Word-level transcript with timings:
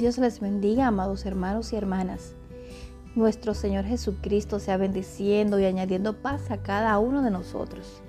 Dios 0.00 0.16
les 0.16 0.40
bendiga, 0.40 0.86
amados 0.86 1.26
hermanos 1.26 1.74
y 1.74 1.76
hermanas. 1.76 2.32
Nuestro 3.14 3.52
Señor 3.52 3.84
Jesucristo 3.84 4.58
sea 4.58 4.78
bendiciendo 4.78 5.60
y 5.60 5.66
añadiendo 5.66 6.22
paz 6.22 6.50
a 6.50 6.62
cada 6.62 6.98
uno 6.98 7.20
de 7.20 7.30
nosotros. 7.30 8.00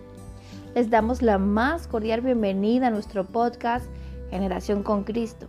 Les 0.73 0.89
damos 0.89 1.21
la 1.21 1.37
más 1.37 1.89
cordial 1.89 2.21
bienvenida 2.21 2.87
a 2.87 2.91
nuestro 2.91 3.25
podcast 3.25 3.87
Generación 4.29 4.83
con 4.83 5.03
Cristo, 5.03 5.47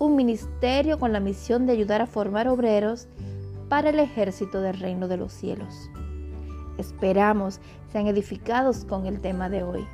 un 0.00 0.16
ministerio 0.16 0.98
con 0.98 1.12
la 1.12 1.20
misión 1.20 1.64
de 1.64 1.74
ayudar 1.74 2.02
a 2.02 2.06
formar 2.06 2.48
obreros 2.48 3.06
para 3.68 3.90
el 3.90 4.00
ejército 4.00 4.60
del 4.60 4.80
reino 4.80 5.06
de 5.06 5.16
los 5.16 5.32
cielos. 5.32 5.88
Esperamos 6.76 7.60
sean 7.92 8.08
edificados 8.08 8.84
con 8.84 9.06
el 9.06 9.20
tema 9.20 9.48
de 9.48 9.62
hoy. 9.62 9.86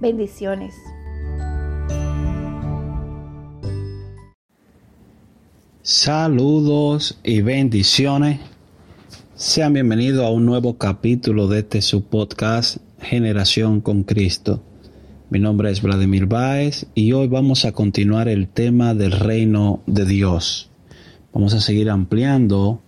Bendiciones. 0.00 0.74
Saludos 5.86 7.18
y 7.22 7.42
bendiciones. 7.42 8.40
Sean 9.34 9.74
bienvenidos 9.74 10.24
a 10.24 10.30
un 10.30 10.46
nuevo 10.46 10.78
capítulo 10.78 11.46
de 11.46 11.58
este 11.58 11.82
su 11.82 12.04
podcast 12.04 12.78
Generación 13.02 13.82
con 13.82 14.02
Cristo. 14.02 14.62
Mi 15.28 15.40
nombre 15.40 15.70
es 15.70 15.82
Vladimir 15.82 16.24
Báez 16.24 16.86
y 16.94 17.12
hoy 17.12 17.28
vamos 17.28 17.66
a 17.66 17.72
continuar 17.72 18.28
el 18.28 18.48
tema 18.48 18.94
del 18.94 19.12
reino 19.12 19.82
de 19.86 20.06
Dios. 20.06 20.70
Vamos 21.34 21.52
a 21.52 21.60
seguir 21.60 21.90
ampliando 21.90 22.80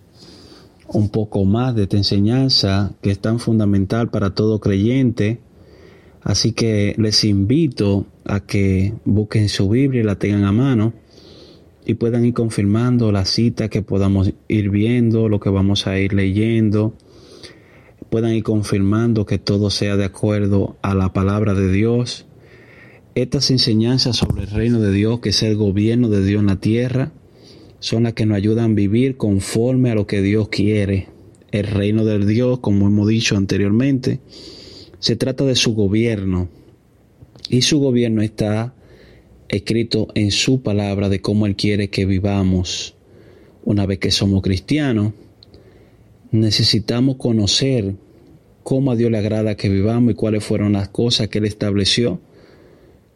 un 0.87 1.09
poco 1.09 1.45
más 1.45 1.75
de 1.75 1.83
esta 1.83 1.97
enseñanza 1.97 2.93
que 3.03 3.11
es 3.11 3.19
tan 3.19 3.37
fundamental 3.37 4.09
para 4.09 4.33
todo 4.33 4.59
creyente. 4.59 5.39
Así 6.23 6.51
que 6.51 6.95
les 6.97 7.23
invito 7.25 8.07
a 8.25 8.39
que 8.39 8.95
busquen 9.05 9.49
su 9.49 9.69
Biblia 9.69 10.01
y 10.01 10.03
la 10.03 10.15
tengan 10.15 10.45
a 10.45 10.51
mano 10.51 10.93
y 11.87 11.93
puedan 11.93 12.25
ir 12.25 12.33
confirmando 12.33 13.13
la 13.13 13.23
cita 13.23 13.69
que 13.69 13.81
podamos 13.81 14.33
ir 14.49 14.69
viendo, 14.69 15.29
lo 15.29 15.39
que 15.39 15.49
vamos 15.49 15.87
a 15.87 15.97
ir 15.97 16.11
leyendo, 16.11 16.93
puedan 18.09 18.33
ir 18.33 18.43
confirmando 18.43 19.25
que 19.25 19.37
todo 19.37 19.69
sea 19.69 19.95
de 19.95 20.03
acuerdo 20.03 20.75
a 20.81 20.93
la 20.93 21.13
palabra 21.13 21.53
de 21.53 21.71
Dios. 21.71 22.25
Estas 23.15 23.51
enseñanzas 23.51 24.17
sobre 24.17 24.43
el 24.43 24.49
reino 24.49 24.81
de 24.81 24.91
Dios, 24.91 25.21
que 25.21 25.29
es 25.29 25.41
el 25.43 25.55
gobierno 25.55 26.09
de 26.09 26.25
Dios 26.25 26.41
en 26.41 26.47
la 26.47 26.57
tierra, 26.57 27.13
son 27.79 28.03
las 28.03 28.11
que 28.13 28.25
nos 28.25 28.35
ayudan 28.35 28.71
a 28.71 28.75
vivir 28.75 29.15
conforme 29.15 29.89
a 29.89 29.95
lo 29.95 30.07
que 30.07 30.21
Dios 30.21 30.49
quiere. 30.49 31.07
El 31.51 31.67
reino 31.67 32.03
de 32.03 32.25
Dios, 32.25 32.59
como 32.59 32.87
hemos 32.87 33.07
dicho 33.07 33.37
anteriormente, 33.37 34.19
se 34.99 35.15
trata 35.15 35.45
de 35.45 35.55
su 35.55 35.73
gobierno. 35.73 36.49
Y 37.49 37.61
su 37.61 37.79
gobierno 37.79 38.21
está 38.21 38.73
escrito 39.49 40.07
en 40.15 40.31
su 40.31 40.61
palabra 40.61 41.09
de 41.09 41.21
cómo 41.21 41.45
Él 41.45 41.55
quiere 41.55 41.89
que 41.89 42.05
vivamos. 42.05 42.95
Una 43.63 43.85
vez 43.85 43.99
que 43.99 44.11
somos 44.11 44.41
cristianos, 44.41 45.13
necesitamos 46.31 47.17
conocer 47.17 47.95
cómo 48.63 48.91
a 48.91 48.95
Dios 48.95 49.11
le 49.11 49.17
agrada 49.17 49.55
que 49.55 49.69
vivamos 49.69 50.11
y 50.11 50.15
cuáles 50.15 50.43
fueron 50.43 50.73
las 50.73 50.89
cosas 50.89 51.29
que 51.29 51.39
Él 51.39 51.45
estableció 51.45 52.19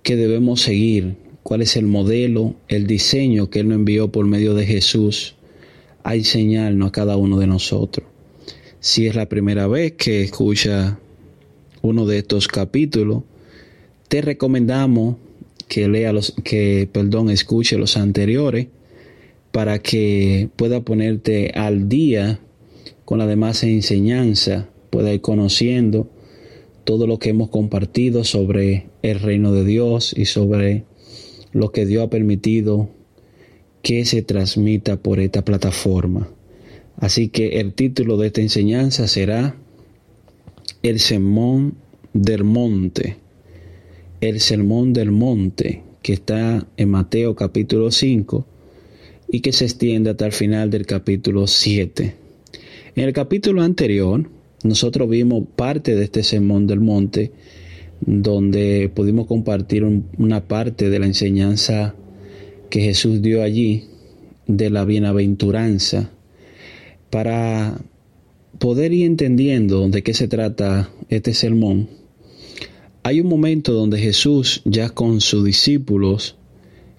que 0.04 0.16
debemos 0.16 0.62
seguir, 0.62 1.16
cuál 1.44 1.62
es 1.62 1.76
el 1.76 1.86
modelo, 1.86 2.56
el 2.68 2.88
diseño 2.88 3.50
que 3.50 3.60
Él 3.60 3.68
nos 3.68 3.76
envió 3.76 4.12
por 4.12 4.26
medio 4.26 4.54
de 4.56 4.66
Jesús 4.66 5.36
a 6.04 6.16
enseñarnos 6.16 6.90
a 6.90 6.92
cada 6.92 7.18
uno 7.18 7.38
de 7.38 7.48
nosotros. 7.48 8.08
Si 8.80 9.06
es 9.06 9.16
la 9.16 9.30
primera 9.30 9.68
vez 9.68 9.94
que 9.94 10.24
escucha 10.24 11.00
uno 11.82 12.06
de 12.06 12.20
estos 12.20 12.48
capítulos, 12.48 13.24
te 14.08 14.22
recomendamos 14.22 15.18
que 15.72 15.88
lea 15.88 16.12
los, 16.12 16.34
que, 16.44 16.90
perdón, 16.92 17.30
escuche 17.30 17.78
los 17.78 17.96
anteriores 17.96 18.68
para 19.54 19.80
que 19.80 20.50
pueda 20.58 20.82
ponerte 20.82 21.52
al 21.52 21.88
día 21.88 22.42
con 23.06 23.20
la 23.20 23.26
demás 23.26 23.64
enseñanza, 23.64 24.68
pueda 24.90 25.14
ir 25.14 25.22
conociendo 25.22 26.10
todo 26.84 27.08
lo 27.08 27.20
que 27.20 27.30
hemos 27.30 27.48
compartido 27.48 28.26
sobre 28.26 28.90
el 29.02 29.22
reino 29.22 29.54
de 29.54 29.64
Dios 29.64 30.14
y 30.14 30.26
sobre 30.26 30.84
lo 31.54 31.72
que 31.72 31.86
Dios 31.86 32.04
ha 32.04 32.10
permitido 32.10 32.90
que 33.82 34.04
se 34.04 34.24
transmita 34.24 34.98
por 34.98 35.22
esta 35.22 35.46
plataforma. 35.46 36.28
Así 36.98 37.30
que 37.30 37.62
el 37.62 37.72
título 37.76 38.18
de 38.18 38.28
esta 38.28 38.42
enseñanza 38.42 39.08
será 39.08 39.56
El 40.84 41.00
Sermón 41.00 41.76
del 42.12 42.44
Monte 42.44 43.22
el 44.22 44.40
Sermón 44.40 44.94
del 44.94 45.12
Monte, 45.12 45.82
que 46.04 46.14
está 46.14 46.68
en 46.78 46.90
Mateo 46.90 47.36
capítulo 47.36 47.90
5 47.90 48.46
y 49.32 49.40
que 49.40 49.52
se 49.52 49.66
extiende 49.66 50.12
hasta 50.12 50.28
el 50.28 50.32
final 50.32 50.70
del 50.70 50.86
capítulo 50.86 51.48
7. 51.48 52.16
En 52.96 53.04
el 53.04 53.14
capítulo 53.14 53.64
anterior, 53.64 54.30
nosotros 54.64 55.10
vimos 55.10 55.44
parte 55.56 55.96
de 55.96 56.04
este 56.04 56.22
Sermón 56.22 56.68
del 56.68 56.82
Monte, 56.82 57.32
donde 58.00 58.92
pudimos 58.94 59.26
compartir 59.26 59.84
una 59.84 60.48
parte 60.48 60.92
de 60.92 61.00
la 61.00 61.08
enseñanza 61.08 61.96
que 62.70 62.82
Jesús 62.82 63.24
dio 63.24 63.42
allí 63.42 63.86
de 64.46 64.70
la 64.70 64.86
bienaventuranza 64.86 66.12
para 67.10 67.82
poder 68.60 68.94
ir 68.94 69.08
entendiendo 69.08 69.90
de 69.90 70.04
qué 70.04 70.14
se 70.14 70.28
trata 70.28 70.92
este 71.10 71.34
sermón 71.34 72.01
hay 73.04 73.20
un 73.20 73.28
momento 73.28 73.74
donde 73.74 74.00
Jesús, 74.00 74.62
ya 74.66 74.90
con 74.90 75.22
sus 75.22 75.44
discípulos, 75.44 76.36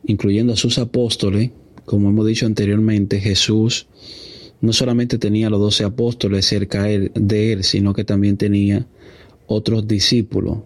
incluyendo 0.04 0.52
a 0.52 0.56
sus 0.56 0.78
apóstoles, 0.78 1.50
como 1.84 2.08
hemos 2.08 2.26
dicho 2.26 2.46
anteriormente, 2.46 3.20
Jesús 3.20 3.86
no 4.60 4.72
solamente 4.72 5.18
tenía 5.18 5.50
los 5.50 5.60
doce 5.60 5.84
apóstoles 5.84 6.46
cerca 6.46 6.84
de 6.84 7.52
él, 7.52 7.64
sino 7.64 7.94
que 7.94 8.04
también 8.04 8.36
tenía 8.36 8.86
otros 9.46 9.86
discípulos. 9.86 10.58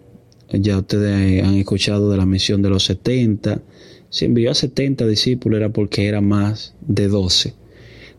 Ya 0.51 0.79
ustedes 0.79 1.43
han 1.43 1.55
escuchado 1.55 2.11
de 2.11 2.17
la 2.19 2.27
misión 2.27 2.63
de 2.63 2.71
los 2.71 2.85
setenta. 2.85 3.63
Si 4.11 4.27
envió 4.27 4.51
a 4.51 4.55
setenta 4.55 5.07
discípulos 5.07 5.59
era 5.59 5.71
porque 5.71 6.07
era 6.07 6.21
más 6.21 6.75
de 6.87 7.09
doce. 7.09 7.55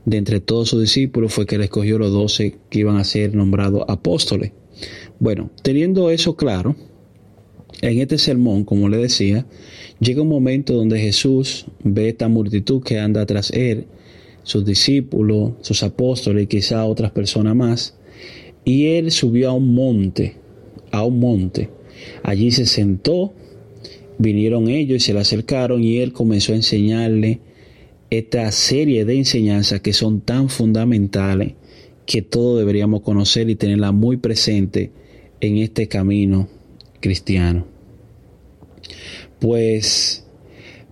De 0.06 0.18
entre 0.18 0.40
todos 0.40 0.70
sus 0.70 0.82
discípulos 0.82 1.34
fue 1.34 1.46
que 1.46 1.56
él 1.56 1.62
escogió 1.62 2.00
los 2.00 2.12
doce 2.12 2.58
que 2.70 2.80
iban 2.80 2.98
a 2.98 3.04
ser 3.04 3.36
nombrados 3.36 3.84
apóstoles. 3.88 4.52
Bueno, 5.20 5.52
teniendo 5.64 6.10
eso 6.10 6.36
claro, 6.36 6.76
en 7.82 8.00
este 8.00 8.18
sermón, 8.18 8.64
como 8.64 8.90
le 8.90 8.98
decía, 8.98 9.46
llega 10.00 10.22
un 10.22 10.30
momento 10.30 10.74
donde 10.74 11.00
Jesús 11.00 11.66
ve 11.84 12.10
esta 12.10 12.28
multitud 12.28 12.82
que 12.82 13.00
anda 13.00 13.26
tras 13.26 13.52
él, 13.52 13.86
sus 14.44 14.66
discípulos, 14.66 15.54
sus 15.62 15.84
apóstoles 15.84 16.46
y 16.46 16.48
quizá 16.48 16.86
otras 16.86 17.12
personas 17.12 17.56
más, 17.56 17.96
y 18.66 18.88
él 18.88 19.12
subió 19.12 19.50
a 19.50 19.54
un 19.54 19.74
monte, 19.74 20.36
a 20.92 21.04
un 21.04 21.20
monte. 21.20 21.70
Allí 22.24 22.52
se 22.52 22.66
sentó, 22.66 23.34
vinieron 24.18 24.70
ellos 24.70 24.98
y 24.98 25.00
se 25.06 25.14
le 25.14 25.20
acercaron 25.20 25.84
y 25.84 25.98
él 25.98 26.14
comenzó 26.14 26.54
a 26.54 26.56
enseñarle 26.56 27.42
esta 28.10 28.52
serie 28.52 29.06
de 29.06 29.18
enseñanzas 29.18 29.82
que 29.82 29.94
son 29.94 30.22
tan 30.22 30.50
fundamentales 30.50 31.54
que 32.06 32.22
todos 32.22 32.60
deberíamos 32.60 33.02
conocer 33.02 33.50
y 33.50 33.56
tenerla 33.56 33.92
muy 33.92 34.18
presente 34.18 34.92
en 35.42 35.58
este 35.58 35.88
camino 35.88 36.48
cristiano. 37.00 37.66
Pues 39.40 40.26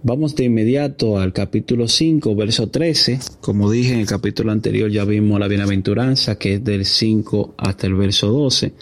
vamos 0.04 0.36
de 0.36 0.46
inmediato 0.46 1.18
al 1.18 1.34
capítulo 1.34 1.88
5, 1.88 2.36
verso 2.36 2.70
13. 2.70 3.20
Como 3.42 3.72
dije 3.72 3.94
en 3.94 4.00
el 4.00 4.08
capítulo 4.08 4.52
anterior 4.52 4.90
ya 4.92 5.06
vimos 5.06 5.40
la 5.40 5.48
bienaventuranza 5.48 6.38
que 6.38 6.56
es 6.56 6.64
del 6.64 6.86
5 6.86 7.56
hasta 7.58 7.88
el 7.88 7.96
verso 7.96 8.32
12, 8.32 8.74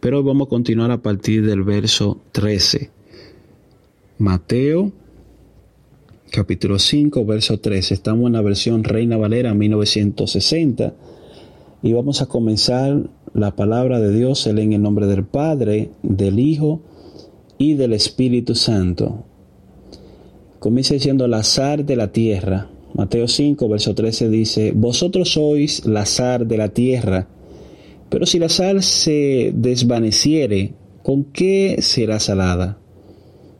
pero 0.00 0.22
vamos 0.22 0.46
a 0.46 0.50
continuar 0.50 0.90
a 0.90 1.02
partir 1.02 1.46
del 1.46 1.62
verso 1.62 2.20
13. 2.32 2.90
Mateo 4.18 4.92
capítulo 6.34 6.80
5, 6.80 7.24
verso 7.24 7.60
13. 7.60 7.94
Estamos 7.94 8.26
en 8.26 8.32
la 8.32 8.42
versión 8.42 8.82
Reina 8.82 9.16
Valera 9.16 9.54
1960 9.54 10.92
y 11.80 11.92
vamos 11.92 12.22
a 12.22 12.26
comenzar 12.26 13.08
la 13.34 13.56
palabra 13.56 13.98
de 13.98 14.16
Dios 14.16 14.38
se 14.38 14.52
lee 14.52 14.62
en 14.62 14.72
el 14.74 14.82
nombre 14.82 15.06
del 15.06 15.24
Padre, 15.24 15.90
del 16.02 16.38
Hijo 16.38 16.80
y 17.58 17.74
del 17.74 17.92
Espíritu 17.92 18.54
Santo. 18.54 19.24
Comienza 20.60 20.94
diciendo 20.94 21.26
la 21.26 21.38
azar 21.38 21.84
de 21.84 21.96
la 21.96 22.12
tierra. 22.12 22.70
Mateo 22.94 23.26
5, 23.26 23.68
verso 23.68 23.94
13 23.94 24.28
dice, 24.28 24.72
Vosotros 24.72 25.32
sois 25.32 25.84
la 25.84 26.02
azar 26.02 26.46
de 26.46 26.56
la 26.56 26.68
tierra, 26.68 27.26
pero 28.08 28.24
si 28.24 28.38
la 28.38 28.48
sal 28.48 28.84
se 28.84 29.52
desvaneciere, 29.52 30.74
¿con 31.02 31.24
qué 31.24 31.78
será 31.80 32.20
salada? 32.20 32.78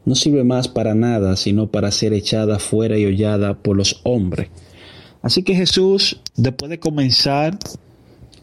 No 0.05 0.15
sirve 0.15 0.45
más 0.45 0.69
para 0.69 0.95
nada, 0.95 1.35
sino 1.35 1.73
para 1.73 1.91
ser 1.91 2.13
echada 2.13 2.61
fuera 2.61 2.97
y 2.97 3.07
hollada 3.07 3.55
por 3.55 3.77
los 3.77 4.01
hombres. 4.05 4.51
Así 5.21 5.43
que 5.43 5.57
Jesús, 5.57 6.21
después 6.37 6.71
de 6.71 6.79
comenzar 6.79 7.59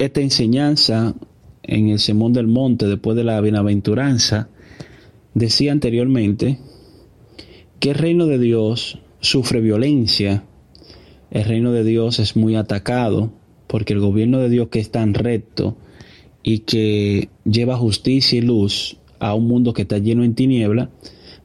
esta 0.06 0.22
enseñanza 0.22 1.16
en 1.64 1.90
el 1.90 2.00
Sermón 2.00 2.34
del 2.34 2.48
Monte, 2.48 2.88
después 2.88 3.16
de 3.16 3.24
la 3.24 3.40
bienaventuranza, 3.42 4.50
decía 5.34 5.72
anteriormente 5.72 6.60
que 7.80 7.92
el 7.92 7.96
reino 7.96 8.26
de 8.26 8.40
Dios 8.40 9.00
sufre 9.20 9.62
violencia 9.62 10.44
el 11.32 11.46
reino 11.46 11.72
de 11.72 11.86
Dios 11.86 12.20
es 12.20 12.36
muy 12.36 12.56
atacado 12.56 13.32
porque 13.68 13.94
el 13.94 14.02
gobierno 14.02 14.40
de 14.40 14.50
Dios 14.50 14.68
que 14.68 14.80
es 14.80 14.92
tan 14.92 15.14
recto 15.14 15.78
y 16.44 16.60
que 16.60 17.30
lleva 17.46 17.78
justicia 17.78 18.38
y 18.38 18.42
luz 18.42 18.98
a 19.20 19.34
un 19.34 19.48
mundo 19.48 19.74
que 19.74 19.84
está 19.84 19.98
lleno 19.98 20.26
en 20.26 20.36
tiniebla, 20.36 20.90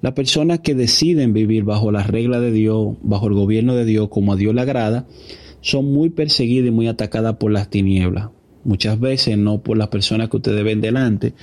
las 0.03 0.13
personas 0.15 0.61
que 0.61 0.75
deciden 0.75 1.33
vivir 1.33 1.63
bajo 1.63 1.93
la 1.93 2.03
regla 2.03 2.41
de 2.41 2.51
Dios, 2.51 2.97
bajo 3.03 3.29
el 3.29 3.35
gobierno 3.35 3.77
de 3.77 3.85
Dios, 3.85 4.09
como 4.09 4.33
a 4.33 4.37
Dios 4.37 4.55
le 4.55 4.63
agrada, 4.63 5.07
son 5.61 5.93
muy 5.93 6.11
perseguidas 6.11 6.69
y 6.69 6.73
muy 6.73 6.89
atacadas 6.89 7.37
por 7.37 7.53
las 7.53 7.71
tinieblas. 7.71 8.31
Muchas 8.67 8.99
veces 8.99 9.39
no 9.39 9.63
por 9.63 9.79
las 9.79 9.89
personas 9.89 10.29
que 10.29 10.39
ustedes 10.39 10.65
ven 10.65 10.81
delante, 10.81 11.35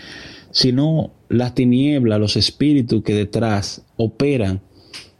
sino 0.51 1.11
las 1.29 1.55
tinieblas, 1.55 2.19
los 2.19 2.35
espíritus 2.35 3.01
que 3.01 3.15
detrás 3.15 3.85
operan 3.95 4.61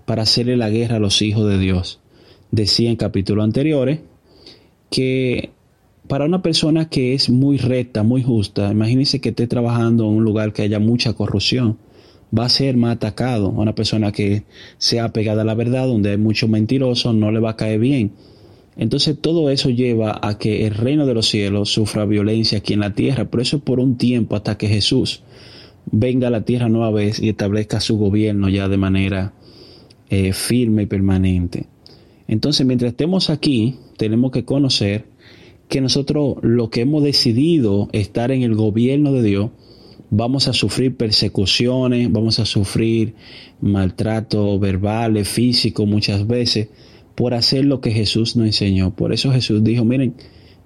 para 0.05 0.23
hacerle 0.23 0.57
la 0.57 0.69
guerra 0.69 0.97
a 0.97 0.99
los 0.99 1.21
hijos 1.21 1.47
de 1.49 1.57
Dios. 1.57 2.01
Decía 2.51 2.89
en 2.89 2.97
capítulos 2.97 3.45
anteriores 3.45 3.99
que 4.89 5.51
para 6.09 6.25
una 6.25 6.41
persona 6.41 6.89
que 6.89 7.13
es 7.13 7.29
muy 7.29 7.57
recta, 7.57 8.03
muy 8.03 8.21
justa, 8.21 8.69
imagínense 8.69 9.21
que 9.21 9.29
esté 9.29 9.47
trabajando 9.47 10.03
en 10.03 10.17
un 10.17 10.23
lugar 10.25 10.51
que 10.51 10.63
haya 10.63 10.79
mucha 10.79 11.13
corrupción, 11.13 11.77
va 12.37 12.45
a 12.45 12.49
ser 12.49 12.75
más 12.75 12.97
atacado. 12.97 13.49
Una 13.49 13.73
persona 13.75 14.11
que 14.11 14.43
sea 14.77 15.05
apegada 15.05 15.43
a 15.43 15.45
la 15.45 15.55
verdad, 15.55 15.87
donde 15.87 16.11
hay 16.11 16.17
muchos 16.17 16.49
mentirosos, 16.49 17.15
no 17.15 17.31
le 17.31 17.39
va 17.39 17.51
a 17.51 17.55
caer 17.55 17.79
bien. 17.79 18.11
Entonces 18.75 19.17
todo 19.19 19.49
eso 19.49 19.69
lleva 19.69 20.19
a 20.21 20.37
que 20.37 20.65
el 20.65 20.73
reino 20.73 21.05
de 21.05 21.13
los 21.13 21.27
cielos 21.27 21.69
sufra 21.69 22.05
violencia 22.05 22.59
aquí 22.59 22.73
en 22.73 22.79
la 22.79 22.93
tierra. 22.93 23.25
Por 23.25 23.41
eso 23.41 23.59
por 23.59 23.79
un 23.79 23.97
tiempo 23.97 24.35
hasta 24.35 24.57
que 24.57 24.67
Jesús 24.67 25.21
venga 25.91 26.27
a 26.27 26.31
la 26.31 26.45
tierra 26.45 26.69
nueva 26.69 26.91
vez 26.91 27.19
y 27.19 27.29
establezca 27.29 27.79
su 27.79 27.97
gobierno 27.97 28.49
ya 28.49 28.67
de 28.67 28.77
manera 28.77 29.33
eh, 30.09 30.33
firme 30.33 30.83
y 30.83 30.85
permanente. 30.87 31.67
Entonces 32.27 32.65
mientras 32.65 32.91
estemos 32.91 33.29
aquí 33.29 33.77
tenemos 33.97 34.31
que 34.31 34.45
conocer 34.45 35.05
que 35.69 35.81
nosotros 35.81 36.35
lo 36.41 36.69
que 36.69 36.81
hemos 36.81 37.03
decidido 37.03 37.89
estar 37.93 38.31
en 38.31 38.43
el 38.43 38.55
gobierno 38.55 39.11
de 39.11 39.23
Dios, 39.23 39.49
vamos 40.09 40.47
a 40.47 40.53
sufrir 40.53 40.95
persecuciones, 40.95 42.11
vamos 42.11 42.39
a 42.39 42.45
sufrir 42.45 43.15
maltrato 43.61 44.59
verbales, 44.59 45.27
físico 45.27 45.85
muchas 45.85 46.27
veces, 46.27 46.69
por 47.15 47.33
hacer 47.33 47.65
lo 47.65 47.81
que 47.81 47.91
Jesús 47.91 48.35
nos 48.35 48.47
enseñó. 48.47 48.95
Por 48.95 49.13
eso 49.13 49.31
Jesús 49.31 49.63
dijo, 49.63 49.85
miren, 49.85 50.15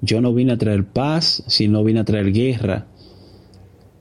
yo 0.02 0.22
no 0.22 0.34
vine 0.34 0.54
a 0.54 0.58
traer 0.58 0.86
paz, 0.86 1.44
sino 1.48 1.84
vine 1.84 2.00
a 2.00 2.06
traer 2.06 2.32
guerra. 2.32 2.88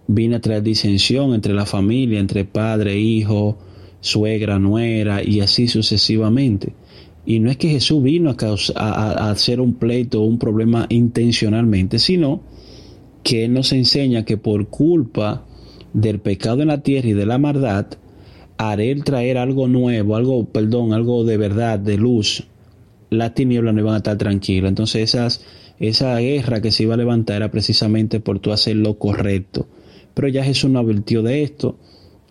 Vine 0.09 0.37
a 0.37 0.41
traer 0.41 0.63
disensión 0.63 1.35
entre 1.35 1.55
la 1.55 1.67
familia, 1.67 2.21
entre 2.21 2.45
padre, 2.45 2.99
hijo, 2.99 3.59
suegra, 4.01 4.59
nuera 4.59 5.23
y 5.25 5.41
así 5.41 5.67
sucesivamente. 5.67 6.75
Y 7.25 7.41
no 7.41 7.51
es 7.51 7.57
que 7.57 7.69
Jesús 7.69 8.03
vino 8.03 8.37
a, 8.77 9.31
hacer 9.31 9.61
un 9.61 9.75
pleito 9.75 10.23
o 10.23 10.27
un 10.27 10.39
problema 10.39 10.87
intencionalmente, 10.89 11.99
sino 11.99 12.41
que 13.25 13.45
Él 13.45 13.53
nos 13.53 13.73
enseña 13.73 14.25
que 14.25 14.37
por 14.37 14.69
culpa 14.69 15.45
del 15.93 16.21
pecado 16.21 16.63
en 16.63 16.69
la 16.69 16.83
tierra 16.83 17.09
y 17.09 17.13
de 17.15 17.27
la 17.27 17.39
maldad, 17.39 17.87
haré 18.59 18.95
traer 18.97 19.39
algo 19.39 19.69
nuevo, 19.69 20.17
algo, 20.17 20.45
perdón, 20.47 20.93
algo 20.93 21.25
de 21.25 21.37
verdad, 21.37 21.79
de 21.79 21.97
luz, 21.97 22.45
las 23.11 23.35
tinieblas 23.35 23.75
no 23.75 23.81
iban 23.81 23.95
a 23.95 23.99
estar 23.99 24.17
tranquilas. 24.17 24.69
Entonces 24.69 25.03
esas, 25.03 25.45
esa 25.79 26.17
guerra 26.19 26.61
que 26.61 26.73
se 26.73 26.85
iba 26.85 26.95
a 26.95 26.99
levantar 26.99 27.37
era 27.37 27.51
precisamente 27.51 28.21
por 28.21 28.39
tú 28.39 28.53
hacer 28.53 28.77
lo 28.77 28.99
correcto. 28.99 29.69
Pero 30.15 30.29
ya 30.29 30.45
Jesús 30.45 30.71
nos 30.71 30.85
advirtió 30.85 31.23
de 31.23 31.43
esto 31.43 31.79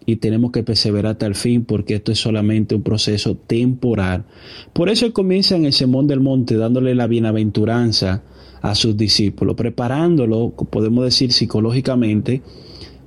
y 0.05 0.17
tenemos 0.17 0.51
que 0.51 0.63
perseverar 0.63 1.13
hasta 1.13 1.25
el 1.25 1.35
fin 1.35 1.65
porque 1.65 1.95
esto 1.95 2.11
es 2.11 2.19
solamente 2.19 2.75
un 2.75 2.83
proceso 2.83 3.35
temporal. 3.35 4.25
Por 4.73 4.89
eso 4.89 5.05
él 5.05 5.13
comienza 5.13 5.55
en 5.55 5.65
el 5.65 5.73
Sermón 5.73 6.07
del 6.07 6.19
Monte 6.19 6.55
dándole 6.55 6.95
la 6.95 7.07
bienaventuranza 7.07 8.23
a 8.61 8.73
sus 8.73 8.97
discípulos, 8.97 9.55
preparándolo, 9.55 10.51
podemos 10.51 11.03
decir 11.05 11.31
psicológicamente, 11.31 12.41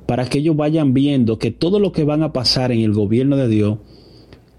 para 0.09 0.27
que 0.27 0.39
ellos 0.39 0.57
vayan 0.57 0.95
viendo 0.95 1.39
que 1.39 1.51
todo 1.51 1.79
lo 1.79 1.93
que 1.93 2.03
van 2.03 2.23
a 2.23 2.33
pasar 2.33 2.73
en 2.73 2.81
el 2.81 2.95
gobierno 2.95 3.37
de 3.37 3.47
Dios, 3.47 3.77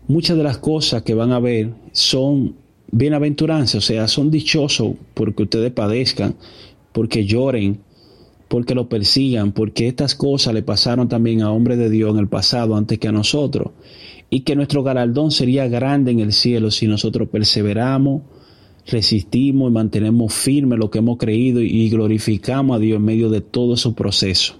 muchas 0.07 0.38
de 0.38 0.44
las 0.44 0.60
cosas 0.60 1.01
que 1.01 1.16
van 1.16 1.31
a 1.31 1.40
ver 1.40 1.74
son 1.92 2.54
bienaventuranzas, 2.92 3.75
o 3.75 3.81
sea, 3.81 4.07
son 4.07 4.30
dichosos 4.30 4.94
porque 5.16 5.42
ustedes 5.42 5.72
padezcan, 5.72 6.36
porque 6.92 7.25
lloren, 7.25 7.80
porque 8.48 8.75
lo 8.75 8.90
persigan, 8.90 9.51
porque 9.51 9.88
estas 9.88 10.13
cosas 10.13 10.54
le 10.54 10.62
pasaron 10.62 11.10
también 11.10 11.42
a 11.42 11.51
hombres 11.51 11.80
de 11.80 11.90
Dios 11.90 12.12
en 12.12 12.19
el 12.19 12.28
pasado 12.28 12.75
antes 12.75 13.00
que 13.00 13.07
a 13.07 13.12
nosotros, 13.12 13.72
y 14.30 14.42
que 14.42 14.56
nuestro 14.56 14.84
galardón 14.84 15.31
sería 15.31 15.68
grande 15.68 16.12
en 16.12 16.19
el 16.19 16.31
cielo 16.31 16.69
si 16.69 16.86
nosotros 16.86 17.28
perseveramos, 17.28 18.22
resistimos 18.86 19.72
y 19.72 19.74
mantenemos 19.74 20.31
firme 20.31 20.78
lo 20.78 20.92
que 20.92 21.00
hemos 21.00 21.18
creído 21.18 21.60
y 21.60 21.90
glorificamos 21.90 22.75
a 22.75 22.80
Dios 22.80 22.98
en 22.98 23.06
medio 23.06 23.31
de 23.31 23.42
todo 23.42 23.78
su 23.78 23.96
proceso. 23.96 24.59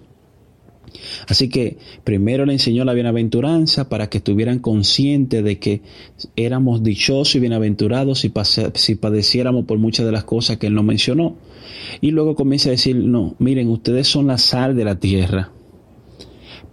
Así 1.28 1.50
que 1.50 1.78
primero 2.04 2.46
le 2.46 2.54
enseñó 2.54 2.86
la 2.86 2.94
bienaventuranza 2.94 3.90
para 3.90 4.10
que 4.10 4.20
estuvieran 4.20 4.60
conscientes 4.60 5.44
de 5.44 5.60
que 5.60 5.82
éramos 6.36 6.84
dichosos 6.84 7.36
y 7.36 7.40
bienaventurados 7.40 8.20
si, 8.20 8.32
si 8.76 8.96
padeciéramos 8.96 9.66
por 9.66 9.78
muchas 9.78 10.06
de 10.06 10.12
las 10.12 10.24
cosas 10.24 10.58
que 10.58 10.68
él 10.68 10.76
nos 10.76 10.86
mencionó. 10.86 11.38
Y 12.02 12.12
luego 12.12 12.36
comienza 12.36 12.70
a 12.70 12.72
decir, 12.72 12.96
no, 12.96 13.36
miren, 13.40 13.70
ustedes 13.70 14.08
son 14.08 14.28
la 14.28 14.38
sal 14.38 14.76
de 14.76 14.86
la 14.86 15.00
tierra. 15.00 15.52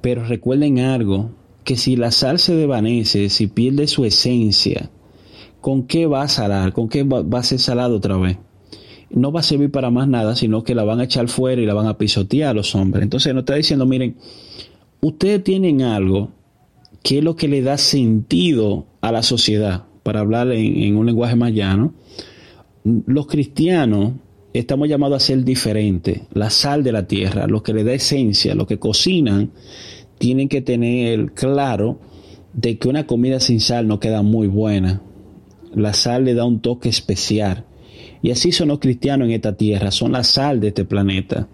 Pero 0.00 0.24
recuerden 0.24 0.78
algo, 0.78 1.30
que 1.66 1.76
si 1.76 1.96
la 1.96 2.12
sal 2.12 2.38
se 2.38 2.54
desvanece, 2.54 3.28
si 3.28 3.48
pierde 3.48 3.88
su 3.88 4.04
esencia, 4.04 4.88
¿con 5.60 5.82
qué 5.88 6.06
va 6.06 6.22
a 6.22 6.28
salar? 6.28 6.72
¿Con 6.72 6.88
qué 6.88 7.02
va, 7.02 7.24
a 7.38 7.42
ser 7.42 7.58
salado 7.58 7.96
otra 7.96 8.16
vez? 8.16 8.38
No 9.10 9.32
va 9.32 9.40
a 9.40 9.42
servir 9.42 9.70
para 9.70 9.90
más 9.90 10.08
nada, 10.08 10.34
sino 10.36 10.64
que 10.64 10.74
la 10.74 10.84
van 10.84 11.00
a 11.00 11.04
echar 11.04 11.28
fuera 11.28 11.60
y 11.60 11.66
la 11.66 11.74
van 11.74 11.86
a 11.86 11.96
pisotear 11.96 12.50
a 12.50 12.54
los 12.54 12.74
hombres. 12.74 13.04
Entonces 13.04 13.32
nos 13.34 13.42
está 13.42 13.54
diciendo, 13.54 13.86
miren, 13.86 14.16
ustedes 15.00 15.44
tienen 15.44 15.82
algo 15.82 16.30
que 17.02 17.18
es 17.18 17.24
lo 17.24 17.36
que 17.36 17.46
le 17.46 17.62
da 17.62 17.78
sentido 17.78 18.86
a 19.00 19.12
la 19.12 19.22
sociedad, 19.22 19.84
para 20.02 20.20
hablar 20.20 20.50
en, 20.50 20.96
un 20.96 21.06
lenguaje 21.06 21.36
más 21.36 21.52
llano. 21.52 21.94
Los 22.84 23.26
cristianos 23.26 24.14
estamos 24.52 24.88
llamados 24.88 25.22
a 25.22 25.26
ser 25.26 25.44
diferentes, 25.44 26.22
la 26.32 26.50
sal 26.50 26.82
de 26.82 26.92
la 26.92 27.06
tierra, 27.06 27.46
lo 27.46 27.62
que 27.62 27.74
le 27.74 27.84
da 27.84 27.92
esencia, 27.92 28.54
lo 28.54 28.66
que 28.66 28.78
cocinan, 28.78 29.52
tienen 30.18 30.48
que 30.48 30.62
tener 30.62 31.32
claro 31.32 32.00
de 32.52 32.78
que 32.78 32.88
una 32.88 33.06
comida 33.06 33.38
sin 33.38 33.60
sal 33.60 33.86
no 33.86 34.00
queda 34.00 34.22
muy 34.22 34.48
buena. 34.48 35.02
La 35.74 35.92
sal 35.92 36.24
le 36.24 36.34
da 36.34 36.44
un 36.44 36.60
toque 36.60 36.88
especial. 36.88 37.65
Y 38.26 38.32
así 38.32 38.50
son 38.50 38.66
los 38.66 38.80
cristianos 38.80 39.28
en 39.28 39.34
esta 39.34 39.56
tierra, 39.56 39.92
son 39.92 40.10
la 40.10 40.24
sal 40.24 40.58
de 40.58 40.66
este 40.66 40.84
planeta. 40.84 41.46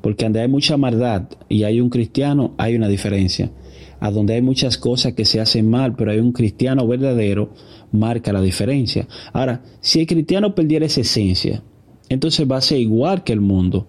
Porque 0.00 0.24
donde 0.24 0.42
hay 0.42 0.46
mucha 0.46 0.76
maldad 0.76 1.24
y 1.48 1.64
hay 1.64 1.80
un 1.80 1.90
cristiano, 1.90 2.54
hay 2.56 2.76
una 2.76 2.86
diferencia. 2.86 3.50
A 3.98 4.12
donde 4.12 4.34
hay 4.34 4.40
muchas 4.40 4.78
cosas 4.78 5.14
que 5.14 5.24
se 5.24 5.40
hacen 5.40 5.68
mal, 5.68 5.96
pero 5.96 6.12
hay 6.12 6.20
un 6.20 6.30
cristiano 6.30 6.86
verdadero, 6.86 7.52
marca 7.90 8.32
la 8.32 8.40
diferencia. 8.40 9.08
Ahora, 9.32 9.64
si 9.80 9.98
el 9.98 10.06
cristiano 10.06 10.54
perdiera 10.54 10.86
esa 10.86 11.00
esencia, 11.00 11.64
entonces 12.08 12.48
va 12.48 12.58
a 12.58 12.60
ser 12.60 12.78
igual 12.78 13.24
que 13.24 13.32
el 13.32 13.40
mundo. 13.40 13.88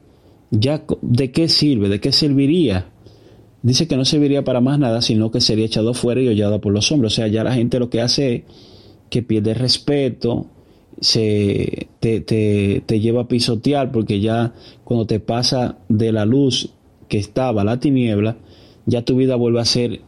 Ya, 0.49 0.83
¿de 1.03 1.29
qué 1.29 1.47
sirve? 1.47 1.89
¿De 1.89 1.99
qué 1.99 2.11
serviría? 2.11 2.89
Dice 3.61 3.87
que 3.87 3.97
no 3.97 4.03
serviría 4.03 4.43
para 4.43 4.61
más 4.61 4.79
nada, 4.79 5.03
sino 5.03 5.29
que 5.29 5.41
sería 5.41 5.67
echado 5.67 5.93
fuera 5.93 6.21
y 6.21 6.27
hollado 6.27 6.59
por 6.59 6.73
los 6.73 6.91
hombres. 6.91 7.13
O 7.13 7.15
sea, 7.17 7.27
ya 7.27 7.43
la 7.43 7.53
gente 7.53 7.77
lo 7.77 7.91
que 7.91 8.01
hace 8.01 8.33
es 8.33 8.43
que 9.11 9.21
pierde 9.21 9.53
respeto, 9.53 10.49
se 10.99 11.87
te, 11.99 12.21
te, 12.21 12.99
lleva 12.99 13.21
a 13.21 13.27
pisotear, 13.27 13.91
porque 13.91 14.19
ya 14.19 14.53
cuando 14.83 15.05
te 15.05 15.19
pasa 15.19 15.77
de 15.89 16.11
la 16.11 16.25
luz 16.25 16.73
que 17.07 17.17
estaba 17.17 17.63
la 17.63 17.79
tiniebla, 17.79 18.37
ya 18.85 19.03
tu 19.03 19.15
vida 19.15 19.35
vuelve 19.35 19.59
a 19.59 19.65
ser 19.65 20.01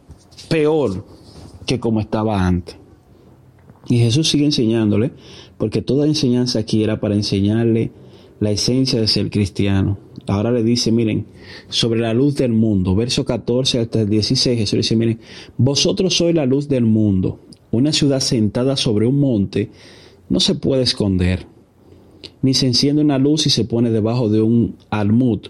peor 0.48 1.04
que 1.66 1.80
como 1.80 2.00
estaba 2.00 2.46
antes. 2.46 2.76
Y 3.88 3.98
Jesús 3.98 4.28
sigue 4.28 4.44
enseñándole, 4.44 5.12
porque 5.56 5.82
toda 5.82 6.06
enseñanza 6.06 6.58
aquí 6.60 6.82
era 6.82 7.00
para 7.00 7.14
enseñarle 7.14 7.90
la 8.40 8.50
esencia 8.50 9.00
de 9.00 9.08
ser 9.08 9.30
cristiano. 9.30 9.98
Ahora 10.26 10.50
le 10.52 10.62
dice, 10.62 10.92
miren, 10.92 11.26
sobre 11.68 12.00
la 12.00 12.12
luz 12.12 12.36
del 12.36 12.52
mundo, 12.52 12.94
verso 12.94 13.24
14 13.24 13.80
hasta 13.80 14.02
el 14.02 14.10
16, 14.10 14.58
Jesús 14.58 14.76
dice, 14.76 14.96
miren, 14.96 15.20
vosotros 15.56 16.14
sois 16.14 16.34
la 16.34 16.44
luz 16.44 16.68
del 16.68 16.84
mundo. 16.84 17.40
Una 17.70 17.92
ciudad 17.92 18.20
sentada 18.20 18.76
sobre 18.76 19.06
un 19.06 19.18
monte 19.18 19.70
no 20.28 20.40
se 20.40 20.54
puede 20.54 20.82
esconder, 20.82 21.46
ni 22.42 22.54
se 22.54 22.66
enciende 22.66 23.02
una 23.02 23.18
luz 23.18 23.46
y 23.46 23.50
se 23.50 23.64
pone 23.64 23.90
debajo 23.90 24.28
de 24.28 24.42
un 24.42 24.76
almud, 24.90 25.40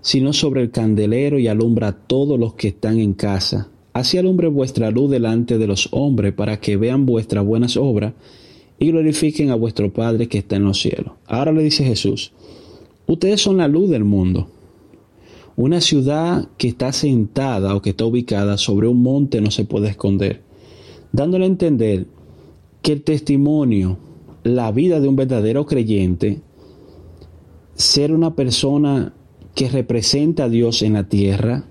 sino 0.00 0.32
sobre 0.32 0.62
el 0.62 0.70
candelero 0.70 1.38
y 1.38 1.48
alumbra 1.48 1.88
a 1.88 1.92
todos 1.92 2.38
los 2.38 2.54
que 2.54 2.68
están 2.68 2.98
en 2.98 3.14
casa. 3.14 3.68
Así 3.92 4.18
alumbre 4.18 4.48
vuestra 4.48 4.90
luz 4.90 5.10
delante 5.10 5.56
de 5.56 5.66
los 5.66 5.88
hombres 5.92 6.34
para 6.34 6.58
que 6.60 6.76
vean 6.76 7.06
vuestras 7.06 7.44
buenas 7.44 7.76
obras 7.76 8.14
y 8.78 8.90
glorifiquen 8.90 9.50
a 9.50 9.54
vuestro 9.54 9.92
Padre 9.92 10.28
que 10.28 10.38
está 10.38 10.56
en 10.56 10.64
los 10.64 10.80
cielos. 10.80 11.12
Ahora 11.26 11.52
le 11.52 11.62
dice 11.62 11.84
Jesús, 11.84 12.32
ustedes 13.06 13.40
son 13.40 13.58
la 13.58 13.68
luz 13.68 13.88
del 13.88 14.04
mundo. 14.04 14.48
Una 15.56 15.80
ciudad 15.80 16.48
que 16.58 16.66
está 16.66 16.92
sentada 16.92 17.76
o 17.76 17.80
que 17.80 17.90
está 17.90 18.04
ubicada 18.04 18.58
sobre 18.58 18.88
un 18.88 19.00
monte 19.00 19.40
no 19.40 19.52
se 19.52 19.64
puede 19.64 19.88
esconder, 19.88 20.42
dándole 21.12 21.44
a 21.44 21.48
entender 21.48 22.06
que 22.82 22.92
el 22.92 23.02
testimonio 23.02 23.96
la 24.44 24.70
vida 24.72 25.00
de 25.00 25.08
un 25.08 25.16
verdadero 25.16 25.64
creyente, 25.64 26.42
ser 27.74 28.12
una 28.12 28.36
persona 28.36 29.14
que 29.54 29.70
representa 29.70 30.44
a 30.44 30.48
Dios 30.48 30.82
en 30.82 30.92
la 30.92 31.08
tierra, 31.08 31.64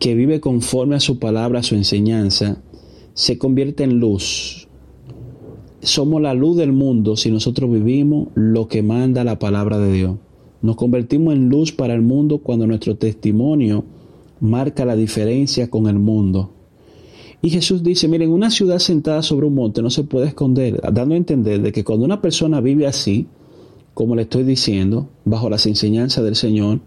que 0.00 0.14
vive 0.14 0.40
conforme 0.40 0.96
a 0.96 1.00
su 1.00 1.20
palabra, 1.20 1.60
a 1.60 1.62
su 1.62 1.76
enseñanza, 1.76 2.62
se 3.14 3.38
convierte 3.38 3.84
en 3.84 4.00
luz. 4.00 4.68
Somos 5.82 6.20
la 6.20 6.34
luz 6.34 6.56
del 6.56 6.72
mundo 6.72 7.16
si 7.16 7.30
nosotros 7.30 7.70
vivimos 7.70 8.28
lo 8.34 8.66
que 8.66 8.82
manda 8.82 9.24
la 9.24 9.38
palabra 9.38 9.78
de 9.78 9.92
Dios. 9.92 10.16
Nos 10.62 10.76
convertimos 10.76 11.34
en 11.34 11.48
luz 11.48 11.72
para 11.72 11.94
el 11.94 12.02
mundo 12.02 12.38
cuando 12.38 12.66
nuestro 12.66 12.96
testimonio 12.96 13.84
marca 14.40 14.84
la 14.84 14.96
diferencia 14.96 15.70
con 15.70 15.86
el 15.86 15.98
mundo. 15.98 16.50
Y 17.42 17.50
Jesús 17.50 17.82
dice, 17.82 18.06
miren, 18.06 18.30
una 18.30 18.50
ciudad 18.50 18.78
sentada 18.78 19.22
sobre 19.22 19.46
un 19.46 19.54
monte 19.54 19.80
no 19.80 19.88
se 19.88 20.04
puede 20.04 20.26
esconder, 20.26 20.80
dando 20.92 21.14
a 21.14 21.18
entender 21.18 21.62
de 21.62 21.72
que 21.72 21.84
cuando 21.84 22.04
una 22.04 22.20
persona 22.20 22.60
vive 22.60 22.86
así, 22.86 23.26
como 23.94 24.14
le 24.14 24.22
estoy 24.22 24.44
diciendo, 24.44 25.08
bajo 25.24 25.48
las 25.48 25.66
enseñanzas 25.66 26.22
del 26.22 26.36
Señor, 26.36 26.80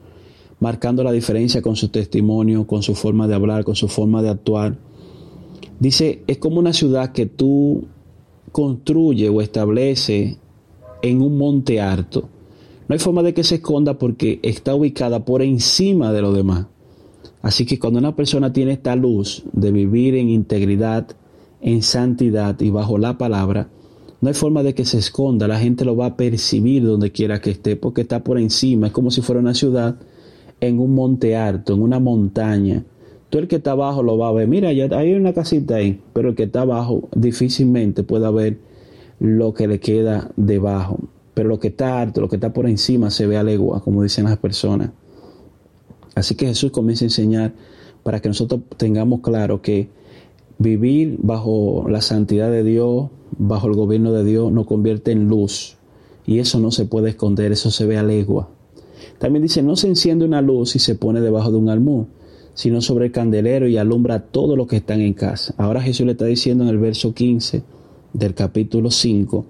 marcando 0.60 1.04
la 1.04 1.12
diferencia 1.12 1.62
con 1.62 1.76
su 1.76 1.90
testimonio, 1.90 2.68
con 2.68 2.84
su 2.84 2.94
forma 2.94 3.28
de 3.28 3.34
hablar, 3.34 3.64
con 3.64 3.76
su 3.76 3.88
forma 3.88 4.22
de 4.22 4.30
actuar, 4.30 4.78
dice, 5.80 6.22
es 6.28 6.38
como 6.38 6.60
una 6.60 6.74
ciudad 6.74 7.12
que 7.12 7.26
tú 7.26 7.86
construye 8.52 9.30
o 9.30 9.42
establece 9.42 10.38
en 11.02 11.22
un 11.22 11.38
monte 11.38 11.82
alto. 11.82 12.30
No 12.88 12.94
hay 12.94 13.00
forma 13.00 13.24
de 13.24 13.34
que 13.34 13.44
se 13.44 13.56
esconda 13.56 13.98
porque 13.98 14.40
está 14.44 14.76
ubicada 14.76 15.26
por 15.26 15.42
encima 15.42 16.14
de 16.14 16.22
lo 16.22 16.32
demás. 16.32 16.68
Así 17.44 17.66
que 17.66 17.78
cuando 17.78 18.00
una 18.00 18.16
persona 18.16 18.54
tiene 18.54 18.72
esta 18.72 18.96
luz 18.96 19.44
de 19.52 19.74
vivir 19.74 20.16
en 20.16 20.30
integridad, 20.30 21.08
en 21.62 21.84
santidad 21.84 22.60
y 22.62 22.70
bajo 22.70 22.98
la 22.98 23.18
palabra, 23.18 23.68
no 24.22 24.30
hay 24.30 24.34
forma 24.34 24.64
de 24.64 24.74
que 24.74 24.86
se 24.86 24.98
esconda, 24.98 25.46
la 25.46 25.60
gente 25.60 25.84
lo 25.84 25.98
va 25.98 26.06
a 26.06 26.16
percibir 26.16 26.86
donde 26.86 27.12
quiera 27.12 27.42
que 27.42 27.52
esté, 27.52 27.76
porque 27.76 28.00
está 28.00 28.24
por 28.24 28.40
encima, 28.40 28.88
es 28.88 28.94
como 28.94 29.12
si 29.12 29.22
fuera 29.22 29.42
una 29.42 29.54
ciudad 29.54 29.98
en 30.62 30.80
un 30.80 30.96
monte 30.96 31.36
alto, 31.36 31.74
en 31.74 31.82
una 31.82 32.00
montaña. 32.00 32.86
Tú 33.30 33.40
el 33.40 33.50
que 33.50 33.58
está 33.58 33.72
abajo 33.72 34.04
lo 34.04 34.18
va 34.18 34.30
a 34.30 34.32
ver, 34.32 34.48
mira, 34.48 34.70
hay 34.70 35.14
una 35.14 35.34
casita 35.34 35.76
ahí, 35.76 36.00
pero 36.14 36.30
el 36.30 36.36
que 36.36 36.44
está 36.44 36.62
abajo 36.62 37.10
difícilmente 37.14 38.04
pueda 38.04 38.32
ver 38.32 38.60
lo 39.20 39.54
que 39.54 39.68
le 39.68 39.82
queda 39.82 40.32
debajo. 40.38 40.98
Pero 41.34 41.50
lo 41.50 41.60
que 41.60 41.68
está 41.70 42.00
alto, 42.00 42.22
lo 42.22 42.30
que 42.30 42.38
está 42.38 42.54
por 42.54 42.70
encima 42.70 43.10
se 43.10 43.28
ve 43.28 43.36
a 43.36 43.44
legua, 43.44 43.84
como 43.84 44.02
dicen 44.02 44.24
las 44.24 44.38
personas. 44.38 44.92
Así 46.16 46.36
que 46.36 46.48
Jesús 46.48 46.72
comienza 46.72 47.06
a 47.06 47.08
enseñar 47.08 47.54
para 48.04 48.22
que 48.22 48.28
nosotros 48.28 48.62
tengamos 48.78 49.22
claro 49.22 49.62
que 49.62 49.90
vivir 50.60 51.18
bajo 51.20 51.86
la 51.90 52.02
santidad 52.02 52.52
de 52.52 52.64
Dios, 52.64 53.10
bajo 53.38 53.68
el 53.68 53.74
gobierno 53.74 54.12
de 54.12 54.24
Dios, 54.24 54.52
nos 54.52 54.68
convierte 54.68 55.12
en 55.12 55.28
luz. 55.28 55.78
Y 56.26 56.40
eso 56.40 56.60
no 56.60 56.72
se 56.72 56.86
puede 56.86 57.10
esconder, 57.10 57.52
eso 57.52 57.72
se 57.72 57.86
ve 57.86 57.98
a 57.98 58.04
legua. 58.04 58.50
También 59.18 59.44
dice, 59.44 59.62
no 59.64 59.76
se 59.76 59.88
enciende 59.88 60.26
una 60.26 60.42
luz 60.42 60.76
y 60.76 60.80
se 60.80 60.96
pone 60.96 61.22
debajo 61.22 61.52
de 61.52 61.58
un 61.58 61.70
almú, 61.70 62.08
sino 62.54 62.82
sobre 62.82 63.08
el 63.08 63.12
candelero 63.12 63.68
y 63.68 63.78
alumbra 63.78 64.16
a 64.16 64.24
todos 64.24 64.58
los 64.58 64.68
que 64.68 64.78
están 64.78 65.02
en 65.02 65.14
casa. 65.14 65.54
Ahora 65.58 65.82
Jesús 65.82 66.06
le 66.06 66.14
está 66.14 66.26
diciendo 66.26 66.64
en 66.64 66.70
el 66.70 66.78
verso 66.78 67.14
15 67.14 67.64
del 68.14 68.34
capítulo 68.36 68.92
5 68.92 69.46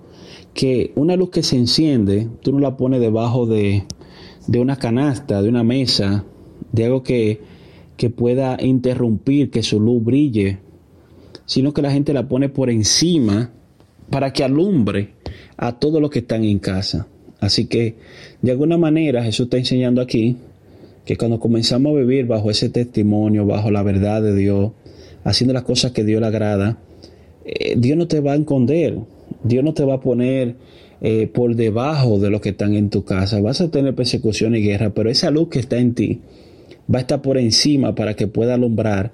que 0.54 0.94
una 0.96 1.16
luz 1.16 1.30
que 1.30 1.44
se 1.44 1.58
enciende, 1.58 2.30
tú 2.42 2.52
no 2.52 2.60
la 2.60 2.78
pones 2.78 3.02
debajo 3.02 3.46
de, 3.46 3.84
de 4.48 4.60
una 4.60 4.78
canasta, 4.78 5.42
de 5.42 5.50
una 5.50 5.64
mesa, 5.64 6.26
de 6.74 6.86
algo 6.86 7.04
que, 7.04 7.40
que 7.96 8.10
pueda 8.10 8.58
interrumpir 8.60 9.50
que 9.50 9.64
su 9.64 9.80
luz 9.80 10.04
brille, 10.04 10.58
sino 11.46 11.74
que 11.74 11.82
la 11.82 11.92
gente 11.92 12.12
la 12.12 12.28
pone 12.28 12.50
por 12.50 12.70
encima 12.70 13.52
para 14.10 14.34
que 14.34 14.44
alumbre 14.44 15.12
a 15.56 15.80
todos 15.80 16.02
los 16.02 16.10
que 16.10 16.20
están 16.20 16.44
en 16.44 16.60
casa. 16.60 17.08
Así 17.40 17.66
que, 17.66 17.96
de 18.42 18.52
alguna 18.52 18.78
manera, 18.78 19.24
Jesús 19.24 19.46
está 19.46 19.58
enseñando 19.58 20.02
aquí 20.02 20.38
que 21.06 21.18
cuando 21.18 21.40
comenzamos 21.40 21.96
a 21.96 22.00
vivir 22.00 22.26
bajo 22.26 22.50
ese 22.50 22.70
testimonio, 22.70 23.46
bajo 23.46 23.70
la 23.70 23.84
verdad 23.84 24.22
de 24.22 24.36
Dios, 24.36 24.72
haciendo 25.24 25.54
las 25.54 25.64
cosas 25.64 25.92
que 25.92 26.04
Dios 26.04 26.22
le 26.22 26.28
agrada, 26.28 26.80
eh, 27.46 27.76
Dios 27.78 27.98
no 27.98 28.08
te 28.08 28.20
va 28.20 28.34
a 28.34 28.36
esconder, 28.36 28.98
Dios 29.44 29.64
no 29.64 29.74
te 29.74 29.84
va 29.84 29.96
a 29.96 30.00
poner 30.00 30.56
eh, 31.02 31.28
por 31.28 31.56
debajo 31.56 32.18
de 32.20 32.30
los 32.30 32.40
que 32.40 32.50
están 32.50 32.76
en 32.76 32.90
tu 32.90 33.04
casa. 33.04 33.42
Vas 33.42 33.60
a 33.60 33.70
tener 33.70 33.94
persecución 33.94 34.56
y 34.56 34.62
guerra, 34.62 34.94
pero 34.94 35.10
esa 35.10 35.30
luz 35.30 35.50
que 35.50 35.60
está 35.60 35.78
en 35.78 35.94
ti 35.94 36.22
va 36.94 37.00
a 37.00 37.02
estar 37.02 37.22
por 37.22 37.38
encima 37.38 37.96
para 37.96 38.16
que 38.16 38.28
pueda 38.28 38.56
alumbrar 38.56 39.12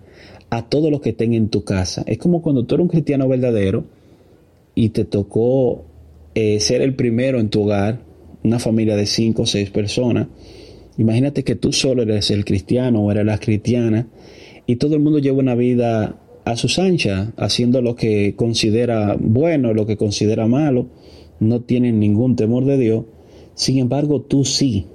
a 0.49 0.67
todos 0.67 0.91
los 0.91 1.01
que 1.01 1.09
estén 1.09 1.33
en 1.33 1.49
tu 1.49 1.63
casa. 1.63 2.03
Es 2.07 2.17
como 2.17 2.41
cuando 2.41 2.65
tú 2.65 2.75
eres 2.75 2.83
un 2.83 2.89
cristiano 2.89 3.27
verdadero 3.27 3.85
y 4.75 4.89
te 4.89 5.05
tocó 5.05 5.83
eh, 6.35 6.59
ser 6.59 6.81
el 6.81 6.95
primero 6.95 7.39
en 7.39 7.49
tu 7.49 7.63
hogar, 7.63 7.99
una 8.43 8.59
familia 8.59 8.95
de 8.95 9.05
cinco 9.05 9.43
o 9.43 9.45
seis 9.45 9.69
personas. 9.69 10.27
Imagínate 10.97 11.43
que 11.43 11.55
tú 11.55 11.71
solo 11.71 12.03
eres 12.03 12.31
el 12.31 12.45
cristiano 12.45 13.01
o 13.01 13.11
eres 13.11 13.25
la 13.25 13.37
cristiana 13.37 14.07
y 14.65 14.75
todo 14.77 14.95
el 14.95 15.01
mundo 15.01 15.19
lleva 15.19 15.39
una 15.39 15.55
vida 15.55 16.19
a 16.45 16.55
sus 16.55 16.79
anchas, 16.79 17.29
haciendo 17.37 17.81
lo 17.81 17.95
que 17.95 18.35
considera 18.35 19.15
bueno, 19.19 19.73
lo 19.73 19.85
que 19.85 19.97
considera 19.97 20.47
malo, 20.47 20.87
no 21.39 21.61
tienen 21.61 21.99
ningún 21.99 22.35
temor 22.35 22.65
de 22.65 22.77
Dios. 22.77 23.05
Sin 23.53 23.77
embargo, 23.77 24.21
tú 24.21 24.45
sí. 24.45 24.87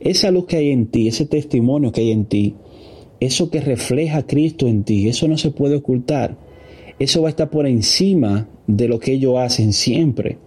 Esa 0.00 0.30
luz 0.30 0.46
que 0.46 0.56
hay 0.56 0.70
en 0.70 0.86
ti, 0.86 1.08
ese 1.08 1.26
testimonio 1.26 1.92
que 1.92 2.00
hay 2.00 2.10
en 2.10 2.24
ti, 2.24 2.54
eso 3.20 3.50
que 3.50 3.60
refleja 3.60 4.26
Cristo 4.26 4.66
en 4.66 4.82
ti, 4.82 5.08
eso 5.08 5.28
no 5.28 5.36
se 5.36 5.50
puede 5.50 5.76
ocultar. 5.76 6.36
Eso 6.98 7.22
va 7.22 7.28
a 7.28 7.30
estar 7.30 7.50
por 7.50 7.66
encima 7.66 8.48
de 8.66 8.88
lo 8.88 8.98
que 8.98 9.12
ellos 9.12 9.38
hacen 9.38 9.72
siempre. 9.72 10.38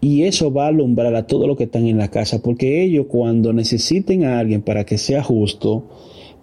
Y 0.00 0.24
eso 0.24 0.52
va 0.52 0.64
a 0.64 0.68
alumbrar 0.68 1.14
a 1.14 1.26
todos 1.26 1.46
los 1.46 1.56
que 1.56 1.64
están 1.64 1.86
en 1.86 1.98
la 1.98 2.08
casa, 2.08 2.42
porque 2.42 2.82
ellos 2.82 3.06
cuando 3.08 3.52
necesiten 3.52 4.24
a 4.24 4.38
alguien 4.38 4.62
para 4.62 4.84
que 4.84 4.98
sea 4.98 5.22
justo, 5.22 5.84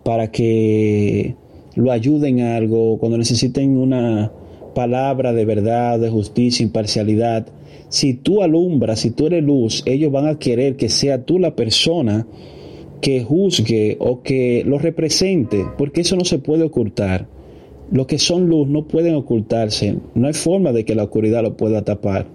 para 0.04 0.32
que 0.32 1.36
lo 1.76 1.92
ayuden 1.92 2.42
a 2.42 2.56
algo, 2.56 2.98
cuando 3.00 3.18
necesiten 3.18 3.78
una 3.78 4.32
palabra 4.74 5.34
de 5.34 5.44
verdad, 5.44 6.00
de 6.00 6.10
justicia, 6.10 6.64
imparcialidad, 6.64 7.48
si 7.90 8.14
tú 8.14 8.44
alumbras, 8.44 9.00
si 9.00 9.12
tú 9.12 9.28
eres 9.28 9.44
luz, 9.44 9.84
ellos 9.86 10.12
van 10.12 10.28
a 10.28 10.40
querer 10.40 10.76
que 10.76 10.90
sea 10.90 11.26
tú 11.26 11.40
la 11.40 11.56
persona 11.56 12.28
que 13.02 13.24
juzgue 13.24 13.98
o 14.00 14.22
que 14.22 14.64
lo 14.66 14.78
represente, 14.78 15.66
porque 15.78 16.02
eso 16.02 16.16
no 16.16 16.26
se 16.26 16.40
puede 16.40 16.64
ocultar. 16.64 17.28
Los 17.92 18.06
que 18.06 18.20
son 18.20 18.48
luz 18.48 18.68
no 18.68 18.88
pueden 18.88 19.16
ocultarse, 19.16 19.98
no 20.14 20.28
hay 20.28 20.34
forma 20.34 20.72
de 20.72 20.86
que 20.86 20.96
la 20.96 21.06
oscuridad 21.06 21.42
lo 21.42 21.58
pueda 21.58 21.84
tapar. 21.84 22.28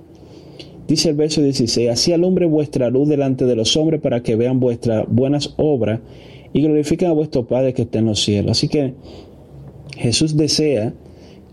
Dice 0.89 1.11
el 1.11 1.15
verso 1.15 1.41
16, 1.41 1.89
así 1.89 2.13
alumbre 2.13 2.47
vuestra 2.47 2.91
luz 2.91 3.09
delante 3.09 3.47
de 3.47 3.57
los 3.57 3.77
hombres 3.77 4.01
para 4.01 4.23
que 4.23 4.37
vean 4.37 4.61
vuestras 4.61 5.07
buenas 5.09 5.55
obras 5.57 6.01
y 6.53 6.63
glorifiquen 6.63 7.09
a 7.09 7.13
vuestro 7.13 7.47
Padre 7.47 7.73
que 7.73 7.83
está 7.83 8.01
en 8.01 8.07
los 8.07 8.23
cielos. 8.23 8.51
Así 8.51 8.69
que 8.69 8.95
Jesús 9.97 10.37
desea 10.37 10.93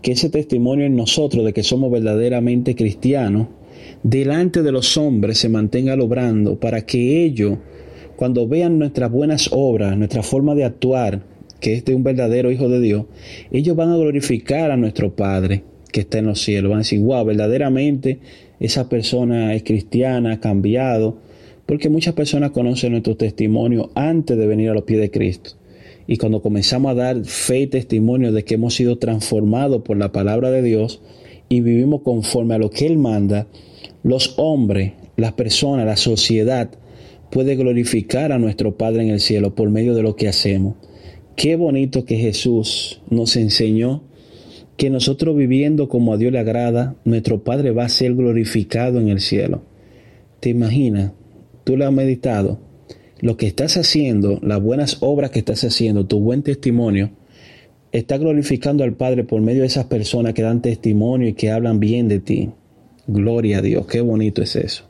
que 0.02 0.12
ese 0.12 0.28
testimonio 0.28 0.84
en 0.84 0.96
nosotros 0.96 1.44
de 1.44 1.52
que 1.52 1.62
somos 1.62 1.90
verdaderamente 1.90 2.74
cristianos, 2.74 3.46
delante 4.02 4.62
de 4.62 4.72
los 4.72 4.96
hombres 4.96 5.38
se 5.38 5.48
mantenga 5.48 5.96
logrando 5.96 6.58
para 6.58 6.84
que 6.84 7.24
ellos 7.24 7.58
cuando 8.16 8.46
vean 8.46 8.78
nuestras 8.78 9.10
buenas 9.10 9.48
obras, 9.52 9.96
nuestra 9.96 10.22
forma 10.22 10.54
de 10.54 10.64
actuar, 10.64 11.22
que 11.60 11.74
es 11.74 11.84
de 11.84 11.94
un 11.94 12.04
verdadero 12.04 12.52
Hijo 12.52 12.68
de 12.68 12.80
Dios, 12.80 13.06
ellos 13.50 13.74
van 13.74 13.90
a 13.90 13.96
glorificar 13.96 14.70
a 14.70 14.76
nuestro 14.76 15.16
Padre 15.16 15.64
que 15.90 16.00
está 16.00 16.18
en 16.18 16.26
los 16.26 16.40
cielos. 16.40 16.70
Van 16.70 16.78
a 16.78 16.82
decir, 16.82 17.00
wow, 17.00 17.24
verdaderamente 17.24 18.20
esa 18.60 18.88
persona 18.88 19.54
es 19.54 19.62
cristiana, 19.62 20.34
ha 20.34 20.40
cambiado, 20.40 21.18
porque 21.66 21.88
muchas 21.88 22.14
personas 22.14 22.52
conocen 22.52 22.92
nuestro 22.92 23.16
testimonio 23.16 23.90
antes 23.94 24.36
de 24.36 24.46
venir 24.46 24.70
a 24.70 24.74
los 24.74 24.84
pies 24.84 25.00
de 25.00 25.10
Cristo. 25.10 25.52
Y 26.06 26.16
cuando 26.16 26.42
comenzamos 26.42 26.92
a 26.92 26.94
dar 26.94 27.24
fe 27.24 27.60
y 27.60 27.66
testimonio 27.66 28.32
de 28.32 28.44
que 28.44 28.54
hemos 28.54 28.74
sido 28.74 28.98
transformados 28.98 29.82
por 29.82 29.96
la 29.96 30.12
palabra 30.12 30.50
de 30.50 30.62
Dios 30.62 31.00
y 31.48 31.60
vivimos 31.60 32.02
conforme 32.02 32.54
a 32.54 32.58
lo 32.58 32.70
que 32.70 32.86
Él 32.86 32.98
manda, 32.98 33.46
los 34.02 34.34
hombres, 34.36 34.92
las 35.16 35.32
personas, 35.32 35.86
la 35.86 35.96
sociedad, 35.96 36.70
puede 37.30 37.56
glorificar 37.56 38.32
a 38.32 38.38
nuestro 38.38 38.76
Padre 38.76 39.02
en 39.02 39.10
el 39.10 39.20
cielo 39.20 39.54
por 39.54 39.70
medio 39.70 39.94
de 39.94 40.02
lo 40.02 40.16
que 40.16 40.28
hacemos. 40.28 40.74
Qué 41.36 41.56
bonito 41.56 42.04
que 42.04 42.16
Jesús 42.16 43.00
nos 43.08 43.36
enseñó 43.36 44.02
que 44.76 44.90
nosotros 44.90 45.36
viviendo 45.36 45.88
como 45.88 46.12
a 46.12 46.16
Dios 46.16 46.32
le 46.32 46.38
agrada, 46.38 46.96
nuestro 47.04 47.42
Padre 47.42 47.70
va 47.70 47.84
a 47.84 47.88
ser 47.88 48.14
glorificado 48.14 49.00
en 49.00 49.08
el 49.08 49.20
cielo. 49.20 49.62
¿Te 50.40 50.50
imaginas? 50.50 51.12
Tú 51.64 51.76
lo 51.76 51.86
has 51.86 51.92
meditado. 51.92 52.58
Lo 53.20 53.36
que 53.36 53.46
estás 53.46 53.76
haciendo, 53.76 54.40
las 54.42 54.60
buenas 54.60 54.98
obras 55.00 55.30
que 55.30 55.38
estás 55.38 55.62
haciendo, 55.62 56.06
tu 56.06 56.18
buen 56.18 56.42
testimonio, 56.42 57.12
está 57.92 58.18
glorificando 58.18 58.82
al 58.82 58.94
Padre 58.94 59.22
por 59.22 59.40
medio 59.40 59.60
de 59.60 59.68
esas 59.68 59.84
personas 59.84 60.34
que 60.34 60.42
dan 60.42 60.60
testimonio 60.60 61.28
y 61.28 61.34
que 61.34 61.50
hablan 61.50 61.78
bien 61.78 62.08
de 62.08 62.18
ti. 62.18 62.50
Gloria 63.06 63.58
a 63.58 63.62
Dios, 63.62 63.86
qué 63.86 64.00
bonito 64.00 64.42
es 64.42 64.56
eso. 64.56 64.84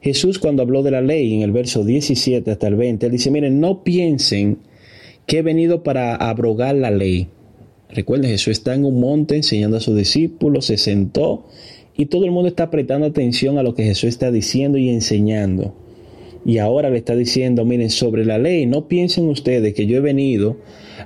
Jesús 0.00 0.38
cuando 0.38 0.62
habló 0.62 0.82
de 0.82 0.90
la 0.90 1.00
ley 1.00 1.34
en 1.34 1.42
el 1.42 1.52
verso 1.52 1.84
17 1.84 2.50
hasta 2.50 2.66
el 2.66 2.74
20, 2.74 3.06
él 3.06 3.12
dice, 3.12 3.30
miren, 3.30 3.60
no 3.60 3.84
piensen 3.84 4.58
que 5.26 5.38
he 5.38 5.42
venido 5.42 5.82
para 5.82 6.16
abrogar 6.16 6.74
la 6.74 6.90
ley. 6.90 7.28
Recuerden, 7.88 8.30
Jesús 8.30 8.52
está 8.52 8.74
en 8.74 8.84
un 8.84 9.00
monte 9.00 9.36
enseñando 9.36 9.76
a 9.76 9.80
sus 9.80 9.96
discípulos, 9.96 10.66
se 10.66 10.76
sentó 10.78 11.46
Y 11.94 12.06
todo 12.06 12.24
el 12.24 12.30
mundo 12.30 12.48
está 12.48 12.70
prestando 12.70 13.06
atención 13.06 13.58
a 13.58 13.62
lo 13.62 13.74
que 13.74 13.84
Jesús 13.84 14.08
está 14.08 14.30
diciendo 14.30 14.78
y 14.78 14.88
enseñando. 14.88 15.74
Y 16.44 16.58
ahora 16.58 16.90
le 16.90 16.98
está 16.98 17.14
diciendo, 17.14 17.64
miren, 17.64 17.90
sobre 17.90 18.24
la 18.24 18.38
ley, 18.38 18.66
no 18.66 18.88
piensen 18.88 19.28
ustedes 19.28 19.74
que 19.74 19.86
yo 19.86 19.98
he 19.98 20.00
venido 20.00 20.56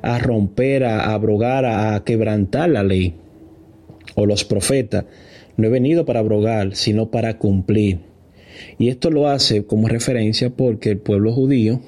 a 0.00 0.18
romper, 0.18 0.84
a 0.84 1.12
abrogar, 1.12 1.66
a 1.66 2.02
quebrantar 2.04 2.70
la 2.70 2.82
ley 2.82 3.14
o 4.14 4.24
los 4.24 4.44
profetas. 4.44 5.04
No 5.56 5.66
he 5.66 5.70
venido 5.70 6.04
para 6.04 6.20
abrogar, 6.20 6.76
sino 6.76 7.10
para 7.10 7.38
cumplir. 7.38 8.00
Y 8.78 8.88
esto 8.88 9.10
lo 9.10 9.28
hace 9.28 9.64
como 9.64 9.88
referencia 9.88 10.50
porque 10.50 10.90
el 10.90 10.98
pueblo 10.98 11.32
judío 11.32 11.80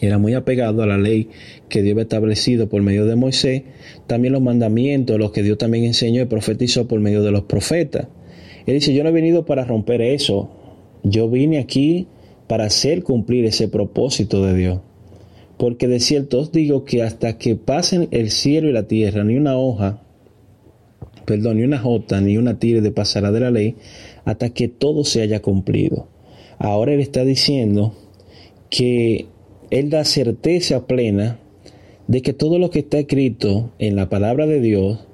era 0.00 0.18
muy 0.18 0.34
apegado 0.34 0.82
a 0.82 0.86
la 0.86 0.98
ley 0.98 1.28
que 1.68 1.82
Dios 1.82 1.92
había 1.92 2.02
establecido 2.02 2.68
por 2.68 2.82
medio 2.82 3.06
de 3.06 3.14
Moisés, 3.14 3.62
también 4.06 4.32
los 4.32 4.42
mandamientos, 4.42 5.18
los 5.18 5.32
que 5.32 5.42
Dios 5.42 5.58
también 5.58 5.84
enseñó 5.84 6.22
y 6.22 6.26
profetizó 6.26 6.88
por 6.88 7.00
medio 7.00 7.22
de 7.22 7.30
los 7.30 7.42
profetas. 7.42 8.08
Él 8.66 8.74
dice, 8.74 8.94
yo 8.94 9.02
no 9.02 9.10
he 9.10 9.12
venido 9.12 9.44
para 9.44 9.64
romper 9.64 10.00
eso, 10.00 10.50
yo 11.02 11.28
vine 11.28 11.58
aquí 11.58 12.08
para 12.46 12.64
hacer 12.64 13.02
cumplir 13.02 13.44
ese 13.44 13.68
propósito 13.68 14.44
de 14.44 14.54
Dios. 14.54 14.80
Porque 15.58 15.88
de 15.88 16.00
cierto 16.00 16.40
os 16.40 16.52
digo 16.52 16.84
que 16.84 17.02
hasta 17.02 17.38
que 17.38 17.54
pasen 17.54 18.08
el 18.10 18.30
cielo 18.30 18.68
y 18.68 18.72
la 18.72 18.88
tierra, 18.88 19.24
ni 19.24 19.36
una 19.36 19.56
hoja, 19.56 20.02
perdón, 21.24 21.58
ni 21.58 21.64
una 21.64 21.78
jota, 21.78 22.20
ni 22.20 22.36
una 22.36 22.58
tire 22.58 22.80
de 22.80 22.90
pasará 22.90 23.32
de 23.32 23.40
la 23.40 23.50
ley, 23.50 23.76
hasta 24.24 24.50
que 24.50 24.68
todo 24.68 25.04
se 25.04 25.22
haya 25.22 25.42
cumplido. 25.42 26.08
Ahora 26.58 26.92
él 26.92 27.00
está 27.00 27.24
diciendo 27.24 27.94
que 28.70 29.26
él 29.70 29.90
da 29.90 30.04
certeza 30.04 30.86
plena 30.86 31.38
de 32.06 32.22
que 32.22 32.32
todo 32.32 32.58
lo 32.58 32.70
que 32.70 32.80
está 32.80 32.98
escrito 32.98 33.72
en 33.78 33.96
la 33.96 34.08
palabra 34.08 34.46
de 34.46 34.60
Dios, 34.60 35.06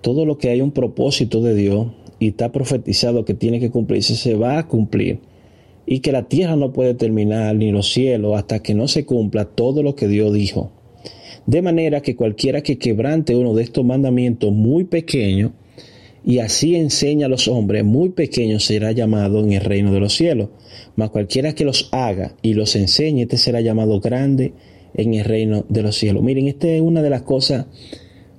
todo 0.00 0.26
lo 0.26 0.38
que 0.38 0.50
hay 0.50 0.60
un 0.60 0.72
propósito 0.72 1.40
de 1.40 1.54
Dios 1.54 1.88
y 2.18 2.28
está 2.28 2.52
profetizado 2.52 3.24
que 3.24 3.34
tiene 3.34 3.60
que 3.60 3.70
cumplirse, 3.70 4.14
se 4.14 4.34
va 4.34 4.58
a 4.58 4.68
cumplir 4.68 5.20
y 5.86 6.00
que 6.00 6.12
la 6.12 6.28
tierra 6.28 6.56
no 6.56 6.72
puede 6.72 6.94
terminar 6.94 7.54
ni 7.56 7.70
los 7.70 7.92
cielos 7.92 8.36
hasta 8.36 8.60
que 8.60 8.74
no 8.74 8.88
se 8.88 9.04
cumpla 9.04 9.44
todo 9.44 9.82
lo 9.82 9.94
que 9.94 10.08
Dios 10.08 10.32
dijo. 10.32 10.70
De 11.46 11.62
manera 11.62 12.00
que 12.00 12.16
cualquiera 12.16 12.62
que 12.62 12.78
quebrante 12.78 13.36
uno 13.36 13.54
de 13.54 13.62
estos 13.62 13.84
mandamientos 13.84 14.52
muy 14.52 14.84
pequeños 14.84 15.52
y 16.24 16.38
así 16.38 16.74
enseña 16.74 17.26
a 17.26 17.28
los 17.28 17.48
hombres 17.48 17.84
muy 17.84 18.10
pequeños 18.10 18.64
será 18.64 18.92
llamado 18.92 19.40
en 19.40 19.52
el 19.52 19.60
reino 19.60 19.92
de 19.92 20.00
los 20.00 20.14
cielos. 20.14 20.48
Mas 20.96 21.10
cualquiera 21.10 21.54
que 21.54 21.64
los 21.64 21.88
haga 21.92 22.34
y 22.40 22.54
los 22.54 22.76
enseñe, 22.76 23.22
este 23.22 23.36
será 23.36 23.60
llamado 23.60 24.00
grande 24.00 24.54
en 24.94 25.14
el 25.14 25.24
reino 25.24 25.66
de 25.68 25.82
los 25.82 25.96
cielos. 25.96 26.22
Miren, 26.22 26.48
esta 26.48 26.68
es 26.68 26.80
una 26.80 27.02
de 27.02 27.10
las 27.10 27.22
cosas 27.22 27.66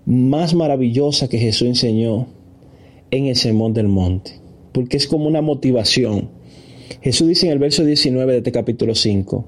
más 0.05 0.55
maravillosas 0.55 1.29
que 1.29 1.37
Jesús 1.37 1.67
enseñó 1.67 2.27
en 3.11 3.27
el 3.27 3.35
Sermón 3.35 3.73
del 3.73 3.87
Monte, 3.87 4.31
porque 4.71 4.97
es 4.97 5.07
como 5.07 5.27
una 5.27 5.41
motivación 5.41 6.29
Jesús 7.01 7.27
dice 7.27 7.47
en 7.47 7.53
el 7.53 7.59
verso 7.59 7.83
19 7.83 8.31
de 8.31 8.37
este 8.39 8.51
capítulo 8.51 8.95
5, 8.95 9.45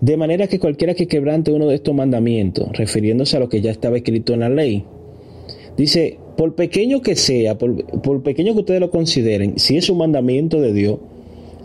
de 0.00 0.16
manera 0.16 0.46
que 0.46 0.58
cualquiera 0.58 0.94
que 0.94 1.08
quebrante 1.08 1.52
uno 1.52 1.66
de 1.66 1.74
estos 1.74 1.94
mandamientos, 1.94 2.68
refiriéndose 2.76 3.36
a 3.36 3.40
lo 3.40 3.48
que 3.48 3.60
ya 3.60 3.70
estaba 3.70 3.96
escrito 3.96 4.32
en 4.32 4.40
la 4.40 4.48
ley, 4.48 4.84
dice, 5.76 6.18
por 6.36 6.54
pequeño 6.54 7.02
que 7.02 7.16
sea, 7.16 7.58
por, 7.58 7.84
por 8.00 8.22
pequeño 8.22 8.54
que 8.54 8.60
ustedes 8.60 8.80
lo 8.80 8.90
consideren, 8.90 9.58
si 9.58 9.76
es 9.76 9.90
un 9.90 9.98
mandamiento 9.98 10.60
de 10.60 10.72
Dios, 10.72 10.98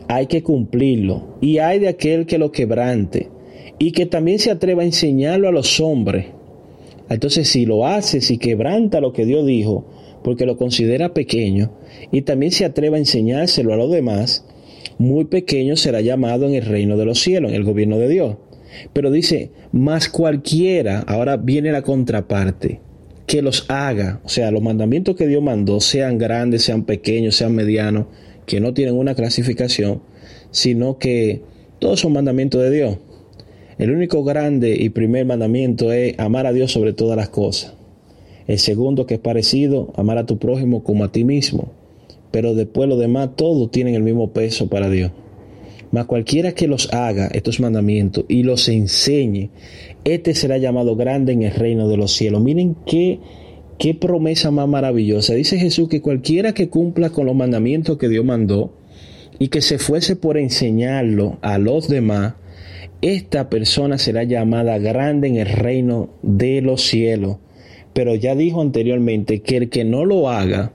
hay 0.07 0.27
que 0.27 0.43
cumplirlo. 0.43 1.37
Y 1.41 1.59
hay 1.59 1.79
de 1.79 1.87
aquel 1.87 2.25
que 2.25 2.37
lo 2.37 2.51
quebrante 2.51 3.29
y 3.79 3.91
que 3.91 4.05
también 4.05 4.39
se 4.39 4.51
atreva 4.51 4.83
a 4.83 4.85
enseñarlo 4.85 5.47
a 5.47 5.51
los 5.51 5.79
hombres. 5.79 6.27
Entonces, 7.09 7.49
si 7.49 7.65
lo 7.65 7.85
hace, 7.85 8.21
si 8.21 8.37
quebranta 8.37 9.01
lo 9.01 9.13
que 9.13 9.25
Dios 9.25 9.45
dijo, 9.45 9.85
porque 10.23 10.45
lo 10.45 10.57
considera 10.57 11.13
pequeño, 11.13 11.71
y 12.11 12.21
también 12.21 12.51
se 12.51 12.65
atreva 12.65 12.95
a 12.95 12.99
enseñárselo 12.99 13.73
a 13.73 13.77
los 13.77 13.91
demás, 13.91 14.45
muy 14.97 15.25
pequeño 15.25 15.75
será 15.75 16.01
llamado 16.01 16.47
en 16.47 16.55
el 16.55 16.65
reino 16.65 16.97
de 16.97 17.05
los 17.05 17.19
cielos, 17.19 17.51
en 17.51 17.55
el 17.55 17.63
gobierno 17.63 17.97
de 17.97 18.07
Dios. 18.07 18.37
Pero 18.93 19.11
dice, 19.11 19.51
más 19.71 20.09
cualquiera, 20.09 20.99
ahora 21.01 21.37
viene 21.37 21.71
la 21.71 21.81
contraparte, 21.81 22.79
que 23.27 23.41
los 23.41 23.65
haga, 23.69 24.21
o 24.23 24.29
sea, 24.29 24.51
los 24.51 24.61
mandamientos 24.61 25.15
que 25.15 25.27
Dios 25.27 25.43
mandó, 25.43 25.79
sean 25.79 26.17
grandes, 26.17 26.63
sean 26.63 26.83
pequeños, 26.83 27.35
sean 27.35 27.53
medianos, 27.53 28.07
que 28.45 28.59
no 28.59 28.73
tienen 28.73 28.95
una 28.95 29.15
clasificación, 29.15 30.01
sino 30.51 30.97
que 30.97 31.41
todos 31.79 31.99
son 31.99 32.13
mandamientos 32.13 32.61
de 32.61 32.71
Dios. 32.71 32.97
El 33.77 33.91
único 33.91 34.23
grande 34.23 34.75
y 34.79 34.89
primer 34.89 35.25
mandamiento 35.25 35.91
es 35.91 36.17
amar 36.19 36.45
a 36.45 36.53
Dios 36.53 36.71
sobre 36.71 36.93
todas 36.93 37.17
las 37.17 37.29
cosas. 37.29 37.73
El 38.47 38.59
segundo, 38.59 39.05
que 39.05 39.15
es 39.15 39.19
parecido, 39.19 39.93
amar 39.95 40.17
a 40.17 40.25
tu 40.25 40.37
prójimo 40.37 40.83
como 40.83 41.03
a 41.05 41.11
ti 41.11 41.23
mismo 41.23 41.71
pero 42.33 42.55
después 42.55 42.89
lo 42.89 42.97
demás 42.97 43.29
todos 43.35 43.69
tienen 43.69 43.93
el 43.93 44.01
mismo 44.01 44.33
peso 44.33 44.67
para 44.67 44.89
Dios. 44.89 45.11
Mas 45.91 46.07
cualquiera 46.07 46.53
que 46.53 46.67
los 46.67 46.91
haga, 46.91 47.27
estos 47.27 47.59
mandamientos, 47.59 48.25
y 48.27 48.41
los 48.41 48.67
enseñe, 48.69 49.51
este 50.03 50.33
será 50.33 50.57
llamado 50.57 50.95
grande 50.95 51.33
en 51.33 51.43
el 51.43 51.53
reino 51.53 51.87
de 51.87 51.95
los 51.95 52.13
cielos. 52.13 52.41
Miren 52.41 52.75
qué, 52.87 53.19
qué 53.77 53.93
promesa 53.93 54.49
más 54.49 54.67
maravillosa. 54.67 55.35
Dice 55.35 55.59
Jesús 55.59 55.89
que 55.89 56.01
cualquiera 56.01 56.55
que 56.55 56.69
cumpla 56.69 57.11
con 57.11 57.27
los 57.27 57.35
mandamientos 57.35 57.99
que 57.99 58.09
Dios 58.09 58.25
mandó 58.25 58.73
y 59.37 59.49
que 59.49 59.61
se 59.61 59.77
fuese 59.77 60.15
por 60.15 60.39
enseñarlo 60.39 61.37
a 61.43 61.59
los 61.59 61.87
demás, 61.87 62.33
esta 63.03 63.51
persona 63.51 63.99
será 63.99 64.23
llamada 64.23 64.79
grande 64.79 65.27
en 65.27 65.35
el 65.35 65.49
reino 65.49 66.09
de 66.23 66.63
los 66.63 66.81
cielos. 66.81 67.37
Pero 67.93 68.15
ya 68.15 68.33
dijo 68.33 68.59
anteriormente 68.59 69.43
que 69.43 69.57
el 69.57 69.69
que 69.69 69.83
no 69.83 70.03
lo 70.03 70.31
haga, 70.31 70.73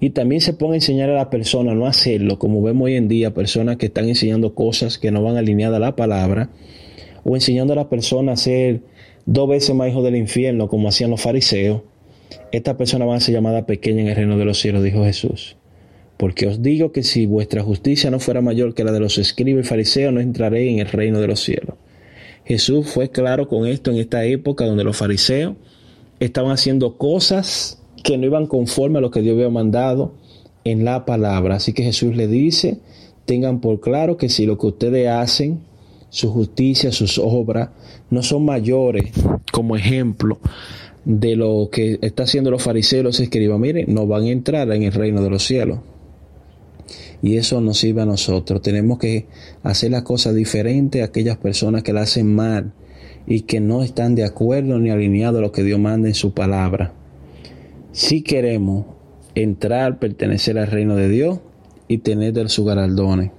y 0.00 0.10
también 0.10 0.40
se 0.40 0.54
pone 0.54 0.72
a 0.72 0.76
enseñar 0.76 1.10
a 1.10 1.14
la 1.14 1.28
persona 1.28 1.74
no 1.74 1.86
hacerlo, 1.86 2.38
como 2.38 2.62
vemos 2.62 2.86
hoy 2.86 2.96
en 2.96 3.06
día, 3.06 3.34
personas 3.34 3.76
que 3.76 3.86
están 3.86 4.08
enseñando 4.08 4.54
cosas 4.54 4.98
que 4.98 5.10
no 5.10 5.22
van 5.22 5.36
alineadas 5.36 5.76
a 5.76 5.80
la 5.80 5.94
palabra, 5.94 6.50
o 7.22 7.36
enseñando 7.36 7.74
a 7.74 7.76
la 7.76 7.90
persona 7.90 8.32
a 8.32 8.36
ser 8.36 8.80
dos 9.26 9.46
veces 9.46 9.76
más 9.76 9.90
hijo 9.90 10.02
del 10.02 10.16
infierno, 10.16 10.68
como 10.68 10.88
hacían 10.88 11.10
los 11.10 11.20
fariseos. 11.20 11.82
Esta 12.50 12.78
persona 12.78 13.04
va 13.04 13.16
a 13.16 13.20
ser 13.20 13.34
llamada 13.34 13.66
pequeña 13.66 14.00
en 14.00 14.08
el 14.08 14.16
reino 14.16 14.38
de 14.38 14.46
los 14.46 14.58
cielos, 14.58 14.82
dijo 14.82 15.04
Jesús. 15.04 15.56
Porque 16.16 16.46
os 16.46 16.62
digo 16.62 16.92
que 16.92 17.02
si 17.02 17.26
vuestra 17.26 17.62
justicia 17.62 18.10
no 18.10 18.20
fuera 18.20 18.40
mayor 18.40 18.74
que 18.74 18.84
la 18.84 18.92
de 18.92 19.00
los 19.00 19.18
escribas 19.18 19.66
y 19.66 19.68
fariseos, 19.68 20.14
no 20.14 20.20
entraré 20.20 20.70
en 20.70 20.78
el 20.78 20.86
reino 20.86 21.20
de 21.20 21.26
los 21.26 21.40
cielos. 21.40 21.76
Jesús 22.44 22.88
fue 22.88 23.10
claro 23.10 23.48
con 23.48 23.66
esto 23.66 23.90
en 23.90 23.98
esta 23.98 24.24
época 24.24 24.64
donde 24.64 24.84
los 24.84 24.96
fariseos 24.96 25.56
estaban 26.20 26.52
haciendo 26.52 26.96
cosas 26.96 27.79
que 28.02 28.18
no 28.18 28.26
iban 28.26 28.46
conforme 28.46 28.98
a 28.98 29.00
lo 29.00 29.10
que 29.10 29.22
Dios 29.22 29.34
había 29.34 29.50
mandado 29.50 30.14
en 30.64 30.84
la 30.84 31.04
palabra. 31.04 31.56
Así 31.56 31.72
que 31.72 31.82
Jesús 31.82 32.16
le 32.16 32.28
dice, 32.28 32.78
tengan 33.24 33.60
por 33.60 33.80
claro 33.80 34.16
que 34.16 34.28
si 34.28 34.46
lo 34.46 34.58
que 34.58 34.66
ustedes 34.66 35.08
hacen, 35.08 35.60
su 36.08 36.30
justicia, 36.30 36.92
sus 36.92 37.18
obras, 37.18 37.70
no 38.10 38.22
son 38.22 38.44
mayores 38.44 39.12
como 39.52 39.76
ejemplo 39.76 40.38
de 41.04 41.36
lo 41.36 41.68
que 41.70 41.98
está 42.02 42.24
haciendo 42.24 42.50
los 42.50 42.62
fariseos, 42.62 43.04
los 43.04 43.20
escribas, 43.20 43.58
miren, 43.58 43.86
no 43.94 44.06
van 44.06 44.24
a 44.24 44.30
entrar 44.30 44.70
en 44.72 44.82
el 44.82 44.92
reino 44.92 45.22
de 45.22 45.30
los 45.30 45.44
cielos. 45.44 45.78
Y 47.22 47.36
eso 47.36 47.60
nos 47.60 47.78
sirve 47.78 48.02
a 48.02 48.06
nosotros. 48.06 48.62
Tenemos 48.62 48.98
que 48.98 49.26
hacer 49.62 49.90
las 49.90 50.02
cosas 50.02 50.34
diferentes 50.34 51.02
a 51.02 51.06
aquellas 51.06 51.36
personas 51.36 51.82
que 51.82 51.92
la 51.92 52.02
hacen 52.02 52.34
mal 52.34 52.72
y 53.26 53.42
que 53.42 53.60
no 53.60 53.82
están 53.82 54.14
de 54.14 54.24
acuerdo 54.24 54.78
ni 54.78 54.90
alineados 54.90 55.38
a 55.38 55.42
lo 55.42 55.52
que 55.52 55.62
Dios 55.62 55.78
manda 55.78 56.08
en 56.08 56.14
su 56.14 56.32
palabra 56.32 56.94
si 57.92 58.22
queremos 58.22 58.86
entrar, 59.34 59.98
pertenecer 59.98 60.58
al 60.58 60.68
reino 60.68 60.96
de 60.96 61.08
Dios 61.08 61.40
y 61.88 61.98
tener 61.98 62.32
de 62.32 62.48
sus 62.48 62.66
galardones. 62.66 63.32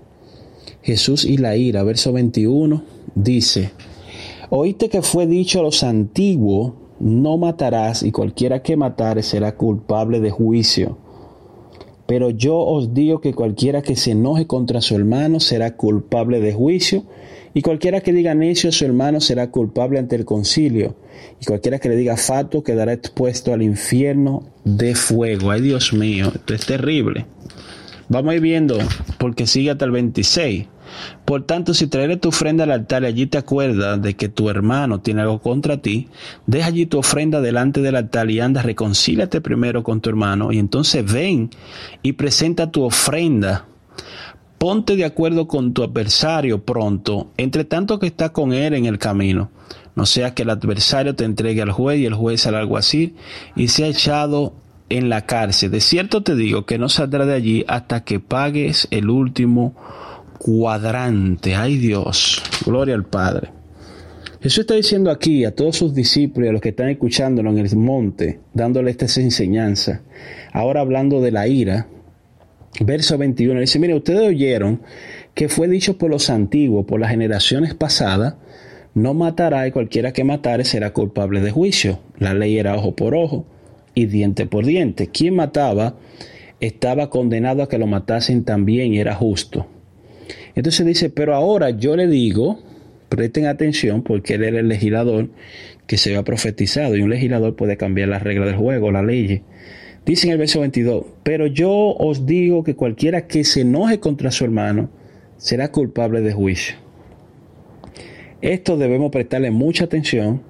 Jesús 0.82 1.26
y 1.26 1.38
la 1.38 1.56
ira, 1.56 1.84
verso 1.84 2.12
21, 2.12 2.84
dice, 3.16 3.72
oíste 4.50 4.90
que 4.90 5.02
fue 5.02 5.28
dicho 5.28 5.60
a 5.60 5.64
los 5.64 5.84
antiguos, 5.84 6.74
no 7.00 7.38
matarás 7.38 8.04
y 8.04 8.12
cualquiera 8.12 8.62
que 8.62 8.78
matare 8.78 9.24
será 9.24 9.56
culpable 9.56 10.20
de 10.20 10.32
juicio. 10.32 10.98
Pero 12.06 12.30
yo 12.30 12.58
os 12.58 12.94
digo 12.94 13.22
que 13.22 13.34
cualquiera 13.34 13.82
que 13.82 13.96
se 13.96 14.12
enoje 14.12 14.46
contra 14.46 14.82
su 14.82 14.96
hermano 14.96 15.40
será 15.40 15.78
culpable 15.78 16.42
de 16.42 16.54
juicio 16.54 17.06
y 17.54 17.62
cualquiera 17.62 18.02
que 18.02 18.14
diga 18.14 18.34
necio 18.34 18.70
a 18.70 18.74
su 18.74 18.86
hermano 18.86 19.20
será 19.22 19.52
culpable 19.52 20.00
ante 20.00 20.16
el 20.16 20.26
concilio, 20.26 20.96
y 21.40 21.46
cualquiera 21.46 21.80
que 21.80 21.90
le 21.90 21.96
diga 21.96 22.18
fato 22.18 22.64
quedará 22.64 22.94
expuesto 22.94 23.54
al 23.54 23.62
infierno 23.62 24.44
de 24.64 24.96
fuego. 24.96 25.52
Ay 25.52 25.62
Dios 25.62 25.94
mío, 25.94 26.32
esto 26.34 26.54
es 26.54 26.66
terrible. 26.66 27.26
Vamos 28.10 28.32
a 28.32 28.36
ir 28.36 28.42
viendo, 28.42 28.78
porque 29.18 29.48
sigue 29.48 29.72
hasta 29.72 29.86
el 29.86 29.92
26. 29.92 30.68
Por 31.26 31.46
tanto, 31.46 31.74
si 31.74 31.88
traeré 31.88 32.18
tu 32.18 32.30
ofrenda 32.30 32.66
al 32.66 32.72
altar 32.72 33.04
y 33.04 33.06
allí 33.06 33.26
te 33.26 33.38
acuerdas 33.38 34.02
de 34.02 34.16
que 34.16 34.28
tu 34.28 34.50
hermano 34.50 35.00
tiene 35.00 35.22
algo 35.22 35.42
contra 35.42 35.82
ti, 35.82 36.10
deja 36.46 36.68
allí 36.68 36.86
tu 36.86 36.98
ofrenda 36.98 37.40
delante 37.40 37.82
del 37.82 37.96
altar 37.96 38.30
y 38.30 38.42
anda, 38.42 38.62
reconcílate 38.62 39.40
primero 39.40 39.84
con 39.84 40.02
tu 40.02 40.10
hermano 40.10 40.52
y 40.52 40.60
entonces 40.60 41.10
ven 41.10 41.50
y 42.02 42.14
presenta 42.14 42.72
tu 42.72 42.84
ofrenda 42.84 43.68
Ponte 44.62 44.96
de 44.96 45.06
acuerdo 45.06 45.48
con 45.48 45.74
tu 45.74 45.82
adversario 45.82 46.64
pronto, 46.64 47.32
entre 47.38 47.66
tanto 47.66 47.98
que 47.98 48.06
está 48.06 48.30
con 48.30 48.54
él 48.54 48.76
en 48.76 48.86
el 48.86 49.00
camino. 49.00 49.50
No 49.96 50.06
sea 50.06 50.36
que 50.36 50.44
el 50.44 50.52
adversario 50.52 51.16
te 51.16 51.24
entregue 51.24 51.64
al 51.64 51.72
juez 51.72 51.98
y 51.98 52.06
el 52.06 52.14
juez 52.14 52.46
al 52.46 52.54
alguacil 52.54 53.16
y 53.56 53.70
sea 53.70 53.88
echado 53.88 54.54
en 54.90 55.10
la 55.10 55.26
cárcel. 55.26 55.72
De 55.72 55.82
cierto 55.82 56.22
te 56.22 56.36
digo 56.36 56.68
que 56.68 56.78
no 56.78 56.90
saldrá 56.90 57.26
de 57.26 57.34
allí 57.34 57.66
hasta 57.68 58.04
que 58.04 58.20
pagues 58.20 58.88
el 58.92 59.10
último 59.10 59.76
cuadrante. 60.38 61.56
Ay 61.56 61.78
Dios, 61.78 62.44
gloria 62.64 62.94
al 62.94 63.06
Padre. 63.06 63.50
Jesús 64.44 64.60
está 64.60 64.76
diciendo 64.76 65.10
aquí 65.10 65.44
a 65.44 65.56
todos 65.56 65.76
sus 65.76 65.96
discípulos 65.96 66.46
y 66.46 66.50
a 66.50 66.54
los 66.54 66.62
que 66.62 66.70
están 66.70 66.90
escuchándolo 66.90 67.50
en 67.50 67.58
el 67.58 67.76
monte, 67.78 68.42
dándole 68.54 68.92
esta 68.92 69.08
enseñanza. 69.20 70.04
Ahora 70.54 70.82
hablando 70.82 71.20
de 71.20 71.32
la 71.32 71.48
ira, 71.48 71.88
verso 72.80 73.18
21, 73.18 73.60
dice, 73.60 73.80
mire, 73.80 73.94
ustedes 73.94 74.22
oyeron 74.22 74.82
que 75.34 75.50
fue 75.50 75.68
dicho 75.68 75.98
por 75.98 76.10
los 76.10 76.30
antiguos, 76.30 76.86
por 76.86 77.00
las 77.00 77.12
generaciones 77.12 77.74
pasadas, 77.74 78.36
no 78.94 79.14
matará 79.14 79.68
y 79.68 79.72
cualquiera 79.72 80.12
que 80.12 80.24
matare 80.24 80.66
será 80.66 80.92
culpable 80.92 81.42
de 81.42 81.52
juicio. 81.52 82.00
La 82.18 82.34
ley 82.34 82.58
era 82.58 82.76
ojo 82.76 82.96
por 82.96 83.16
ojo 83.16 83.46
y 83.94 84.06
diente 84.06 84.46
por 84.46 84.66
diente. 84.66 85.08
Quien 85.08 85.36
mataba 85.36 85.96
estaba 86.60 87.10
condenado 87.10 87.64
a 87.64 87.70
que 87.70 87.78
lo 87.78 87.88
matasen 87.88 88.44
también 88.44 88.94
y 88.94 89.00
era 89.00 89.16
justo. 89.16 89.68
Entonces 90.56 90.86
dice, 90.86 91.10
pero 91.10 91.36
ahora 91.36 91.70
yo 91.70 91.96
le 91.96 92.08
digo, 92.08 92.60
presten 93.10 93.46
atención 93.46 94.04
porque 94.04 94.36
él 94.36 94.44
era 94.44 94.60
el 94.60 94.68
legislador 94.68 95.30
que 95.88 95.98
se 95.98 96.10
había 96.10 96.24
profetizado 96.24 96.96
y 96.96 97.02
un 97.02 97.10
legislador 97.10 97.56
puede 97.56 97.78
cambiar 97.78 98.10
las 98.10 98.22
reglas 98.22 98.48
del 98.48 98.58
juego, 98.58 98.92
la 98.92 99.02
ley. 99.02 99.44
Dice 100.06 100.28
en 100.28 100.34
el 100.34 100.40
verso 100.40 100.62
22, 100.62 101.06
pero 101.24 101.46
yo 101.46 101.72
os 101.72 102.26
digo 102.26 102.64
que 102.64 102.76
cualquiera 102.76 103.28
que 103.28 103.44
se 103.44 103.62
enoje 103.62 104.00
contra 104.00 104.32
su 104.32 104.44
hermano 104.44 104.90
será 105.38 105.72
culpable 105.72 106.22
de 106.22 106.34
juicio. 106.34 106.76
Esto 108.42 108.78
debemos 108.78 109.12
prestarle 109.12 109.52
mucha 109.52 109.86
atención 109.86 110.42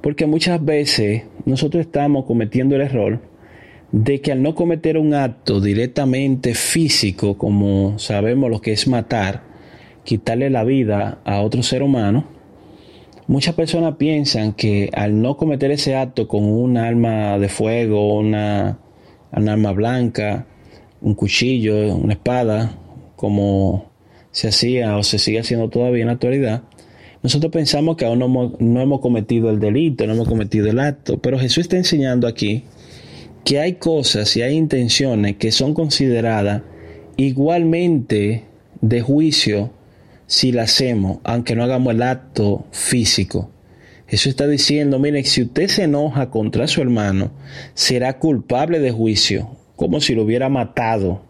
porque 0.00 0.26
muchas 0.26 0.64
veces 0.64 1.22
nosotros 1.44 1.80
estamos 1.80 2.24
cometiendo 2.24 2.76
el 2.76 2.82
error 2.82 3.20
de 3.90 4.20
que 4.20 4.30
al 4.30 4.42
no 4.42 4.54
cometer 4.54 4.98
un 4.98 5.14
acto 5.14 5.60
directamente 5.60 6.54
físico, 6.54 7.36
como 7.36 7.98
sabemos 7.98 8.50
lo 8.50 8.60
que 8.60 8.72
es 8.72 8.86
matar, 8.86 9.42
quitarle 10.04 10.50
la 10.50 10.62
vida 10.62 11.20
a 11.24 11.40
otro 11.40 11.62
ser 11.62 11.82
humano, 11.82 12.24
muchas 13.26 13.54
personas 13.54 13.96
piensan 13.96 14.52
que 14.52 14.90
al 14.94 15.20
no 15.20 15.36
cometer 15.36 15.70
ese 15.70 15.96
acto 15.96 16.28
con 16.28 16.44
un 16.44 16.76
arma 16.76 17.38
de 17.38 17.48
fuego, 17.48 18.18
una, 18.18 18.78
un 19.36 19.48
arma 19.48 19.72
blanca, 19.72 20.46
un 21.00 21.14
cuchillo, 21.14 21.94
una 21.96 22.14
espada, 22.14 22.78
como 23.16 23.90
se 24.30 24.48
hacía 24.48 24.96
o 24.96 25.02
se 25.02 25.18
sigue 25.18 25.40
haciendo 25.40 25.68
todavía 25.68 26.02
en 26.02 26.08
la 26.08 26.14
actualidad, 26.14 26.62
nosotros 27.24 27.50
pensamos 27.50 27.96
que 27.96 28.04
aún 28.04 28.18
no 28.18 28.80
hemos, 28.82 29.00
cometido 29.00 29.48
el 29.48 29.58
delito, 29.58 30.06
no 30.06 30.12
hemos 30.12 30.28
cometido 30.28 30.68
el 30.68 30.78
acto, 30.78 31.16
pero 31.18 31.38
Jesús 31.38 31.62
está 31.62 31.78
enseñando 31.78 32.28
aquí 32.28 32.64
que 33.44 33.60
hay 33.60 33.74
cosas 33.74 34.36
y 34.36 34.42
hay 34.42 34.54
intenciones 34.54 35.36
que 35.36 35.50
son 35.50 35.72
consideradas 35.72 36.60
igualmente 37.16 38.44
de 38.82 39.00
juicio 39.00 39.70
si 40.26 40.52
las 40.52 40.72
hacemos, 40.72 41.18
aunque 41.24 41.56
no 41.56 41.64
hagamos 41.64 41.94
el 41.94 42.02
acto 42.02 42.66
físico. 42.72 43.53
Jesús 44.06 44.28
está 44.28 44.46
diciendo, 44.46 44.98
miren, 44.98 45.24
si 45.24 45.42
usted 45.42 45.68
se 45.68 45.84
enoja 45.84 46.30
contra 46.30 46.66
su 46.66 46.82
hermano, 46.82 47.30
será 47.72 48.18
culpable 48.18 48.78
de 48.78 48.90
juicio, 48.90 49.56
como 49.76 50.00
si 50.00 50.14
lo 50.14 50.22
hubiera 50.22 50.48
matado. 50.48 51.22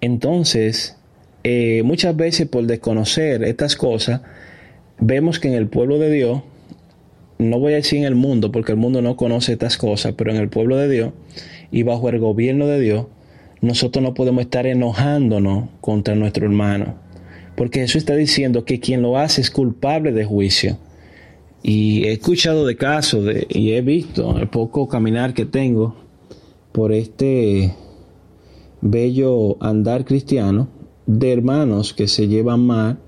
Entonces, 0.00 0.96
eh, 1.42 1.82
muchas 1.84 2.14
veces 2.14 2.46
por 2.48 2.64
desconocer 2.66 3.42
estas 3.44 3.76
cosas, 3.76 4.20
vemos 4.98 5.38
que 5.38 5.48
en 5.48 5.54
el 5.54 5.68
pueblo 5.68 5.98
de 5.98 6.10
Dios, 6.10 6.42
no 7.38 7.58
voy 7.58 7.72
a 7.72 7.76
decir 7.76 8.00
en 8.00 8.04
el 8.04 8.14
mundo, 8.14 8.52
porque 8.52 8.72
el 8.72 8.78
mundo 8.78 9.00
no 9.00 9.16
conoce 9.16 9.52
estas 9.52 9.78
cosas, 9.78 10.14
pero 10.16 10.30
en 10.30 10.36
el 10.36 10.48
pueblo 10.48 10.76
de 10.76 10.88
Dios 10.88 11.12
y 11.70 11.82
bajo 11.82 12.08
el 12.10 12.18
gobierno 12.18 12.66
de 12.66 12.80
Dios, 12.80 13.06
nosotros 13.62 14.02
no 14.02 14.12
podemos 14.12 14.42
estar 14.42 14.66
enojándonos 14.66 15.70
contra 15.80 16.14
nuestro 16.14 16.44
hermano, 16.44 16.96
porque 17.56 17.80
Jesús 17.80 17.96
está 17.96 18.14
diciendo 18.14 18.66
que 18.66 18.80
quien 18.80 19.00
lo 19.00 19.16
hace 19.16 19.40
es 19.40 19.50
culpable 19.50 20.12
de 20.12 20.24
juicio. 20.24 20.78
Y 21.66 22.04
he 22.04 22.12
escuchado 22.12 22.66
de 22.66 22.76
casos 22.76 23.24
y 23.48 23.72
he 23.72 23.80
visto 23.80 24.36
el 24.36 24.50
poco 24.50 24.86
caminar 24.86 25.32
que 25.32 25.46
tengo 25.46 25.94
por 26.72 26.92
este 26.92 27.74
bello 28.82 29.56
andar 29.60 30.04
cristiano 30.04 30.68
de 31.06 31.32
hermanos 31.32 31.94
que 31.94 32.06
se 32.06 32.28
llevan 32.28 32.66
mal 32.66 32.98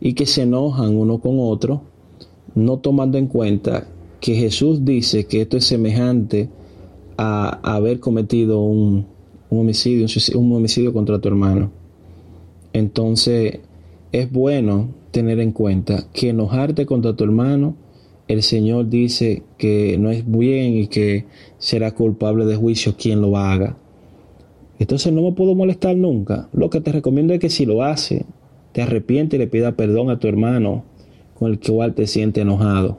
y 0.00 0.14
que 0.14 0.24
se 0.24 0.42
enojan 0.42 0.96
uno 0.96 1.18
con 1.18 1.38
otro, 1.40 1.82
no 2.54 2.78
tomando 2.78 3.18
en 3.18 3.26
cuenta 3.26 3.88
que 4.20 4.36
Jesús 4.36 4.84
dice 4.84 5.26
que 5.26 5.40
esto 5.40 5.56
es 5.56 5.64
semejante 5.64 6.48
a, 7.16 7.58
haber 7.74 7.98
cometido 7.98 8.60
un, 8.60 9.04
homicidio, 9.50 10.06
un 10.36 10.52
homicidio 10.52 10.92
contra 10.92 11.18
tu 11.18 11.26
hermano. 11.26 11.72
Entonces, 12.72 13.58
es 14.12 14.30
bueno 14.30 14.90
tener 15.10 15.40
en 15.40 15.50
cuenta 15.50 16.06
que 16.12 16.28
enojarte 16.28 16.86
contra 16.86 17.16
tu 17.16 17.24
hermano, 17.24 17.74
el 18.28 18.42
Señor 18.42 18.88
dice 18.88 19.42
que 19.56 19.96
no 19.98 20.10
es 20.10 20.28
bien 20.28 20.76
y 20.76 20.88
que 20.88 21.26
será 21.58 21.92
culpable 21.92 22.44
de 22.44 22.56
juicio 22.56 22.96
quien 22.96 23.20
lo 23.20 23.36
haga. 23.36 23.76
Entonces 24.78 25.12
no 25.12 25.22
me 25.22 25.32
puedo 25.32 25.54
molestar 25.54 25.96
nunca. 25.96 26.48
Lo 26.52 26.68
que 26.68 26.80
te 26.80 26.92
recomiendo 26.92 27.32
es 27.32 27.40
que 27.40 27.50
si 27.50 27.64
lo 27.64 27.82
hace, 27.82 28.26
te 28.72 28.82
arrepiente 28.82 29.36
y 29.36 29.38
le 29.38 29.46
pida 29.46 29.72
perdón 29.72 30.10
a 30.10 30.18
tu 30.18 30.28
hermano 30.28 30.84
con 31.38 31.50
el 31.50 31.60
cual 31.60 31.94
te 31.94 32.06
siente 32.06 32.40
enojado. 32.40 32.98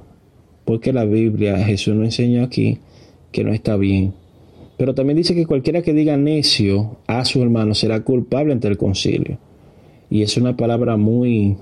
Porque 0.65 0.93
la 0.93 1.05
Biblia, 1.05 1.57
Jesús 1.59 1.93
nos 1.95 2.05
enseña 2.05 2.43
aquí 2.43 2.79
que 3.31 3.43
no 3.43 3.53
está 3.53 3.77
bien. 3.77 4.13
Pero 4.77 4.93
también 4.93 5.17
dice 5.17 5.35
que 5.35 5.45
cualquiera 5.45 5.81
que 5.81 5.93
diga 5.93 6.17
necio 6.17 6.97
a 7.07 7.25
su 7.25 7.41
hermano 7.41 7.73
será 7.73 8.01
culpable 8.01 8.53
ante 8.53 8.67
el 8.67 8.77
concilio. 8.77 9.39
Y 10.09 10.21
es 10.21 10.37
una 10.37 10.55
palabra 10.55 10.97
muy, 10.97 11.57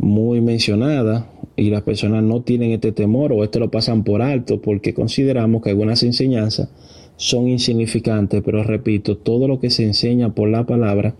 muy 0.00 0.40
mencionada 0.40 1.30
y 1.56 1.68
las 1.68 1.82
personas 1.82 2.22
no 2.22 2.40
tienen 2.40 2.70
este 2.72 2.90
temor 2.90 3.32
o 3.32 3.44
esto 3.44 3.60
lo 3.60 3.70
pasan 3.70 4.02
por 4.02 4.22
alto 4.22 4.62
porque 4.62 4.94
consideramos 4.94 5.62
que 5.62 5.70
algunas 5.70 6.02
enseñanzas 6.02 6.70
son 7.16 7.48
insignificantes, 7.48 8.42
pero 8.42 8.64
repito, 8.64 9.18
todo 9.18 9.46
lo 9.46 9.60
que 9.60 9.68
se 9.68 9.84
enseña 9.84 10.34
por 10.34 10.48
la 10.48 10.64
palabra 10.64 11.14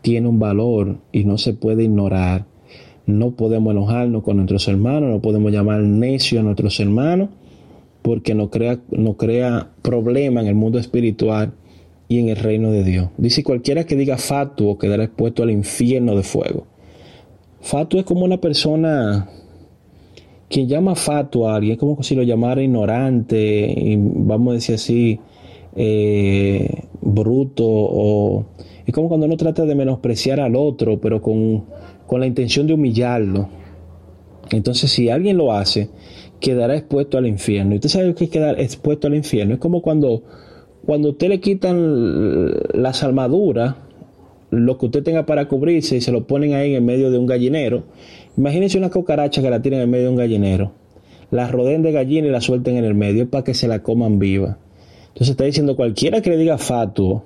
tiene 0.00 0.28
un 0.28 0.38
valor 0.38 0.98
y 1.10 1.24
no 1.24 1.38
se 1.38 1.54
puede 1.54 1.82
ignorar. 1.82 2.46
No 3.04 3.32
podemos 3.32 3.72
enojarnos 3.72 4.22
con 4.22 4.36
nuestros 4.36 4.68
hermanos, 4.68 5.10
no 5.10 5.20
podemos 5.20 5.50
llamar 5.50 5.80
necio 5.80 6.38
a 6.38 6.44
nuestros 6.44 6.78
hermanos, 6.78 7.30
porque 8.02 8.36
no 8.36 8.48
crea, 8.48 8.78
no 8.92 9.14
crea 9.14 9.70
problema 9.82 10.40
en 10.40 10.46
el 10.46 10.54
mundo 10.54 10.78
espiritual 10.78 11.52
y 12.06 12.20
en 12.20 12.28
el 12.28 12.36
reino 12.36 12.70
de 12.70 12.84
Dios. 12.84 13.08
Dice 13.16 13.42
cualquiera 13.42 13.84
que 13.84 13.96
diga 13.96 14.18
fatuo 14.18 14.78
quedará 14.78 15.02
expuesto 15.02 15.42
al 15.42 15.50
infierno 15.50 16.14
de 16.14 16.22
fuego. 16.22 16.69
Fatuo 17.60 18.00
es 18.00 18.06
como 18.06 18.24
una 18.24 18.40
persona 18.40 19.28
quien 20.48 20.68
llama 20.68 20.96
fatuo 20.96 21.48
a 21.48 21.56
alguien, 21.56 21.74
es 21.74 21.78
como 21.78 22.02
si 22.02 22.14
lo 22.14 22.22
llamara 22.22 22.62
ignorante, 22.62 23.72
y 23.76 23.96
vamos 23.96 24.50
a 24.50 24.54
decir 24.54 24.74
así, 24.74 25.20
eh, 25.76 26.84
bruto 27.00 27.64
o 27.66 28.46
es 28.90 28.92
como 28.92 29.08
cuando 29.08 29.26
uno 29.26 29.36
trata 29.36 29.64
de 29.66 29.76
menospreciar 29.76 30.40
al 30.40 30.56
otro, 30.56 31.00
pero 31.00 31.22
con, 31.22 31.64
la 32.10 32.26
intención 32.26 32.66
de 32.66 32.74
humillarlo. 32.74 33.48
Entonces, 34.50 34.90
si 34.90 35.08
alguien 35.10 35.36
lo 35.36 35.52
hace, 35.52 35.90
quedará 36.40 36.74
expuesto 36.74 37.16
al 37.16 37.28
infierno. 37.28 37.74
Y 37.74 37.76
usted 37.76 37.88
sabe 37.88 38.14
que 38.16 38.24
es 38.24 38.30
quedar 38.30 38.60
expuesto 38.60 39.06
al 39.06 39.14
infierno. 39.14 39.54
Es 39.54 39.60
como 39.60 39.80
cuando, 39.80 40.24
cuando 40.84 41.10
usted 41.10 41.28
le 41.28 41.38
quitan 41.38 42.50
las 42.74 43.04
armaduras, 43.04 43.76
lo 44.50 44.78
que 44.78 44.86
usted 44.86 45.02
tenga 45.02 45.26
para 45.26 45.48
cubrirse, 45.48 45.96
y 45.96 46.00
se 46.00 46.12
lo 46.12 46.26
ponen 46.26 46.54
ahí 46.54 46.74
en 46.74 46.84
medio 46.84 47.10
de 47.10 47.18
un 47.18 47.26
gallinero. 47.26 47.84
Imagínense 48.36 48.78
una 48.78 48.90
cucaracha 48.90 49.42
que 49.42 49.50
la 49.50 49.62
tienen 49.62 49.80
en 49.80 49.90
medio 49.90 50.04
de 50.04 50.10
un 50.10 50.16
gallinero. 50.16 50.72
La 51.30 51.48
rodeen 51.48 51.82
de 51.82 51.92
gallina 51.92 52.28
y 52.28 52.30
la 52.30 52.40
suelten 52.40 52.76
en 52.76 52.84
el 52.84 52.94
medio. 52.94 53.30
Para 53.30 53.44
que 53.44 53.54
se 53.54 53.68
la 53.68 53.82
coman 53.82 54.18
viva. 54.18 54.58
Entonces 55.08 55.30
está 55.30 55.44
diciendo 55.44 55.76
cualquiera 55.76 56.20
que 56.20 56.30
le 56.30 56.36
diga 56.36 56.58
fatuo 56.58 57.24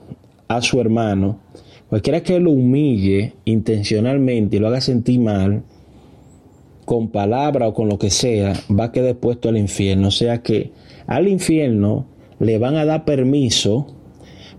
a 0.49 0.61
su 0.61 0.81
hermano, 0.81 1.41
cualquiera 1.89 2.23
que 2.23 2.41
lo 2.41 2.51
humille 2.51 3.35
intencionalmente 3.45 4.57
y 4.57 4.59
lo 4.59 4.69
haga 4.69 4.81
sentir 4.81 5.21
mal, 5.21 5.63
con 6.85 7.09
palabra 7.09 7.69
o 7.69 7.75
con 7.75 7.89
lo 7.89 7.99
que 7.99 8.11
sea, 8.11 8.53
va 8.71 8.85
a 8.85 8.93
quedar 8.93 9.11
expuesto 9.11 9.49
al 9.49 9.57
infierno. 9.57 10.09
O 10.09 10.11
sea 10.11 10.43
que 10.43 10.73
al 11.07 11.29
infierno 11.29 12.07
le 12.39 12.59
van 12.59 12.77
a 12.77 12.85
dar 12.85 13.05
permiso 13.05 13.87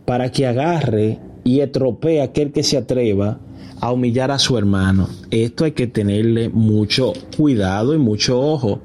para 0.05 0.31
que 0.31 0.47
agarre 0.47 1.19
y 1.45 1.59
estropee 1.59 2.21
a 2.21 2.25
aquel 2.25 2.51
que 2.51 2.63
se 2.63 2.75
atreva 2.75 3.39
a 3.79 3.91
humillar 3.93 4.31
a 4.31 4.39
su 4.39 4.57
hermano. 4.57 5.07
Esto 5.29 5.63
hay 5.63 5.73
que 5.73 5.85
tenerle 5.85 6.49
mucho 6.49 7.13
cuidado 7.37 7.93
y 7.93 7.99
mucho 7.99 8.41
ojo. 8.41 8.81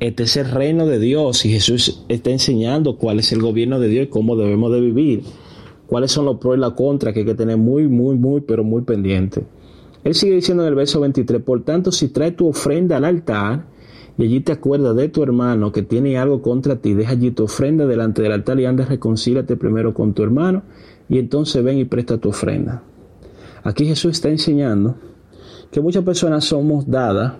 Este 0.00 0.24
es 0.24 0.36
el 0.36 0.50
reino 0.50 0.86
de 0.86 0.98
Dios 0.98 1.46
y 1.46 1.52
Jesús 1.52 2.04
está 2.08 2.30
enseñando 2.30 2.96
cuál 2.96 3.20
es 3.20 3.30
el 3.32 3.40
gobierno 3.40 3.78
de 3.78 3.88
Dios 3.88 4.06
y 4.06 4.10
cómo 4.10 4.34
debemos 4.36 4.72
de 4.72 4.80
vivir 4.80 5.22
cuáles 5.86 6.10
son 6.10 6.24
los 6.24 6.38
pros 6.38 6.56
y 6.56 6.60
las 6.60 6.72
contras 6.72 7.14
que 7.14 7.20
hay 7.20 7.26
que 7.26 7.34
tener 7.34 7.56
muy, 7.56 7.86
muy, 7.86 8.16
muy, 8.16 8.40
pero 8.40 8.64
muy 8.64 8.82
pendiente. 8.82 9.44
Él 10.02 10.14
sigue 10.14 10.34
diciendo 10.34 10.64
en 10.64 10.70
el 10.70 10.74
verso 10.74 11.00
23, 11.00 11.42
por 11.42 11.62
tanto, 11.62 11.92
si 11.92 12.08
trae 12.08 12.32
tu 12.32 12.48
ofrenda 12.48 12.96
al 12.96 13.04
altar 13.04 13.66
y 14.18 14.24
allí 14.24 14.40
te 14.40 14.52
acuerdas 14.52 14.96
de 14.96 15.08
tu 15.08 15.22
hermano 15.22 15.70
que 15.70 15.82
tiene 15.82 16.18
algo 16.18 16.42
contra 16.42 16.76
ti, 16.76 16.94
deja 16.94 17.12
allí 17.12 17.30
tu 17.30 17.44
ofrenda 17.44 17.86
delante 17.86 18.22
del 18.22 18.32
altar 18.32 18.58
y 18.58 18.64
anda, 18.64 18.84
reconcílate 18.84 19.56
primero 19.56 19.94
con 19.94 20.12
tu 20.12 20.24
hermano 20.24 20.62
y 21.10 21.18
entonces 21.18 21.62
ven 21.62 21.78
y 21.78 21.84
presta 21.84 22.18
tu 22.18 22.30
ofrenda. 22.30 22.82
Aquí 23.64 23.84
Jesús 23.84 24.12
está 24.12 24.28
enseñando 24.28 24.96
que 25.70 25.80
muchas 25.80 26.04
personas 26.04 26.44
somos 26.44 26.88
dadas 26.88 27.34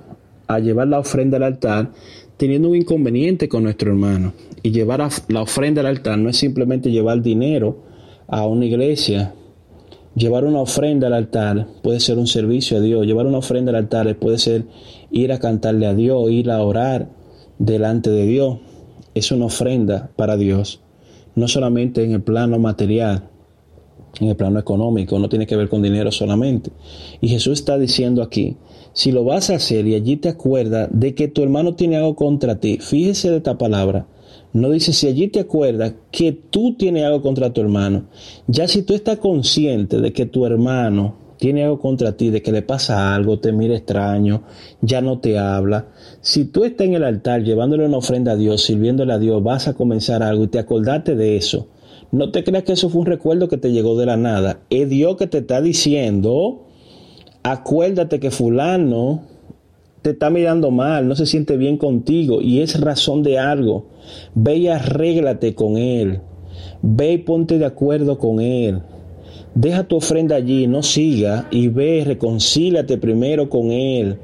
a 0.49 0.59
llevar 0.59 0.89
la 0.89 0.99
ofrenda 0.99 1.37
al 1.37 1.45
altar 1.45 1.93
teniendo 2.37 2.69
un 2.69 2.77
inconveniente 2.77 3.49
con 3.49 3.63
nuestro 3.63 3.93
hermano. 3.93 4.33
Y 4.63 4.73
llevar 4.73 5.09
la 5.29 5.43
ofrenda 5.43 5.81
al 5.81 5.87
altar 5.87 6.19
no 6.19 6.29
es 6.29 6.37
simplemente 6.37 6.91
llevar 6.91 7.23
dinero 7.23 7.85
a 8.27 8.45
una 8.45 8.67
iglesia. 8.67 9.35
Llevar 10.17 10.45
una 10.45 10.61
ofrenda 10.61 11.07
al 11.07 11.15
altar 11.15 11.69
puede 11.83 12.01
ser 12.01 12.19
un 12.19 12.27
servicio 12.27 12.79
a 12.79 12.81
Dios. 12.81 13.07
Llevar 13.07 13.27
una 13.27 13.39
ofrenda 13.39 13.71
al 13.71 13.77
altar 13.77 14.17
puede 14.17 14.39
ser 14.39 14.65
ir 15.13 15.33
a 15.33 15.39
cantarle 15.39 15.87
a 15.87 15.95
Dios, 15.95 16.31
ir 16.31 16.51
a 16.51 16.63
orar 16.63 17.09
delante 17.59 18.11
de 18.11 18.27
Dios. 18.27 18.59
Es 19.15 19.31
una 19.31 19.47
ofrenda 19.47 20.11
para 20.17 20.37
Dios. 20.37 20.83
No 21.37 21.47
solamente 21.47 22.03
en 22.03 22.13
el 22.13 22.23
plano 22.23 22.59
material, 22.59 23.30
en 24.19 24.29
el 24.29 24.37
plano 24.37 24.59
económico, 24.59 25.19
no 25.19 25.29
tiene 25.29 25.47
que 25.47 25.57
ver 25.57 25.69
con 25.69 25.83
dinero 25.83 26.11
solamente. 26.11 26.71
Y 27.21 27.29
Jesús 27.29 27.61
está 27.61 27.79
diciendo 27.79 28.23
aquí, 28.23 28.57
si 28.93 29.13
lo 29.13 29.25
vas 29.25 29.51
a 29.51 29.57
hacer 29.57 29.87
y 29.87 29.95
allí 29.95 30.17
te 30.17 30.29
acuerdas 30.29 30.89
de 30.93 31.15
que 31.15 31.29
tu 31.29 31.43
hermano 31.43 31.75
tiene 31.75 31.97
algo 31.97 32.17
contra 32.17 32.59
ti, 32.59 32.79
fíjese 32.81 33.31
de 33.31 33.37
esta 33.39 33.57
palabra, 33.57 34.07
no 34.53 34.71
dice 34.71 34.93
si 34.93 35.07
allí 35.07 35.29
te 35.29 35.41
acuerdas 35.41 35.95
que 36.11 36.33
tú 36.33 36.75
tienes 36.75 37.05
algo 37.05 37.23
contra 37.23 37.53
tu 37.53 37.61
hermano, 37.61 38.07
ya 38.49 38.67
si 38.67 38.83
tú 38.83 38.95
estás 38.95 39.19
consciente 39.19 40.01
de 40.01 40.13
que 40.13 40.27
tu 40.27 40.45
hermano 40.45 41.15
tiene 41.37 41.65
algo 41.65 41.79
contra 41.79 42.17
ti, 42.17 42.31
de 42.31 42.43
que 42.43 42.53
le 42.53 42.63
pasa 42.63 43.15
algo, 43.15 43.39
te 43.39 43.53
mira 43.53 43.75
extraño, 43.75 44.43
ya 44.83 45.01
no 45.01 45.21
te 45.21 45.39
habla. 45.39 45.89
Si 46.21 46.45
tú 46.45 46.65
estás 46.65 46.87
en 46.87 46.95
el 46.95 47.05
altar 47.05 47.45
llevándole 47.45 47.87
una 47.87 47.97
ofrenda 47.97 48.33
a 48.33 48.37
Dios, 48.37 48.63
sirviéndole 48.63 49.15
a 49.15 49.19
Dios, 49.19 49.43
vas 49.43 49.67
a 49.67 49.73
comenzar 49.73 50.23
algo 50.23 50.45
y 50.45 50.49
te 50.49 50.59
acordaste 50.59 51.15
de 51.15 51.37
eso 51.37 51.69
no 52.13 52.31
te 52.31 52.43
creas 52.45 52.65
que 52.65 52.73
eso 52.73 52.89
fue 52.89 53.03
un 53.03 53.07
recuerdo 53.07 53.49
que 53.49 53.57
te 53.57 53.73
llegó 53.73 53.99
de 53.99 54.07
la 54.07 54.17
nada. 54.17 54.61
Es 54.71 54.89
Dios 54.89 55.17
que 55.17 55.27
te 55.27 55.39
está 55.39 55.61
diciendo, 55.61 56.67
acuérdate 57.43 58.19
que 58.21 58.31
fulano 58.31 59.23
te 60.03 60.11
está 60.11 60.31
mirando 60.31 60.71
mal, 60.71 61.07
no 61.07 61.15
se 61.15 61.27
siente 61.27 61.57
bien 61.57 61.77
contigo 61.77 62.41
y 62.41 62.63
es 62.63 62.81
razón 62.81 63.23
de 63.23 63.39
algo. 63.39 63.87
Ve 64.35 64.57
y 64.57 64.69
arréglate 64.69 65.55
con 65.55 65.77
él. 65.77 66.21
Ve 66.83 67.13
y 67.13 67.19
ponte 67.19 67.59
de 67.59 67.67
acuerdo 67.67 68.19
con 68.19 68.41
él. 68.41 68.83
Deja 69.55 69.83
tu 69.85 69.97
ofrenda 69.97 70.37
allí, 70.37 70.69
no 70.69 70.83
siga 70.83 71.49
y 71.51 71.69
ve, 71.69 72.05
reconcílate 72.07 72.99
primero 72.99 73.51
con 73.51 73.73
Él. 73.73 74.17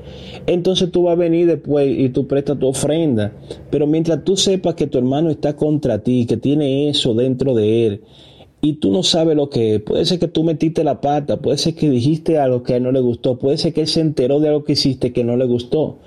Entonces 0.46 0.92
tú 0.92 1.04
vas 1.04 1.12
a 1.14 1.16
venir 1.16 1.46
después 1.46 1.92
y 1.98 2.08
tú 2.10 2.28
prestas 2.28 2.58
tu 2.58 2.68
ofrenda. 2.68 3.32
Pero 3.70 3.88
mientras 3.88 4.22
tú 4.22 4.36
sepas 4.36 4.74
que 4.74 4.86
tu 4.86 4.98
hermano 4.98 5.30
está 5.30 5.56
contra 5.56 5.98
ti, 5.98 6.26
que 6.26 6.36
tiene 6.36 6.88
eso 6.88 7.12
dentro 7.14 7.54
de 7.54 7.86
Él, 7.86 8.00
y 8.60 8.74
tú 8.74 8.90
no 8.90 9.02
sabes 9.02 9.36
lo 9.36 9.50
que 9.50 9.76
es, 9.76 9.82
puede 9.82 10.04
ser 10.04 10.18
que 10.18 10.28
tú 10.28 10.42
metiste 10.42 10.82
la 10.82 11.00
pata, 11.00 11.36
puede 11.38 11.58
ser 11.58 11.74
que 11.74 11.90
dijiste 11.90 12.38
algo 12.38 12.62
que 12.62 12.72
a 12.72 12.76
él 12.76 12.82
no 12.82 12.90
le 12.90 13.00
gustó, 13.00 13.38
puede 13.38 13.58
ser 13.58 13.72
que 13.72 13.82
él 13.82 13.86
se 13.86 14.00
enteró 14.00 14.40
de 14.40 14.48
algo 14.48 14.64
que 14.64 14.72
hiciste 14.72 15.12
que 15.12 15.22
no 15.22 15.36
le 15.36 15.44
gustó. 15.44 15.98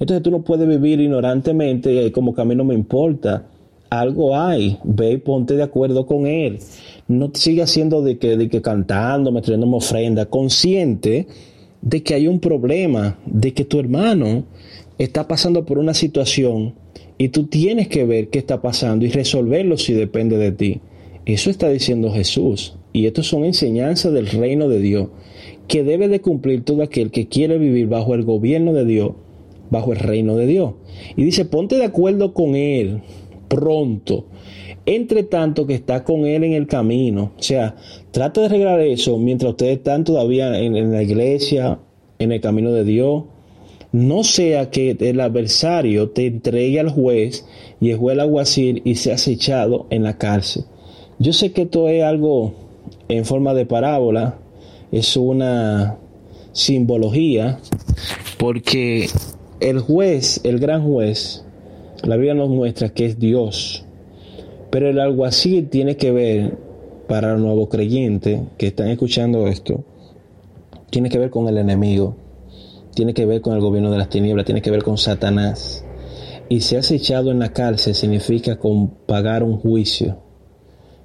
Entonces 0.00 0.22
tú 0.22 0.30
no 0.30 0.42
puedes 0.42 0.66
vivir 0.66 1.00
ignorantemente 1.00 2.10
como 2.12 2.34
que 2.34 2.40
a 2.40 2.44
mí 2.44 2.54
no 2.54 2.64
me 2.64 2.74
importa 2.74 3.46
algo 3.90 4.36
hay, 4.36 4.78
ve 4.84 5.12
y 5.12 5.16
ponte 5.18 5.54
de 5.54 5.62
acuerdo 5.62 6.06
con 6.06 6.26
él. 6.26 6.58
No 7.06 7.30
siga 7.34 7.64
haciendo 7.64 8.02
de 8.02 8.18
que, 8.18 8.36
de 8.36 8.48
que 8.48 8.60
cantando, 8.60 9.32
metiéndome 9.32 9.76
ofrenda, 9.76 10.26
consciente 10.26 11.26
de 11.80 12.02
que 12.02 12.14
hay 12.14 12.28
un 12.28 12.40
problema, 12.40 13.18
de 13.26 13.54
que 13.54 13.64
tu 13.64 13.78
hermano 13.78 14.44
está 14.98 15.28
pasando 15.28 15.64
por 15.64 15.78
una 15.78 15.94
situación 15.94 16.74
y 17.16 17.28
tú 17.28 17.46
tienes 17.46 17.88
que 17.88 18.04
ver 18.04 18.28
qué 18.28 18.38
está 18.38 18.60
pasando 18.60 19.04
y 19.04 19.10
resolverlo 19.10 19.76
si 19.76 19.92
depende 19.92 20.36
de 20.36 20.52
ti. 20.52 20.80
Eso 21.24 21.50
está 21.50 21.68
diciendo 21.68 22.10
Jesús. 22.12 22.74
Y 22.92 23.06
esto 23.06 23.22
son 23.22 23.44
enseñanzas 23.44 24.12
del 24.12 24.28
reino 24.28 24.68
de 24.68 24.80
Dios 24.80 25.08
que 25.66 25.84
debe 25.84 26.08
de 26.08 26.20
cumplir 26.20 26.64
todo 26.64 26.82
aquel 26.82 27.10
que 27.10 27.28
quiere 27.28 27.58
vivir 27.58 27.86
bajo 27.86 28.14
el 28.14 28.24
gobierno 28.24 28.72
de 28.72 28.86
Dios, 28.86 29.12
bajo 29.70 29.92
el 29.92 29.98
reino 29.98 30.36
de 30.36 30.46
Dios. 30.46 30.72
Y 31.16 31.24
dice, 31.24 31.44
ponte 31.44 31.76
de 31.76 31.84
acuerdo 31.84 32.32
con 32.32 32.54
Él 32.54 33.02
pronto. 33.48 34.26
Entre 34.86 35.22
tanto 35.24 35.66
que 35.66 35.74
está 35.74 36.04
con 36.04 36.26
Él 36.26 36.44
en 36.44 36.52
el 36.52 36.66
camino. 36.66 37.32
O 37.38 37.42
sea, 37.42 37.76
trata 38.10 38.40
de 38.40 38.46
arreglar 38.46 38.80
eso 38.80 39.18
mientras 39.18 39.50
ustedes 39.50 39.78
están 39.78 40.04
todavía 40.04 40.58
en, 40.58 40.92
la 40.92 41.02
iglesia, 41.02 41.78
en 42.18 42.32
el 42.32 42.40
camino 42.40 42.72
de 42.72 42.84
Dios. 42.84 43.24
No 43.92 44.22
sea 44.22 44.70
que 44.70 44.96
el 44.98 45.20
adversario 45.20 46.10
te 46.10 46.26
entregue 46.26 46.80
al 46.80 46.90
juez 46.90 47.46
y 47.80 47.90
el 47.90 47.98
juez 47.98 48.58
y 48.58 48.94
seas 48.94 49.28
echado 49.28 49.86
en 49.90 50.02
la 50.02 50.18
cárcel. 50.18 50.64
Yo 51.18 51.32
sé 51.32 51.52
que 51.52 51.62
esto 51.62 51.88
es 51.88 52.04
algo 52.04 52.54
en 53.08 53.24
forma 53.24 53.54
de 53.54 53.66
parábola, 53.66 54.38
es 54.92 55.16
una 55.16 55.98
simbología, 56.52 57.58
porque 58.38 59.08
el 59.60 59.80
juez, 59.80 60.40
el 60.44 60.58
gran 60.58 60.84
juez, 60.84 61.44
la 62.04 62.16
Biblia 62.16 62.34
nos 62.34 62.48
muestra 62.48 62.90
que 62.90 63.06
es 63.06 63.18
Dios. 63.18 63.84
Pero 64.70 64.88
el 64.88 65.00
alguacil 65.00 65.68
tiene 65.68 65.96
que 65.96 66.12
ver, 66.12 66.58
para 67.08 67.32
los 67.32 67.40
nuevos 67.40 67.68
creyentes 67.68 68.40
que 68.58 68.68
están 68.68 68.88
escuchando 68.88 69.48
esto, 69.48 69.84
tiene 70.90 71.08
que 71.08 71.18
ver 71.18 71.30
con 71.30 71.48
el 71.48 71.58
enemigo, 71.58 72.16
tiene 72.94 73.14
que 73.14 73.26
ver 73.26 73.40
con 73.40 73.54
el 73.54 73.60
gobierno 73.60 73.90
de 73.90 73.98
las 73.98 74.10
tinieblas, 74.10 74.44
tiene 74.44 74.62
que 74.62 74.70
ver 74.70 74.82
con 74.82 74.98
Satanás. 74.98 75.84
Y 76.48 76.60
se 76.60 76.76
has 76.76 76.90
echado 76.90 77.30
en 77.30 77.38
la 77.38 77.52
cárcel 77.52 77.94
significa 77.94 78.58
con 78.58 78.88
pagar 78.88 79.42
un 79.42 79.58
juicio. 79.58 80.18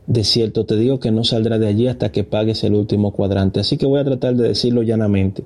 De 0.08 0.24
cierto 0.24 0.66
te 0.66 0.76
digo 0.76 1.00
que 1.00 1.12
no 1.12 1.24
saldrá 1.24 1.58
de 1.60 1.68
allí 1.68 1.88
hasta 1.88 2.12
que 2.12 2.24
pagues 2.24 2.64
el 2.64 2.76
último 2.76 3.12
cuadrante. 3.12 3.62
Así 3.62 3.78
que 3.78 3.86
voy 3.86 4.00
a 4.00 4.06
tratar 4.06 4.36
de 4.36 4.50
decirlo 4.50 4.84
llanamente. 4.84 5.46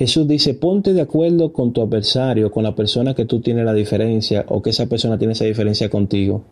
Jesús 0.00 0.26
dice, 0.26 0.54
ponte 0.54 0.94
de 0.94 1.02
acuerdo 1.02 1.52
con 1.52 1.74
tu 1.74 1.82
adversario, 1.82 2.50
con 2.50 2.62
la 2.62 2.74
persona 2.74 3.12
que 3.12 3.26
tú 3.26 3.40
tienes 3.42 3.66
la 3.66 3.74
diferencia 3.74 4.46
o 4.48 4.62
que 4.62 4.70
esa 4.70 4.86
persona 4.86 5.18
tiene 5.18 5.34
esa 5.34 5.44
diferencia 5.44 5.90
contigo. 5.90 6.44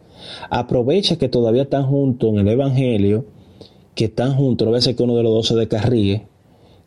Aprovecha 0.51 1.17
que 1.17 1.31
todavía 1.31 1.63
están 1.63 1.85
juntos 1.85 2.29
en 2.29 2.41
el 2.41 2.49
Evangelio, 2.49 3.25
que 3.95 4.05
están 4.05 4.35
juntos, 4.35 4.67
no 4.67 4.73
a 4.73 4.75
veces 4.75 4.95
que 4.95 5.03
uno 5.03 5.17
de 5.17 5.23
los 5.23 5.33
dos 5.33 5.49
se 5.49 5.55
descarríe 5.55 6.27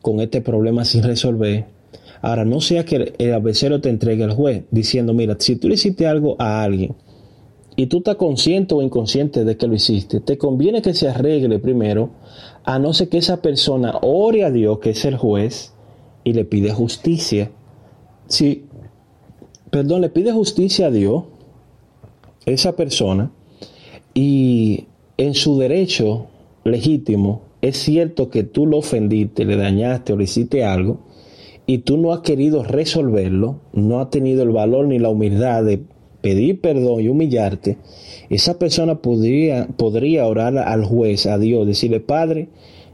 con 0.04 0.20
este 0.20 0.42
problema 0.42 0.86
sin 0.86 1.02
resolver. 1.02 1.66
Ahora, 2.22 2.46
no 2.46 2.62
sea 2.62 2.86
que 2.86 3.16
el 3.18 3.34
adversario 3.34 3.82
te 3.82 3.90
entregue 3.90 4.24
al 4.24 4.36
juez 4.36 4.66
diciendo, 4.70 5.16
mira, 5.16 5.38
si 5.40 5.56
tú 5.56 5.68
le 5.68 5.74
hiciste 5.74 6.06
algo 6.06 6.36
a 6.38 6.62
alguien 6.62 6.94
y 7.76 7.88
tú 7.88 7.98
estás 7.98 8.18
consciente 8.18 8.76
o 8.76 8.84
inconsciente 8.84 9.46
de 9.46 9.58
que 9.58 9.66
lo 9.66 9.74
hiciste, 9.74 10.20
te 10.20 10.38
conviene 10.38 10.84
que 10.84 10.94
se 10.94 11.08
arregle 11.10 11.58
primero, 11.58 12.12
a 12.64 12.78
no 12.78 12.94
ser 12.94 13.10
que 13.10 13.18
esa 13.18 13.42
persona 13.42 13.96
ore 14.04 14.44
a 14.44 14.52
Dios, 14.52 14.78
que 14.78 14.92
es 14.92 15.04
el 15.06 15.18
juez, 15.18 15.74
y 16.24 16.34
le 16.34 16.46
pide 16.46 16.72
justicia. 16.72 17.52
Si, 18.28 18.66
perdón, 19.70 20.02
le 20.02 20.10
pide 20.10 20.32
justicia 20.32 20.88
a 20.88 20.92
Dios, 20.92 21.24
esa 22.46 22.76
persona, 22.76 23.32
y 24.14 24.86
en 25.18 25.34
su 25.34 25.58
derecho 25.58 26.28
legítimo, 26.64 27.44
es 27.62 27.78
cierto 27.78 28.30
que 28.30 28.44
tú 28.44 28.66
lo 28.66 28.78
ofendiste, 28.78 29.46
le 29.46 29.56
dañaste 29.56 30.14
o 30.14 30.18
le 30.18 30.24
hiciste 30.24 30.64
algo, 30.64 31.00
y 31.68 31.80
tú 31.80 31.98
no 31.98 32.12
has 32.12 32.22
querido 32.22 32.64
resolverlo, 32.64 33.62
no 33.74 34.00
has 34.00 34.10
tenido 34.10 34.44
el 34.44 34.50
valor 34.50 34.88
ni 34.88 35.00
la 35.00 35.10
humildad 35.10 35.64
de 35.64 35.84
pedir 36.22 36.60
perdón 36.62 37.02
y 37.02 37.08
humillarte, 37.08 37.78
esa 38.30 38.58
persona 38.60 39.02
podría, 39.02 39.68
podría 39.68 40.26
orar 40.26 40.58
al 40.58 40.86
juez, 40.86 41.26
a 41.26 41.38
Dios, 41.38 41.68
decirle, 41.68 42.00
Padre, 42.00 42.50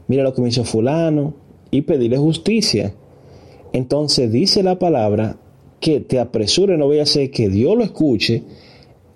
mira 0.06 0.22
lo 0.22 0.34
que 0.34 0.42
me 0.42 0.48
hizo 0.48 0.64
fulano, 0.64 1.34
y 1.70 1.82
pedirle 1.82 2.18
justicia. 2.18 2.94
Entonces 3.72 4.32
dice 4.32 4.62
la 4.62 4.78
palabra 4.78 5.36
que 5.80 6.00
te 6.00 6.18
apresure, 6.18 6.76
no 6.76 6.86
voy 6.86 6.98
a 6.98 7.04
hacer 7.04 7.30
que 7.30 7.48
Dios 7.48 7.76
lo 7.76 7.84
escuche 7.84 8.42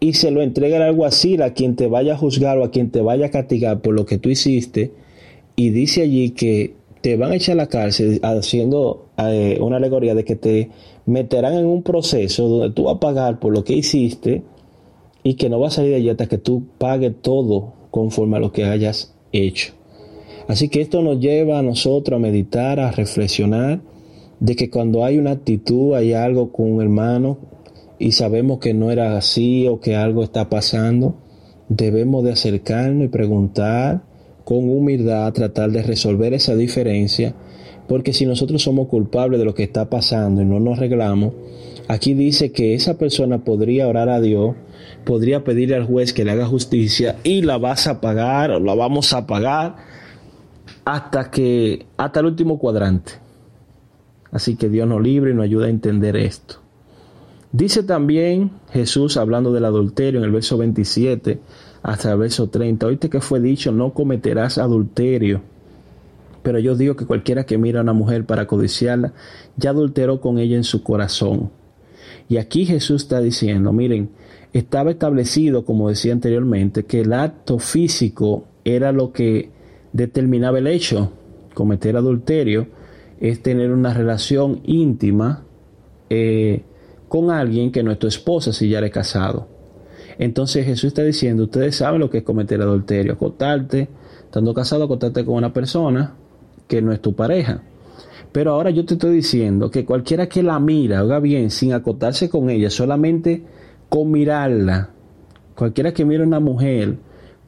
y 0.01 0.15
se 0.15 0.31
lo 0.31 0.43
entregue 0.43 0.77
al 0.77 0.83
alguacil 0.83 1.43
a 1.43 1.55
quien 1.55 1.77
te 1.77 1.87
vaya 1.87 2.15
a 2.15 2.17
juzgar 2.17 2.59
o 2.59 2.65
a 2.65 2.71
quien 2.71 2.91
te 2.91 3.01
vaya 3.01 3.27
a 3.27 3.31
castigar 3.31 3.81
por 3.81 3.95
lo 3.95 4.05
que 4.05 4.19
tú 4.19 4.29
hiciste. 4.31 4.93
Y 5.55 5.71
dice 5.71 6.03
allí 6.03 6.31
que 6.31 6.75
te 7.03 7.17
van 7.17 7.33
a 7.33 7.37
echar 7.37 7.55
a 7.55 7.57
la 7.57 7.69
cárcel 7.69 8.21
haciendo 8.23 9.07
eh, 9.19 9.59
una 9.61 9.77
alegoría 9.77 10.15
de 10.15 10.25
que 10.25 10.37
te 10.37 10.71
meterán 11.07 11.55
en 11.55 11.67
un 11.67 11.83
proceso 11.83 12.49
donde 12.49 12.71
tú 12.71 12.85
vas 12.85 12.97
a 12.97 13.01
pagar 13.01 13.39
por 13.39 13.53
lo 13.53 13.65
que 13.65 13.75
hiciste 13.75 14.43
y 15.23 15.35
que 15.35 15.49
no 15.49 15.61
va 15.61 15.69
a 15.69 15.71
salir 15.71 15.91
de 15.91 15.97
allí 15.97 16.09
hasta 16.09 16.27
que 16.27 16.39
tú 16.39 16.65
pagues 16.79 17.13
todo 17.21 17.75
conforme 17.91 18.37
a 18.37 18.41
lo 18.41 18.53
que 18.53 18.65
hayas 18.65 19.15
hecho. 19.33 19.73
Así 20.49 20.69
que 20.69 20.81
esto 20.81 21.03
nos 21.03 21.21
lleva 21.21 21.59
a 21.59 21.63
nosotros 21.63 22.17
a 22.17 22.21
meditar, 22.21 22.81
a 22.81 22.91
reflexionar 22.91 23.81
de 24.43 24.57
que 24.57 24.69
cuando 24.69 25.05
hay 25.05 25.19
una 25.19 25.31
actitud, 25.31 25.95
hay 25.95 26.13
algo 26.13 26.51
con 26.51 26.73
un 26.73 26.83
hermano 26.83 27.39
y 27.99 28.13
sabemos 28.13 28.59
que 28.59 28.75
no 28.75 28.91
era 28.91 29.17
así 29.17 29.69
o 29.69 29.79
que 29.79 29.95
algo 29.95 30.25
está 30.25 30.51
pasando, 30.51 31.15
debemos 31.69 32.25
de 32.25 32.33
acercarnos 32.33 33.05
y 33.05 33.09
preguntar 33.09 34.03
con 34.45 34.69
humildad, 34.69 35.33
tratar 35.33 35.71
de 35.71 35.83
resolver 35.83 36.35
esa 36.35 36.57
diferencia, 36.57 37.35
porque 37.87 38.13
si 38.13 38.27
nosotros 38.27 38.63
somos 38.63 38.89
culpables 38.89 39.39
de 39.39 39.45
lo 39.45 39.55
que 39.55 39.63
está 39.63 39.89
pasando 39.89 40.43
y 40.43 40.45
no 40.45 40.59
nos 40.59 40.79
arreglamos, 40.79 41.33
Aquí 41.89 42.15
dice 42.15 42.53
que 42.53 42.75
esa 42.75 42.97
persona 42.97 43.45
podría 43.45 43.89
orar 43.89 44.09
a 44.09 44.21
Dios, 44.21 44.55
podría 45.05 45.45
pedirle 45.45 45.77
al 45.77 45.85
juez 45.85 46.13
que 46.13 46.25
le 46.25 46.31
haga 46.31 46.47
justicia 46.47 47.17
y 47.25 47.43
la 47.43 47.59
vas 47.59 47.87
a 47.87 48.01
pagar 48.01 48.51
o 48.51 48.61
la 48.61 48.75
vamos 48.75 49.13
a 49.13 49.27
pagar 49.27 49.77
hasta 50.85 51.31
que 51.31 51.87
hasta 51.97 52.21
el 52.21 52.27
último 52.27 52.59
cuadrante. 52.59 53.13
Así 54.33 54.57
que 54.57 54.69
Dios 54.69 54.89
nos 54.89 55.01
libre 55.01 55.31
y 55.31 55.35
nos 55.35 55.45
ayuda 55.45 55.67
a 55.67 55.71
entender 55.71 56.17
esto. 56.17 56.57
Dice 57.53 57.83
también 57.83 58.51
Jesús 58.71 59.19
hablando 59.19 59.53
del 59.53 59.67
adulterio 59.67 60.19
en 60.19 60.25
el 60.25 60.33
verso 60.33 60.57
27 60.57 61.39
hasta 61.83 62.13
el 62.13 62.19
verso 62.19 62.49
30. 62.49 62.87
Oíste 62.87 63.11
que 63.11 63.21
fue 63.21 63.41
dicho, 63.41 63.71
no 63.73 63.93
cometerás 63.93 64.57
adulterio. 64.57 65.43
Pero 66.43 66.59
yo 66.59 66.75
digo 66.75 66.97
que 66.97 67.05
cualquiera 67.05 67.45
que 67.45 67.59
mira 67.59 67.81
a 67.81 67.83
una 67.83 67.93
mujer 67.93 68.25
para 68.25 68.47
codiciarla, 68.47 69.13
ya 69.57 69.71
adulteró 69.71 70.21
con 70.21 70.39
ella 70.39 70.57
en 70.57 70.65
su 70.65 70.83
corazón. 70.83 71.51
Y 72.29 72.39
aquí 72.39 72.65
Jesús 72.65 73.03
está 73.03 73.21
diciendo, 73.21 73.73
miren, 73.73 74.11
estaba 74.55 74.91
establecido, 74.91 75.65
como 75.67 75.91
decía 75.91 76.13
anteriormente, 76.15 76.85
que 76.85 77.03
el 77.03 77.13
acto 77.13 77.59
físico 77.59 78.47
era 78.65 78.93
lo 78.93 79.13
que 79.13 79.51
determinaba 79.93 80.59
el 80.59 80.67
hecho. 80.67 81.13
Cometer 81.55 81.97
adulterio 81.97 82.67
es 83.23 83.41
tener 83.41 83.71
una 83.71 83.95
relación 83.95 84.63
íntima 84.65 85.45
eh, 86.11 86.63
con 87.07 87.31
alguien 87.31 87.71
que 87.71 87.85
no 87.85 87.93
es 87.93 87.99
tu 88.01 88.09
esposa 88.09 88.53
si 88.53 88.69
ya 88.69 88.79
eres 88.79 88.91
casado. 88.91 89.47
Entonces 90.19 90.67
Jesús 90.67 90.89
está 90.89 91.05
diciendo, 91.05 91.45
ustedes 91.45 91.77
saben 91.77 92.01
lo 92.01 92.11
que 92.11 92.19
es 92.19 92.25
cometer 92.25 92.61
adulterio, 92.61 93.13
acostarte, 93.13 93.89
estando 94.25 94.53
casado, 94.53 94.85
acostarte 94.85 95.25
con 95.25 95.37
una 95.37 95.53
persona 95.53 96.17
que 96.67 96.83
no 96.83 96.91
es 96.91 97.01
tu 97.01 97.15
pareja. 97.15 97.63
Pero 98.33 98.55
ahora 98.55 98.71
yo 98.71 98.85
te 98.85 98.95
estoy 98.95 99.15
diciendo 99.15 99.71
que 99.71 99.85
cualquiera 99.85 100.29
que 100.29 100.43
la 100.43 100.59
mira, 100.59 100.99
haga 100.99 101.21
bien, 101.21 101.53
sin 101.53 101.75
acotarse 101.75 102.29
con 102.29 102.51
ella, 102.51 102.71
solamente 102.71 103.45
con 103.89 104.11
mirarla, 104.11 104.91
cualquiera 105.55 105.95
que 105.95 106.05
mire 106.05 106.25
a 106.25 106.27
una 106.27 106.41
mujer 106.41 106.97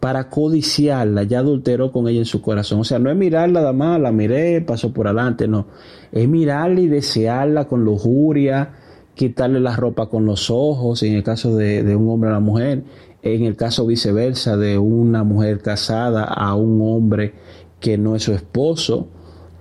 para 0.04 0.28
codiciarla, 0.28 1.22
ya 1.22 1.38
adulteró 1.38 1.90
con 1.90 2.08
ella 2.08 2.18
en 2.18 2.26
su 2.26 2.42
corazón. 2.42 2.80
O 2.80 2.84
sea, 2.84 2.98
no 2.98 3.10
es 3.10 3.16
mirarla 3.16 3.60
nada 3.60 3.72
más, 3.72 3.98
la 3.98 4.12
miré, 4.12 4.60
pasó 4.60 4.92
por 4.92 5.06
adelante, 5.06 5.48
no. 5.48 5.68
Es 6.12 6.28
mirarla 6.28 6.78
y 6.78 6.88
desearla 6.88 7.64
con 7.64 7.86
lujuria, 7.86 8.74
quitarle 9.14 9.60
la 9.60 9.74
ropa 9.74 10.10
con 10.10 10.26
los 10.26 10.50
ojos, 10.50 11.02
en 11.04 11.14
el 11.14 11.22
caso 11.22 11.56
de, 11.56 11.82
de 11.82 11.96
un 11.96 12.10
hombre 12.10 12.28
a 12.28 12.34
la 12.34 12.40
mujer, 12.40 12.84
en 13.22 13.44
el 13.44 13.56
caso 13.56 13.86
viceversa, 13.86 14.58
de 14.58 14.76
una 14.76 15.24
mujer 15.24 15.62
casada 15.62 16.24
a 16.24 16.54
un 16.54 16.82
hombre 16.82 17.32
que 17.80 17.96
no 17.96 18.14
es 18.14 18.24
su 18.24 18.34
esposo. 18.34 19.08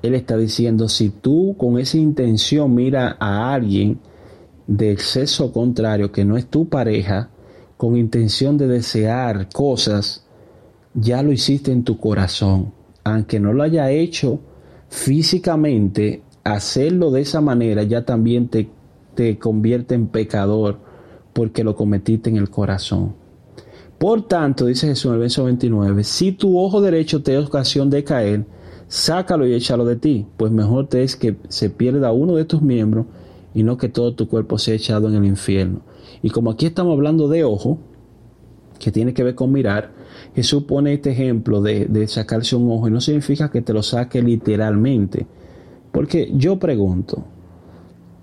Él 0.02 0.14
está 0.14 0.36
diciendo, 0.36 0.90
si 0.90 1.10
tú 1.10 1.56
con 1.58 1.80
esa 1.80 1.96
intención 1.96 2.76
mira 2.76 3.16
a 3.18 3.54
alguien 3.54 3.98
del 4.68 4.98
sexo 4.98 5.54
contrario 5.54 6.12
que 6.12 6.26
no 6.26 6.36
es 6.36 6.48
tu 6.48 6.68
pareja, 6.68 7.30
con 7.78 7.96
intención 7.96 8.58
de 8.58 8.68
desear 8.68 9.48
cosas, 9.48 10.24
ya 10.94 11.24
lo 11.24 11.32
hiciste 11.32 11.72
en 11.72 11.84
tu 11.84 11.98
corazón. 11.98 12.74
Aunque 13.04 13.40
no 13.40 13.54
lo 13.54 13.64
haya 13.64 13.92
hecho 13.92 14.40
físicamente, 14.90 16.24
hacerlo 16.44 17.12
de 17.12 17.22
esa 17.22 17.42
manera 17.42 17.84
ya 17.84 18.06
también 18.06 18.48
te, 18.48 18.70
te 19.16 19.38
convierte 19.38 19.96
en 19.96 20.08
pecador 20.08 20.80
porque 21.34 21.64
lo 21.64 21.76
cometiste 21.76 22.30
en 22.30 22.38
el 22.38 22.50
corazón. 22.50 23.16
Por 23.98 24.28
tanto, 24.28 24.66
dice 24.66 24.88
Jesús 24.88 25.06
en 25.06 25.14
el 25.14 25.20
verso 25.20 25.46
29, 25.46 26.04
si 26.04 26.34
tu 26.34 26.60
ojo 26.60 26.82
derecho 26.82 27.24
te 27.24 27.34
da 27.34 27.40
ocasión 27.40 27.90
de 27.90 28.04
caer, 28.04 28.46
sácalo 28.88 29.48
y 29.48 29.54
échalo 29.54 29.86
de 29.86 29.96
ti, 29.96 30.28
pues 30.38 30.52
mejor 30.52 30.88
te 30.88 31.04
es 31.04 31.16
que 31.16 31.38
se 31.48 31.70
pierda 31.70 32.12
uno 32.12 32.36
de 32.36 32.46
tus 32.46 32.62
miembros 32.62 33.06
y 33.54 33.64
no 33.64 33.78
que 33.78 33.90
todo 33.90 34.14
tu 34.14 34.28
cuerpo 34.28 34.58
sea 34.58 34.76
echado 34.76 35.08
en 35.08 35.16
el 35.16 35.26
infierno. 35.26 35.82
Y 36.22 36.30
como 36.30 36.52
aquí 36.52 36.66
estamos 36.66 36.94
hablando 36.94 37.28
de 37.28 37.44
ojo, 37.44 37.80
que 38.80 38.92
tiene 38.92 39.14
que 39.14 39.24
ver 39.24 39.36
con 39.36 39.52
mirar, 39.52 39.92
Jesús 40.36 40.64
pone 40.64 40.94
este 40.94 41.12
ejemplo 41.12 41.62
de, 41.62 41.86
de 41.86 42.08
sacarse 42.08 42.56
un 42.56 42.72
ojo 42.72 42.88
y 42.88 42.92
no 42.92 43.02
significa 43.02 43.52
que 43.52 43.62
te 43.62 43.74
lo 43.74 43.84
saque 43.84 44.22
literalmente. 44.22 45.28
Porque 45.92 46.32
yo 46.34 46.58
pregunto, 46.58 47.24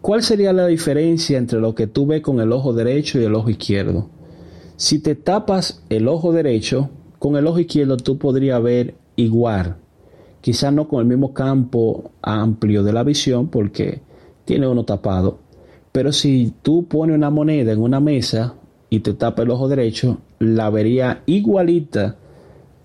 ¿cuál 0.01 0.23
sería 0.23 0.53
la 0.53 0.67
diferencia 0.67 1.39
entre 1.39 1.61
lo 1.61 1.75
que 1.75 1.87
tú 1.87 2.07
ves 2.07 2.21
con 2.21 2.41
el 2.41 2.51
ojo 2.51 2.73
derecho 2.73 3.21
y 3.21 3.25
el 3.25 3.35
ojo 3.35 3.49
izquierdo? 3.49 4.11
Si 4.77 4.99
te 4.99 5.15
tapas 5.15 5.85
el 5.89 6.09
ojo 6.09 6.33
derecho, 6.33 6.91
con 7.21 7.37
el 7.37 7.47
ojo 7.47 7.61
izquierdo 7.61 7.97
tú 7.97 8.19
podrías 8.19 8.61
ver 8.63 8.95
igual, 9.15 9.77
quizás 10.41 10.73
no 10.73 10.89
con 10.89 11.01
el 11.01 11.07
mismo 11.07 11.33
campo 11.33 12.11
amplio 12.23 12.83
de 12.83 12.93
la 12.93 13.05
visión 13.05 13.49
porque 13.49 14.01
tiene 14.45 14.67
uno 14.67 14.85
tapado. 14.85 15.39
Pero 15.93 16.13
si 16.13 16.55
tú 16.63 16.87
pones 16.87 17.15
una 17.15 17.31
moneda 17.31 17.73
en 17.73 17.81
una 17.81 18.01
mesa 18.01 18.55
y 18.89 19.01
te 19.01 19.13
tapas 19.13 19.45
el 19.45 19.51
ojo 19.51 19.69
derecho, 19.69 20.19
la 20.41 20.71
vería 20.71 21.23
igualita 21.27 22.17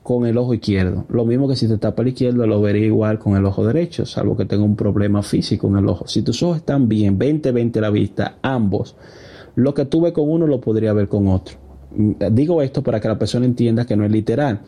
con 0.04 0.26
el 0.26 0.38
ojo 0.38 0.54
izquierdo. 0.54 1.06
Lo 1.08 1.24
mismo 1.26 1.48
que 1.48 1.56
si 1.56 1.70
te 1.70 1.78
tapa 1.78 2.02
el 2.02 2.10
izquierdo, 2.10 2.46
lo 2.46 2.62
vería 2.62 2.86
igual 2.86 3.18
con 3.18 3.38
el 3.38 3.46
ojo 3.46 3.66
derecho, 3.66 4.06
salvo 4.06 4.36
que 4.36 4.46
tenga 4.46 4.64
un 4.64 4.76
problema 4.76 5.24
físico 5.24 5.68
en 5.68 5.78
el 5.78 5.88
ojo. 5.88 6.06
Si 6.06 6.22
tus 6.22 6.44
ojos 6.44 6.58
están 6.58 6.90
bien, 6.90 7.18
20-20 7.18 7.80
la 7.80 7.90
vista, 7.90 8.38
ambos, 8.42 8.98
lo 9.56 9.74
que 9.74 9.86
tú 9.86 10.02
ves 10.02 10.12
con 10.12 10.30
uno 10.30 10.46
lo 10.48 10.60
podría 10.60 10.92
ver 10.92 11.08
con 11.08 11.30
otro. 11.30 11.56
Digo 12.30 12.62
esto 12.62 12.84
para 12.84 13.00
que 13.00 13.08
la 13.08 13.18
persona 13.18 13.46
entienda 13.46 13.86
que 13.86 13.96
no 13.96 14.04
es 14.04 14.12
literal. 14.12 14.60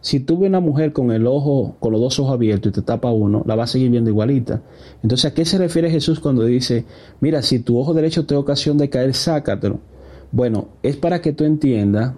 Si 0.00 0.18
tú 0.18 0.40
ves 0.40 0.48
una 0.48 0.60
mujer 0.60 0.92
con 0.92 1.12
el 1.12 1.28
ojo, 1.28 1.76
con 1.78 1.92
los 1.92 2.00
dos 2.00 2.18
ojos 2.18 2.34
abiertos 2.34 2.70
y 2.70 2.74
te 2.74 2.82
tapa 2.82 3.12
uno, 3.12 3.44
la 3.46 3.54
va 3.54 3.62
a 3.62 3.68
seguir 3.68 3.90
viendo 3.90 4.10
igualita. 4.10 4.60
Entonces, 5.04 5.30
¿a 5.30 5.34
qué 5.34 5.44
se 5.44 5.56
refiere 5.56 5.88
Jesús 5.88 6.18
cuando 6.18 6.44
dice, 6.44 6.84
mira, 7.20 7.42
si 7.42 7.60
tu 7.60 7.78
ojo 7.78 7.94
derecho 7.94 8.26
te 8.26 8.34
da 8.34 8.40
ocasión 8.40 8.76
de 8.76 8.90
caer, 8.90 9.14
sácatelo? 9.14 9.93
Bueno, 10.34 10.70
es 10.82 10.96
para 10.96 11.20
que 11.20 11.32
tú 11.32 11.44
entiendas 11.44 12.14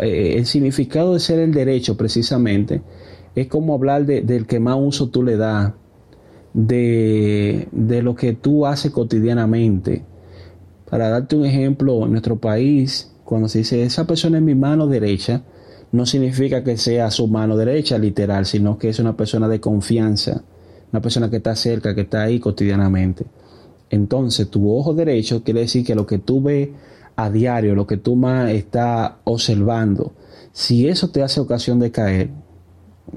eh, 0.00 0.34
el 0.36 0.46
significado 0.46 1.14
de 1.14 1.20
ser 1.20 1.38
el 1.38 1.52
derecho 1.54 1.96
precisamente. 1.96 2.82
Es 3.36 3.46
como 3.46 3.74
hablar 3.74 4.06
de, 4.06 4.22
del 4.22 4.48
que 4.48 4.58
más 4.58 4.76
uso 4.76 5.08
tú 5.10 5.22
le 5.22 5.36
das, 5.36 5.72
de, 6.52 7.68
de 7.70 8.02
lo 8.02 8.16
que 8.16 8.32
tú 8.32 8.66
haces 8.66 8.90
cotidianamente. 8.90 10.04
Para 10.90 11.10
darte 11.10 11.36
un 11.36 11.44
ejemplo, 11.44 12.06
en 12.06 12.10
nuestro 12.10 12.40
país, 12.40 13.12
cuando 13.24 13.46
se 13.46 13.58
dice 13.58 13.84
esa 13.84 14.04
persona 14.04 14.38
es 14.38 14.42
mi 14.42 14.56
mano 14.56 14.88
derecha, 14.88 15.44
no 15.92 16.06
significa 16.06 16.64
que 16.64 16.76
sea 16.76 17.08
su 17.12 17.28
mano 17.28 17.56
derecha 17.56 17.98
literal, 17.98 18.46
sino 18.46 18.78
que 18.78 18.88
es 18.88 18.98
una 18.98 19.16
persona 19.16 19.46
de 19.46 19.60
confianza, 19.60 20.42
una 20.90 21.00
persona 21.00 21.30
que 21.30 21.36
está 21.36 21.54
cerca, 21.54 21.94
que 21.94 22.00
está 22.00 22.22
ahí 22.22 22.40
cotidianamente. 22.40 23.26
Entonces, 23.90 24.50
tu 24.50 24.76
ojo 24.76 24.92
derecho 24.92 25.44
quiere 25.44 25.60
decir 25.60 25.86
que 25.86 25.94
lo 25.94 26.04
que 26.04 26.18
tú 26.18 26.42
ves 26.42 26.70
a 27.24 27.30
diario, 27.30 27.74
lo 27.74 27.86
que 27.86 27.96
tú 27.96 28.16
más 28.16 28.50
estás 28.50 29.12
observando, 29.24 30.12
si 30.52 30.88
eso 30.88 31.10
te 31.10 31.22
hace 31.22 31.40
ocasión 31.40 31.78
de 31.78 31.90
caer, 31.90 32.30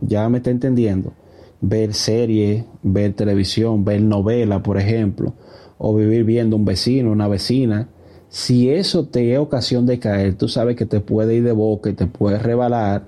ya 0.02 0.28
me 0.30 0.38
está 0.38 0.50
entendiendo, 0.50 1.14
ver 1.62 1.94
series, 1.94 2.66
ver 2.82 3.14
televisión, 3.14 3.86
ver 3.86 4.02
novela, 4.02 4.62
por 4.62 4.78
ejemplo, 4.78 5.34
o 5.78 5.96
vivir 5.96 6.24
viendo 6.24 6.56
un 6.56 6.66
vecino, 6.66 7.12
una 7.12 7.28
vecina, 7.28 7.90
si 8.30 8.70
eso 8.72 9.06
te 9.06 9.34
es 9.34 9.40
ocasión 9.40 9.86
de 9.86 10.00
caer, 10.00 10.36
tú 10.36 10.48
sabes 10.48 10.76
que 10.76 10.86
te 10.86 11.00
puede 11.00 11.36
ir 11.36 11.44
de 11.44 11.52
boca 11.52 11.90
y 11.90 11.94
te 11.94 12.08
puede 12.08 12.40
rebalar. 12.40 13.04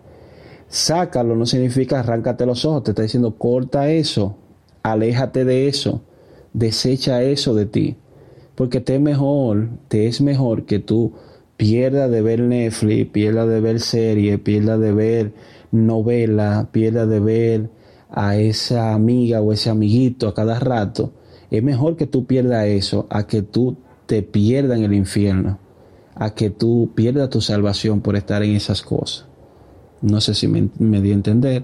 Sácalo 0.67 1.35
no 1.35 1.45
significa 1.45 1.99
arráncate 1.99 2.45
los 2.45 2.63
ojos, 2.63 2.83
te 2.83 2.91
está 2.91 3.01
diciendo 3.01 3.35
corta 3.35 3.89
eso, 3.89 4.37
aléjate 4.83 5.43
de 5.43 5.67
eso, 5.67 6.01
desecha 6.53 7.23
eso 7.23 7.55
de 7.55 7.65
ti. 7.65 7.97
Porque 8.55 8.81
te 8.81 8.95
es 8.95 9.01
mejor, 9.01 9.69
te 9.87 10.07
es 10.07 10.21
mejor 10.21 10.65
que 10.65 10.79
tú 10.79 11.13
pierdas 11.57 12.09
de 12.09 12.21
ver 12.21 12.41
Netflix, 12.41 13.09
pierdas 13.11 13.47
de 13.47 13.61
ver 13.61 13.79
serie, 13.79 14.37
pierdas 14.37 14.79
de 14.79 14.91
ver 14.93 15.33
novela, 15.71 16.69
pierdas 16.71 17.09
de 17.09 17.19
ver 17.19 17.69
a 18.09 18.37
esa 18.37 18.93
amiga 18.93 19.41
o 19.41 19.51
ese 19.51 19.69
amiguito 19.69 20.27
a 20.27 20.33
cada 20.33 20.59
rato. 20.59 21.11
Es 21.51 21.61
mejor 21.63 21.95
que 21.95 22.07
tú 22.07 22.25
pierdas 22.25 22.65
eso 22.67 23.07
a 23.09 23.27
que 23.27 23.41
tú 23.41 23.77
te 24.05 24.23
pierda 24.23 24.75
en 24.75 24.83
el 24.83 24.93
infierno, 24.93 25.59
a 26.15 26.33
que 26.33 26.49
tú 26.49 26.91
pierdas 26.95 27.29
tu 27.29 27.41
salvación 27.41 28.01
por 28.01 28.15
estar 28.15 28.43
en 28.43 28.55
esas 28.55 28.81
cosas. 28.81 29.25
No 30.01 30.21
sé 30.21 30.33
si 30.33 30.47
me, 30.47 31.01
di 31.01 31.11
a 31.11 31.13
entender, 31.13 31.63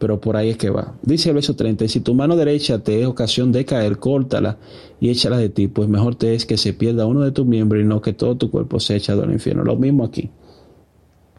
pero 0.00 0.18
por 0.18 0.38
ahí 0.38 0.48
es 0.48 0.56
que 0.56 0.70
va. 0.70 0.94
Dice 1.02 1.28
el 1.28 1.34
verso 1.34 1.54
30, 1.54 1.84
y 1.84 1.88
si 1.88 2.00
tu 2.00 2.14
mano 2.14 2.34
derecha 2.34 2.78
te 2.78 3.02
es 3.02 3.06
ocasión 3.06 3.52
de 3.52 3.66
caer, 3.66 3.98
córtala 3.98 4.56
y 4.98 5.10
échala 5.10 5.36
de 5.36 5.50
ti, 5.50 5.68
pues 5.68 5.90
mejor 5.90 6.14
te 6.14 6.34
es 6.34 6.46
que 6.46 6.56
se 6.56 6.72
pierda 6.72 7.04
uno 7.04 7.20
de 7.20 7.32
tus 7.32 7.44
miembros 7.44 7.82
y 7.82 7.84
no 7.84 8.00
que 8.00 8.14
todo 8.14 8.34
tu 8.38 8.50
cuerpo 8.50 8.80
se 8.80 8.96
eche 8.96 9.12
al 9.12 9.30
infierno. 9.30 9.62
Lo 9.62 9.76
mismo 9.76 10.04
aquí. 10.04 10.30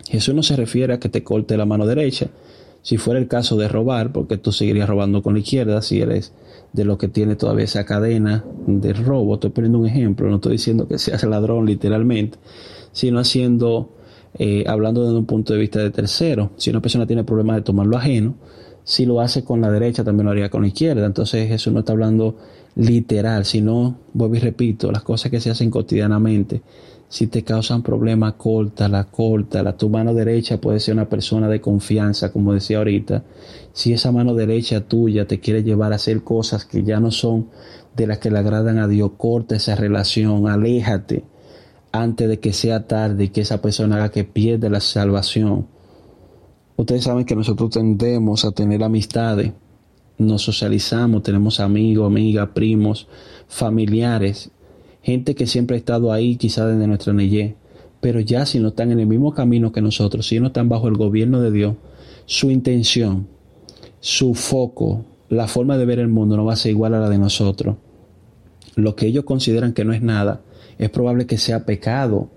Jesús 0.07 0.35
no 0.35 0.43
se 0.43 0.55
refiere 0.55 0.93
a 0.93 0.99
que 0.99 1.09
te 1.09 1.23
corte 1.23 1.57
la 1.57 1.65
mano 1.65 1.87
derecha, 1.87 2.29
si 2.83 2.97
fuera 2.97 3.19
el 3.19 3.27
caso 3.27 3.57
de 3.57 3.67
robar, 3.67 4.13
porque 4.13 4.37
tú 4.37 4.51
seguirías 4.51 4.87
robando 4.87 5.23
con 5.23 5.33
la 5.33 5.39
izquierda 5.39 5.81
si 5.81 5.99
eres 5.99 6.31
de 6.71 6.85
lo 6.85 6.99
que 6.99 7.07
tiene 7.07 7.35
todavía 7.35 7.65
esa 7.65 7.83
cadena 7.83 8.45
de 8.67 8.93
robo. 8.93 9.33
Estoy 9.33 9.49
poniendo 9.49 9.79
un 9.79 9.87
ejemplo, 9.87 10.29
no 10.29 10.35
estoy 10.35 10.53
diciendo 10.53 10.87
que 10.87 10.99
seas 10.99 11.23
ladrón 11.23 11.65
literalmente, 11.65 12.37
sino 12.91 13.17
haciendo, 13.17 13.89
eh, 14.39 14.63
hablando 14.67 15.03
desde 15.03 15.17
un 15.17 15.25
punto 15.25 15.53
de 15.53 15.59
vista 15.59 15.79
de 15.79 15.91
tercero. 15.91 16.51
Si 16.57 16.69
una 16.69 16.81
persona 16.81 17.05
tiene 17.05 17.23
problemas 17.23 17.57
de 17.57 17.61
tomar 17.63 17.87
lo 17.87 17.97
ajeno, 17.97 18.35
si 18.83 19.05
lo 19.05 19.21
hace 19.21 19.43
con 19.43 19.61
la 19.61 19.69
derecha, 19.69 20.03
también 20.03 20.25
lo 20.25 20.31
haría 20.31 20.49
con 20.49 20.61
la 20.61 20.67
izquierda. 20.67 21.05
Entonces 21.05 21.47
Jesús 21.47 21.73
no 21.73 21.79
está 21.79 21.91
hablando 21.91 22.37
literal, 22.75 23.45
sino, 23.45 23.97
vuelvo 24.13 24.35
y 24.35 24.39
repito, 24.39 24.91
las 24.91 25.03
cosas 25.03 25.31
que 25.31 25.39
se 25.39 25.49
hacen 25.51 25.69
cotidianamente. 25.69 26.61
Si 27.09 27.27
te 27.27 27.43
causan 27.43 27.83
problemas, 27.83 28.35
córtala, 28.35 29.03
córtala. 29.03 29.75
Tu 29.75 29.89
mano 29.89 30.13
derecha 30.13 30.61
puede 30.61 30.79
ser 30.79 30.93
una 30.93 31.09
persona 31.09 31.49
de 31.49 31.59
confianza, 31.59 32.31
como 32.31 32.53
decía 32.53 32.77
ahorita. 32.77 33.23
Si 33.73 33.91
esa 33.91 34.13
mano 34.13 34.33
derecha 34.33 34.87
tuya 34.87 35.27
te 35.27 35.41
quiere 35.41 35.61
llevar 35.61 35.91
a 35.91 35.97
hacer 35.97 36.23
cosas 36.23 36.63
que 36.63 36.83
ya 36.83 37.01
no 37.01 37.11
son 37.11 37.49
de 37.97 38.07
las 38.07 38.19
que 38.19 38.31
le 38.31 38.39
agradan 38.39 38.79
a 38.79 38.87
Dios, 38.87 39.11
corta 39.17 39.57
esa 39.57 39.75
relación, 39.75 40.47
aléjate 40.47 41.25
antes 41.91 42.27
de 42.27 42.39
que 42.39 42.53
sea 42.53 42.87
tarde 42.87 43.25
y 43.25 43.29
que 43.29 43.41
esa 43.41 43.61
persona 43.61 43.97
haga 43.97 44.11
que 44.11 44.23
pierda 44.23 44.69
la 44.69 44.79
salvación. 44.79 45.67
Ustedes 46.77 47.03
saben 47.03 47.25
que 47.25 47.35
nosotros 47.35 47.71
tendemos 47.71 48.45
a 48.45 48.51
tener 48.51 48.83
amistades, 48.83 49.51
nos 50.17 50.41
socializamos, 50.41 51.23
tenemos 51.23 51.59
amigos, 51.59 52.07
amigas, 52.07 52.49
primos, 52.53 53.07
familiares, 53.47 54.51
gente 55.01 55.35
que 55.35 55.47
siempre 55.47 55.75
ha 55.75 55.79
estado 55.79 56.11
ahí 56.11 56.37
quizás 56.37 56.67
desde 56.67 56.87
nuestra 56.87 57.13
niñez, 57.13 57.55
pero 57.99 58.19
ya 58.19 58.45
si 58.45 58.59
no 58.59 58.69
están 58.69 58.91
en 58.91 58.99
el 58.99 59.07
mismo 59.07 59.33
camino 59.33 59.71
que 59.71 59.81
nosotros, 59.81 60.27
si 60.27 60.39
no 60.39 60.47
están 60.47 60.69
bajo 60.69 60.87
el 60.87 60.95
gobierno 60.95 61.41
de 61.41 61.51
Dios, 61.51 61.75
su 62.25 62.49
intención, 62.49 63.27
su 63.99 64.33
foco, 64.33 65.05
la 65.29 65.47
forma 65.47 65.77
de 65.77 65.85
ver 65.85 65.99
el 65.99 66.07
mundo 66.07 66.35
no 66.35 66.45
va 66.45 66.53
a 66.53 66.57
ser 66.57 66.71
igual 66.71 66.93
a 66.93 66.99
la 66.99 67.09
de 67.09 67.17
nosotros. 67.17 67.75
Lo 68.75 68.95
que 68.95 69.07
ellos 69.07 69.25
consideran 69.25 69.73
que 69.73 69.85
no 69.85 69.93
es 69.93 70.01
nada, 70.01 70.41
es 70.81 70.89
probable 70.89 71.27
que 71.27 71.37
sea 71.37 71.63
pecado 71.63 72.27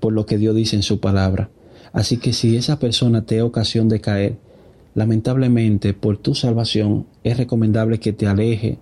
por 0.00 0.12
lo 0.12 0.26
que 0.26 0.38
Dios 0.38 0.56
dice 0.56 0.74
en 0.74 0.82
su 0.82 0.98
palabra. 0.98 1.50
Así 1.92 2.16
que 2.16 2.32
si 2.32 2.56
esa 2.56 2.80
persona 2.80 3.24
te 3.24 3.36
da 3.36 3.44
ocasión 3.44 3.88
de 3.88 4.00
caer, 4.00 4.36
lamentablemente 4.96 5.94
por 5.94 6.18
tu 6.18 6.34
salvación 6.34 7.06
es 7.22 7.36
recomendable 7.36 8.00
que 8.00 8.12
te 8.12 8.26
aleje, 8.26 8.78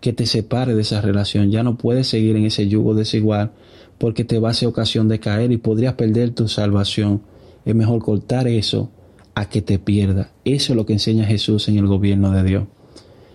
que 0.00 0.14
te 0.14 0.24
separe 0.24 0.74
de 0.74 0.80
esa 0.80 1.02
relación. 1.02 1.50
Ya 1.50 1.62
no 1.62 1.76
puedes 1.76 2.08
seguir 2.08 2.34
en 2.34 2.46
ese 2.46 2.66
yugo 2.66 2.94
desigual 2.94 3.52
porque 3.98 4.24
te 4.24 4.38
va 4.38 4.50
a 4.50 4.54
ser 4.54 4.68
ocasión 4.68 5.06
de 5.06 5.20
caer 5.20 5.52
y 5.52 5.58
podrías 5.58 5.92
perder 5.92 6.30
tu 6.30 6.48
salvación. 6.48 7.20
Es 7.66 7.74
mejor 7.74 8.02
cortar 8.02 8.48
eso 8.48 8.90
a 9.34 9.50
que 9.50 9.60
te 9.60 9.78
pierda. 9.78 10.30
Eso 10.46 10.72
es 10.72 10.76
lo 10.78 10.86
que 10.86 10.94
enseña 10.94 11.26
Jesús 11.26 11.68
en 11.68 11.76
el 11.76 11.86
gobierno 11.86 12.30
de 12.30 12.42
Dios. 12.42 12.64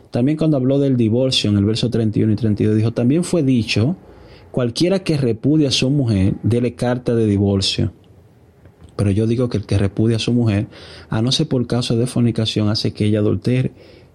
También 0.10 0.36
cuando 0.36 0.58
habló 0.58 0.80
del 0.80 0.98
divorcio 0.98 1.52
en 1.52 1.58
el 1.58 1.66
verso 1.66 1.92
31 1.92 2.34
y 2.34 2.36
32 2.36 2.76
dijo, 2.76 2.92
también 2.92 3.24
fue 3.24 3.44
dicho, 3.44 3.96
Cualquiera 4.52 5.00
que 5.00 5.18
repudia 5.18 5.70
a 5.70 5.72
su 5.72 5.90
mujer, 5.90 6.36
dele 6.44 6.76
carta 6.76 7.16
de 7.16 7.26
divorcio. 7.26 7.94
Pero 8.96 9.12
yo 9.12 9.26
digo 9.26 9.50
que 9.50 9.58
el 9.58 9.66
que 9.66 9.78
repudia 9.78 10.18
a 10.18 10.20
su 10.20 10.34
mujer, 10.34 10.68
a 11.10 11.22
no 11.22 11.32
ser 11.32 11.48
por 11.48 11.66
causa 11.68 11.96
de 11.96 12.06
fornicación, 12.06 12.70
hace 12.70 12.92
que 12.92 13.06
ella 13.06 13.20
adultere 13.20 13.72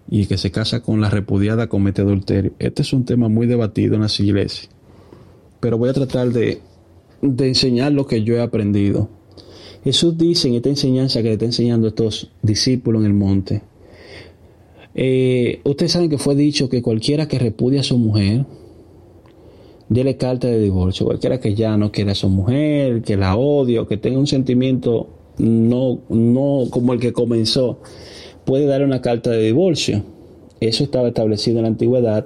y 0.09 0.21
el 0.21 0.27
que 0.27 0.37
se 0.37 0.51
casa 0.51 0.81
con 0.81 1.01
la 1.01 1.09
repudiada 1.09 1.67
comete 1.67 2.01
adulterio. 2.01 2.53
Este 2.59 2.83
es 2.83 2.93
un 2.93 3.03
tema 3.03 3.27
muy 3.29 3.47
debatido 3.47 3.95
en 3.95 4.01
las 4.01 4.19
iglesias. 4.19 4.69
Pero 5.59 5.77
voy 5.77 5.89
a 5.89 5.93
tratar 5.93 6.29
de, 6.29 6.61
de 7.21 7.47
enseñar 7.47 7.91
lo 7.91 8.05
que 8.05 8.23
yo 8.23 8.35
he 8.35 8.41
aprendido. 8.41 9.09
Jesús 9.83 10.17
dice 10.17 10.47
en 10.47 10.55
esta 10.55 10.69
enseñanza 10.69 11.21
que 11.21 11.29
le 11.29 11.33
está 11.33 11.45
enseñando 11.45 11.87
a 11.87 11.89
estos 11.89 12.31
discípulos 12.41 13.01
en 13.01 13.07
el 13.07 13.13
monte. 13.13 13.63
Eh, 14.93 15.61
ustedes 15.63 15.91
saben 15.91 16.09
que 16.09 16.17
fue 16.17 16.35
dicho 16.35 16.69
que 16.69 16.81
cualquiera 16.81 17.27
que 17.27 17.39
repudia 17.39 17.81
a 17.81 17.83
su 17.83 17.97
mujer, 17.97 18.45
dele 19.89 20.17
carta 20.17 20.47
de 20.47 20.59
divorcio. 20.59 21.05
Cualquiera 21.05 21.39
que 21.39 21.55
ya 21.55 21.77
no 21.77 21.91
quiera 21.91 22.11
a 22.11 22.15
su 22.15 22.29
mujer, 22.29 23.01
que 23.01 23.17
la 23.17 23.35
odie 23.35 23.85
que 23.87 23.97
tenga 23.97 24.19
un 24.19 24.27
sentimiento 24.27 25.07
no, 25.37 25.99
no 26.09 26.65
como 26.69 26.93
el 26.93 26.99
que 26.99 27.13
comenzó, 27.13 27.79
puede 28.45 28.65
dar 28.65 28.83
una 28.83 29.01
carta 29.01 29.29
de 29.31 29.43
divorcio. 29.43 30.03
Eso 30.59 30.83
estaba 30.83 31.09
establecido 31.09 31.57
en 31.57 31.63
la 31.63 31.69
antigüedad, 31.69 32.25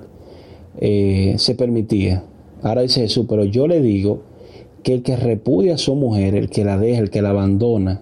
eh, 0.79 1.35
se 1.37 1.55
permitía. 1.55 2.23
Ahora 2.63 2.81
dice 2.81 3.01
Jesús, 3.01 3.25
pero 3.27 3.43
yo 3.43 3.67
le 3.67 3.81
digo 3.81 4.21
que 4.83 4.93
el 4.93 5.03
que 5.03 5.15
repudia 5.15 5.75
a 5.75 5.77
su 5.77 5.95
mujer, 5.95 6.35
el 6.35 6.49
que 6.49 6.63
la 6.63 6.77
deja, 6.77 7.01
el 7.01 7.09
que 7.09 7.21
la 7.21 7.31
abandona, 7.31 8.01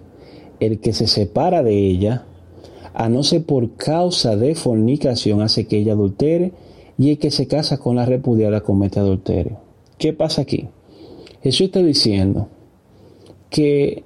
el 0.60 0.78
que 0.80 0.92
se 0.92 1.06
separa 1.06 1.62
de 1.62 1.76
ella, 1.76 2.26
a 2.94 3.08
no 3.08 3.22
ser 3.22 3.44
por 3.44 3.76
causa 3.76 4.36
de 4.36 4.54
fornicación, 4.54 5.42
hace 5.42 5.66
que 5.66 5.78
ella 5.78 5.92
adultere 5.92 6.52
y 7.00 7.08
el 7.08 7.18
que 7.18 7.30
se 7.30 7.48
casa 7.48 7.78
con 7.78 7.96
la 7.96 8.04
repudiada 8.04 8.60
comete 8.60 9.00
adulterio. 9.00 9.56
¿Qué 9.96 10.12
pasa 10.12 10.42
aquí? 10.42 10.68
Jesús 11.42 11.68
está 11.68 11.80
diciendo 11.80 12.48
que 13.48 14.04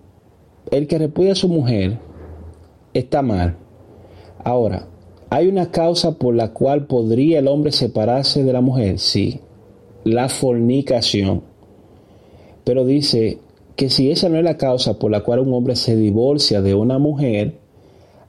el 0.71 0.87
que 0.87 0.99
repudia 0.99 1.33
a 1.33 1.35
su 1.35 1.49
mujer 1.49 1.99
está 2.93 3.21
mal. 3.21 3.57
Ahora, 4.45 4.87
¿hay 5.29 5.49
una 5.49 5.73
causa 5.73 6.13
por 6.13 6.37
la 6.37 6.53
cual 6.53 6.87
podría 6.87 7.41
el 7.41 7.49
hombre 7.49 7.73
separarse 7.73 8.45
de 8.45 8.53
la 8.53 8.61
mujer? 8.61 9.01
Sí, 9.01 9.41
la 10.05 10.29
fornicación. 10.29 11.43
Pero 12.63 12.85
dice 12.85 13.39
que 13.75 13.91
si 13.91 14.13
esa 14.13 14.29
no 14.29 14.39
es 14.39 14.45
la 14.45 14.57
causa 14.57 15.01
por 15.01 15.11
la 15.11 15.25
cual 15.25 15.41
un 15.41 15.53
hombre 15.53 15.75
se 15.75 15.97
divorcia 15.97 16.63
de 16.63 16.75
una 16.75 17.01
mujer, 17.01 17.59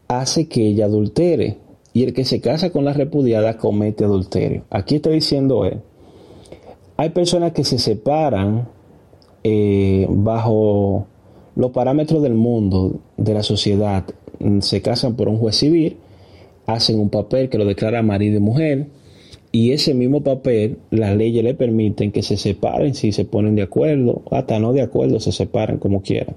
hace 0.08 0.48
que 0.48 0.66
ella 0.66 0.86
adultere 0.86 1.58
y 1.96 2.04
el 2.04 2.14
que 2.14 2.26
se 2.26 2.42
casa 2.42 2.72
con 2.72 2.84
la 2.84 2.92
repudiada 2.92 3.58
comete 3.58 4.04
adulterio. 4.04 4.66
Aquí 4.70 4.96
está 4.96 5.12
diciendo 5.12 5.64
él, 5.64 5.80
hay 6.98 7.12
personas 7.12 7.54
que 7.54 7.64
se 7.64 7.80
separan 7.80 8.68
eh, 9.46 10.06
bajo 10.10 11.08
los 11.56 11.72
parámetros 11.72 12.22
del 12.22 12.34
mundo, 12.34 13.00
de 13.16 13.34
la 13.34 13.44
sociedad, 13.44 14.04
se 14.60 14.82
casan 14.82 15.16
por 15.16 15.30
un 15.30 15.38
juez 15.38 15.56
civil, 15.56 15.96
hacen 16.66 17.00
un 17.00 17.10
papel 17.10 17.48
que 17.48 17.58
lo 17.58 17.64
declara 17.64 18.02
marido 18.02 18.36
y 18.36 18.42
mujer, 18.42 18.88
y 19.54 19.72
ese 19.72 19.94
mismo 19.94 20.22
papel, 20.22 20.80
las 20.92 21.16
leyes 21.16 21.46
le 21.46 21.54
permiten 21.54 22.12
que 22.12 22.24
se 22.24 22.36
separen 22.36 22.94
si 22.94 23.14
se 23.14 23.24
ponen 23.24 23.56
de 23.56 23.62
acuerdo, 23.62 24.22
hasta 24.32 24.60
no 24.60 24.74
de 24.74 24.82
acuerdo, 24.82 25.22
se 25.22 25.32
separan 25.32 25.78
como 25.78 26.02
quieran. 26.02 26.36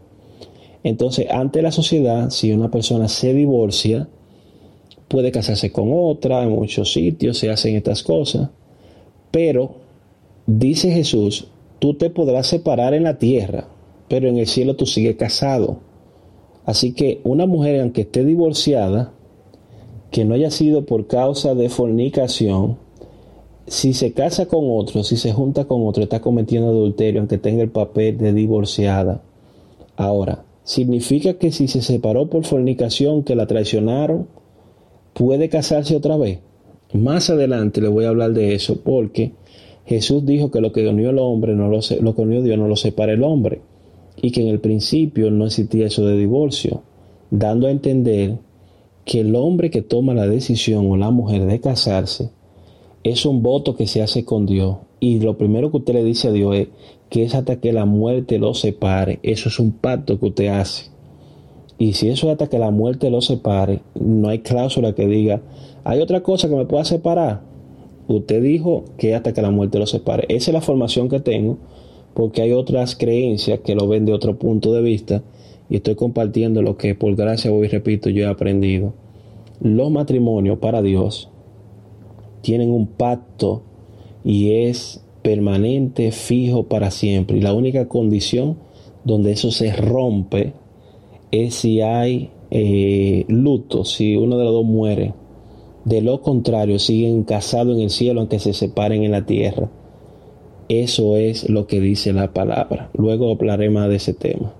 Entonces, 0.85 1.27
ante 1.29 1.63
la 1.63 1.73
sociedad, 1.73 2.31
si 2.31 2.53
una 2.53 2.71
persona 2.71 3.09
se 3.09 3.35
divorcia, 3.35 4.09
puede 5.09 5.33
casarse 5.33 5.73
con 5.73 5.91
otra, 5.93 6.43
en 6.43 6.51
muchos 6.51 6.93
sitios 6.93 7.39
se 7.39 7.51
hacen 7.51 7.75
estas 7.75 8.03
cosas, 8.03 8.51
pero 9.31 9.77
dice 10.47 10.91
Jesús, 10.91 11.49
tú 11.79 11.95
te 11.95 12.11
podrás 12.11 12.47
separar 12.47 12.95
en 12.95 13.05
la 13.05 13.19
tierra, 13.19 13.69
pero 14.09 14.29
en 14.29 14.39
el 14.39 14.47
cielo 14.47 14.77
tú 14.77 14.87
sigues 14.87 15.17
casado. 15.17 15.81
Así 16.65 16.93
que 16.93 17.21
una 17.25 17.47
mujer, 17.47 17.81
aunque 17.81 18.03
esté 18.03 18.25
divorciada, 18.25 19.13
que 20.11 20.25
no 20.25 20.35
haya 20.35 20.51
sido 20.51 20.85
por 20.87 21.07
causa 21.07 21.55
de 21.55 21.69
fornicación, 21.69 22.79
si 23.67 23.93
se 23.93 24.13
casa 24.13 24.47
con 24.47 24.65
otro, 24.71 25.05
si 25.05 25.17
se 25.17 25.33
junta 25.33 25.67
con 25.67 25.87
otro, 25.87 26.03
está 26.03 26.21
cometiendo 26.21 26.69
adulterio, 26.69 27.21
aunque 27.21 27.39
tenga 27.39 27.63
el 27.63 27.71
papel 27.71 28.17
de 28.19 28.33
divorciada. 28.33 29.23
Ahora, 29.97 30.45
significa 30.65 31.35
que 31.35 31.53
si 31.53 31.69
se 31.69 31.83
separó 31.83 32.29
por 32.31 32.45
fornicación, 32.45 33.23
que 33.25 33.35
la 33.35 33.47
traicionaron, 33.47 34.29
puede 35.19 35.49
casarse 35.49 35.97
otra 35.97 36.17
vez. 36.17 36.39
Más 36.93 37.29
adelante 37.29 37.81
le 37.81 37.89
voy 37.89 38.05
a 38.05 38.11
hablar 38.11 38.33
de 38.33 38.55
eso 38.55 38.81
porque 38.83 39.33
Jesús 39.85 40.25
dijo 40.25 40.51
que 40.51 40.61
lo 40.61 40.73
que 40.73 40.87
unió 40.87 41.11
el 41.11 41.19
hombre 41.19 41.55
no 41.55 41.69
lo, 41.69 41.81
lo 42.01 42.15
que 42.15 42.23
unió 42.23 42.41
Dios 42.41 42.57
no 42.57 42.69
lo 42.69 42.77
separa 42.77 43.13
el 43.13 43.25
hombre 43.25 43.61
y 44.23 44.31
que 44.31 44.43
en 44.43 44.49
el 44.49 44.61
principio 44.61 45.31
no 45.31 45.47
existía 45.47 45.87
eso 45.87 46.07
de 46.07 46.17
divorcio, 46.17 46.83
dando 47.31 47.67
a 47.67 47.71
entender 47.71 48.39
que 49.05 49.21
el 49.21 49.35
hombre 49.35 49.71
que 49.71 49.83
toma 49.83 50.15
la 50.15 50.29
decisión 50.29 50.89
o 50.91 50.97
la 50.97 51.11
mujer 51.11 51.47
de 51.47 51.61
casarse 51.61 52.31
es 53.03 53.27
un 53.27 53.43
voto 53.43 53.75
que 53.75 53.87
se 53.87 54.03
hace 54.03 54.25
con 54.25 54.47
Dios 54.47 54.77
y 55.01 55.21
lo 55.21 55.37
primero 55.37 55.71
que 55.71 55.79
usted 55.79 55.95
le 55.95 56.05
dice 56.05 56.29
a 56.29 56.33
Dios 56.33 56.57
es 56.57 56.69
que 57.11 57.25
es 57.25 57.35
hasta 57.35 57.61
que 57.61 57.73
la 57.73 57.87
muerte 57.87 58.39
lo 58.39 58.55
separe, 58.55 59.19
eso 59.23 59.49
es 59.49 59.59
un 59.59 59.73
pacto 59.73 60.19
que 60.21 60.27
usted 60.27 60.49
hace. 60.49 60.91
Y 61.79 61.93
si 61.93 62.09
eso 62.09 62.27
es 62.27 62.33
hasta 62.33 62.49
que 62.49 62.59
la 62.59 62.71
muerte 62.71 63.09
lo 63.09 63.21
separe, 63.21 63.81
no 63.95 64.29
hay 64.29 64.41
cláusula 64.41 64.95
que 64.95 65.07
diga, 65.07 65.41
hay 65.85 66.01
otra 66.01 66.23
cosa 66.23 66.49
que 66.49 66.57
me 66.57 66.67
pueda 66.67 66.85
separar. 66.85 67.43
Usted 68.09 68.43
dijo 68.43 68.85
que 68.97 69.15
hasta 69.15 69.33
que 69.33 69.43
la 69.43 69.51
muerte 69.51 69.79
lo 69.79 69.87
separe. 69.87 70.25
Esa 70.29 70.51
es 70.51 70.55
la 70.55 70.61
formación 70.61 71.09
que 71.09 71.21
tengo, 71.21 71.59
porque 72.15 72.43
hay 72.43 72.53
otras 72.53 72.97
creencias 72.97 73.61
que 73.61 73.77
lo 73.77 73.87
ven 73.87 74.07
de 74.07 74.13
otro 74.13 74.39
punto 74.39 74.73
de 74.73 74.83
vista 74.83 75.23
y 75.71 75.77
estoy 75.77 75.95
compartiendo 75.95 76.63
lo 76.63 76.77
que 76.77 76.95
por 76.95 77.15
gracia, 77.15 77.53
hoy 77.53 77.69
repito, 77.69 78.11
yo 78.11 78.25
he 78.25 78.27
aprendido. 78.27 78.95
Los 79.61 79.91
matrimonios 79.91 80.59
para 80.59 80.83
Dios 80.83 81.31
tienen 82.41 82.71
un 82.71 82.87
pacto 82.87 83.63
y 84.25 84.53
es 84.53 85.05
permanente, 85.23 86.11
fijo 86.11 86.65
para 86.65 86.91
siempre. 86.91 87.37
Y 87.37 87.41
la 87.41 87.53
única 87.53 87.87
condición 87.87 88.57
donde 89.05 89.33
eso 89.33 89.51
se 89.51 89.73
rompe 89.73 90.55
es 91.31 91.55
si 91.55 91.81
hay 91.81 92.31
eh, 92.51 93.25
luto, 93.29 93.85
si 93.85 94.17
uno 94.17 94.39
de 94.39 94.45
los 94.45 94.53
dos 94.53 94.65
muere. 94.65 95.15
De 95.85 96.03
lo 96.03 96.21
contrario, 96.21 96.79
siguen 96.79 97.25
casados 97.25 97.77
en 97.77 97.85
el 97.85 97.91
cielo 97.91 98.21
aunque 98.21 98.39
se 98.39 98.53
separen 98.53 99.05
en 99.05 99.13
la 99.13 99.25
tierra. 99.25 99.71
Eso 100.69 101.17
es 101.17 101.49
lo 101.49 101.67
que 101.67 101.81
dice 101.81 102.13
la 102.13 102.33
palabra. 102.33 102.91
Luego 102.95 103.31
hablaré 103.31 103.71
más 103.71 103.89
de 103.89 103.97
ese 103.97 104.13
tema. 104.13 104.53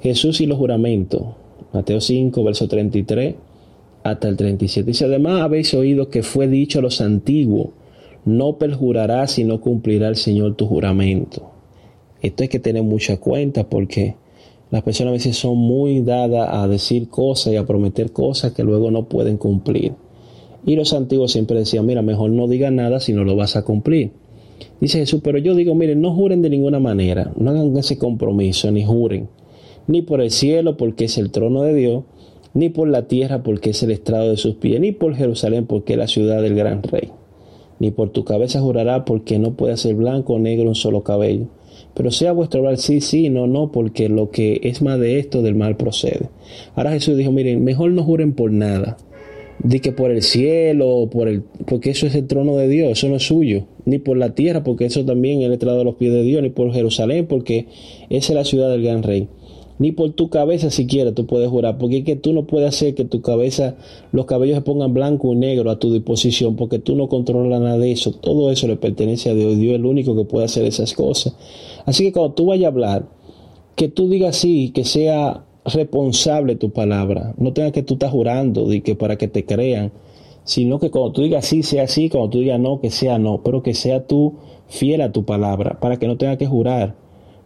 Jesús 0.00 0.40
y 0.40 0.46
los 0.46 0.58
juramentos. 0.58 1.22
Mateo 1.72 2.00
5, 2.00 2.42
verso 2.42 2.66
33 2.66 3.34
hasta 4.02 4.28
el 4.28 4.36
37. 4.36 4.86
Dice, 4.86 5.04
además 5.04 5.42
habéis 5.42 5.74
oído 5.74 6.08
que 6.08 6.22
fue 6.22 6.48
dicho 6.48 6.78
a 6.78 6.82
los 6.82 7.00
antiguos, 7.00 7.68
no 8.24 8.56
perjurarás 8.58 9.38
y 9.38 9.44
no 9.44 9.60
cumplirá 9.60 10.08
el 10.08 10.16
Señor 10.16 10.56
tu 10.56 10.66
juramento. 10.66 11.50
Esto 12.20 12.42
hay 12.42 12.48
que 12.48 12.58
tener 12.58 12.82
mucha 12.82 13.18
cuenta 13.18 13.68
porque 13.68 14.16
las 14.70 14.82
personas 14.82 15.10
a 15.10 15.12
veces 15.12 15.36
son 15.36 15.56
muy 15.56 16.00
dadas 16.00 16.48
a 16.52 16.68
decir 16.68 17.08
cosas 17.08 17.52
y 17.52 17.56
a 17.56 17.64
prometer 17.64 18.12
cosas 18.12 18.52
que 18.52 18.62
luego 18.62 18.90
no 18.90 19.08
pueden 19.08 19.38
cumplir. 19.38 19.94
Y 20.66 20.76
los 20.76 20.92
antiguos 20.92 21.32
siempre 21.32 21.58
decían, 21.58 21.86
mira, 21.86 22.02
mejor 22.02 22.30
no 22.30 22.48
digas 22.48 22.72
nada 22.72 23.00
si 23.00 23.12
no 23.12 23.24
lo 23.24 23.36
vas 23.36 23.56
a 23.56 23.64
cumplir. 23.64 24.10
Dice 24.80 24.98
Jesús, 24.98 25.20
pero 25.22 25.38
yo 25.38 25.54
digo, 25.54 25.74
miren, 25.74 26.00
no 26.00 26.12
juren 26.14 26.42
de 26.42 26.50
ninguna 26.50 26.80
manera, 26.80 27.32
no 27.36 27.50
hagan 27.50 27.76
ese 27.76 27.96
compromiso, 27.96 28.70
ni 28.70 28.84
juren, 28.84 29.28
ni 29.86 30.02
por 30.02 30.20
el 30.20 30.30
cielo 30.30 30.76
porque 30.76 31.04
es 31.06 31.16
el 31.16 31.30
trono 31.30 31.62
de 31.62 31.74
Dios, 31.74 32.04
ni 32.54 32.68
por 32.68 32.88
la 32.88 33.08
tierra 33.08 33.42
porque 33.42 33.70
es 33.70 33.82
el 33.82 33.90
estrado 33.90 34.30
de 34.30 34.36
sus 34.36 34.56
pies, 34.56 34.80
ni 34.80 34.92
por 34.92 35.14
Jerusalén 35.14 35.66
porque 35.66 35.94
es 35.94 35.98
la 35.98 36.08
ciudad 36.08 36.42
del 36.42 36.54
gran 36.54 36.82
rey. 36.82 37.10
Ni 37.78 37.90
por 37.90 38.10
tu 38.10 38.24
cabeza 38.24 38.60
jurará 38.60 39.04
porque 39.04 39.38
no 39.38 39.52
puede 39.52 39.76
ser 39.76 39.94
blanco 39.94 40.34
o 40.34 40.38
negro 40.38 40.68
un 40.68 40.74
solo 40.74 41.02
cabello. 41.02 41.46
Pero 41.98 42.12
sea 42.12 42.30
vuestro 42.30 42.60
hablar 42.60 42.78
sí, 42.78 43.00
sí, 43.00 43.28
no, 43.28 43.48
no, 43.48 43.72
porque 43.72 44.08
lo 44.08 44.30
que 44.30 44.60
es 44.62 44.82
más 44.82 45.00
de 45.00 45.18
esto 45.18 45.42
del 45.42 45.56
mal 45.56 45.76
procede. 45.76 46.28
Ahora 46.76 46.92
Jesús 46.92 47.16
dijo, 47.16 47.32
miren, 47.32 47.64
mejor 47.64 47.90
no 47.90 48.04
juren 48.04 48.34
por 48.34 48.52
nada. 48.52 48.96
Di 49.58 49.80
que 49.80 49.90
por 49.90 50.12
el 50.12 50.22
cielo, 50.22 51.08
por 51.10 51.26
el, 51.26 51.42
porque 51.66 51.90
eso 51.90 52.06
es 52.06 52.14
el 52.14 52.28
trono 52.28 52.56
de 52.56 52.68
Dios, 52.68 52.92
eso 52.92 53.08
no 53.08 53.16
es 53.16 53.24
suyo. 53.24 53.64
Ni 53.84 53.98
por 53.98 54.16
la 54.16 54.36
tierra, 54.36 54.62
porque 54.62 54.84
eso 54.84 55.04
también 55.04 55.40
es 55.40 55.46
el 55.46 55.54
estrado 55.54 55.78
de 55.78 55.84
los 55.84 55.96
pies 55.96 56.12
de 56.12 56.22
Dios, 56.22 56.40
ni 56.40 56.50
por 56.50 56.72
Jerusalén, 56.72 57.26
porque 57.26 57.66
esa 58.10 58.32
es 58.32 58.36
la 58.36 58.44
ciudad 58.44 58.70
del 58.70 58.84
gran 58.84 59.02
rey 59.02 59.28
ni 59.78 59.92
por 59.92 60.12
tu 60.12 60.28
cabeza 60.28 60.70
siquiera 60.70 61.12
tú 61.12 61.26
puedes 61.26 61.48
jurar, 61.48 61.78
porque 61.78 61.98
es 61.98 62.04
que 62.04 62.16
tú 62.16 62.32
no 62.32 62.46
puedes 62.46 62.68
hacer 62.68 62.94
que 62.94 63.04
tu 63.04 63.22
cabeza, 63.22 63.76
los 64.12 64.26
cabellos 64.26 64.56
se 64.56 64.62
pongan 64.62 64.92
blanco 64.92 65.32
y 65.32 65.36
negro 65.36 65.70
a 65.70 65.78
tu 65.78 65.92
disposición, 65.92 66.56
porque 66.56 66.78
tú 66.78 66.96
no 66.96 67.08
controlas 67.08 67.60
nada 67.60 67.78
de 67.78 67.92
eso, 67.92 68.12
todo 68.12 68.50
eso 68.50 68.66
le 68.66 68.76
pertenece 68.76 69.30
a 69.30 69.34
Dios, 69.34 69.56
Dios 69.56 69.74
es 69.74 69.78
el 69.78 69.86
único 69.86 70.16
que 70.16 70.24
puede 70.24 70.46
hacer 70.46 70.64
esas 70.64 70.94
cosas. 70.94 71.34
Así 71.86 72.04
que 72.04 72.12
cuando 72.12 72.34
tú 72.34 72.46
vayas 72.46 72.66
a 72.66 72.68
hablar, 72.68 73.08
que 73.76 73.88
tú 73.88 74.08
digas 74.08 74.36
sí, 74.36 74.70
que 74.74 74.84
sea 74.84 75.44
responsable 75.64 76.56
tu 76.56 76.70
palabra, 76.70 77.34
no 77.38 77.52
tengas 77.52 77.72
que 77.72 77.82
tú 77.82 77.94
estás 77.94 78.10
jurando 78.10 78.66
de 78.66 78.82
que 78.82 78.96
para 78.96 79.16
que 79.16 79.28
te 79.28 79.44
crean, 79.44 79.92
sino 80.42 80.80
que 80.80 80.90
cuando 80.90 81.12
tú 81.12 81.22
digas 81.22 81.44
sí, 81.46 81.62
sea 81.62 81.86
sí, 81.86 82.08
cuando 82.08 82.30
tú 82.30 82.40
digas 82.40 82.58
no, 82.58 82.80
que 82.80 82.90
sea 82.90 83.18
no, 83.18 83.42
pero 83.44 83.62
que 83.62 83.74
sea 83.74 84.06
tú 84.06 84.34
fiel 84.66 85.02
a 85.02 85.12
tu 85.12 85.24
palabra, 85.24 85.78
para 85.78 85.98
que 85.98 86.08
no 86.08 86.16
tengas 86.16 86.38
que 86.38 86.46
jurar 86.46 86.96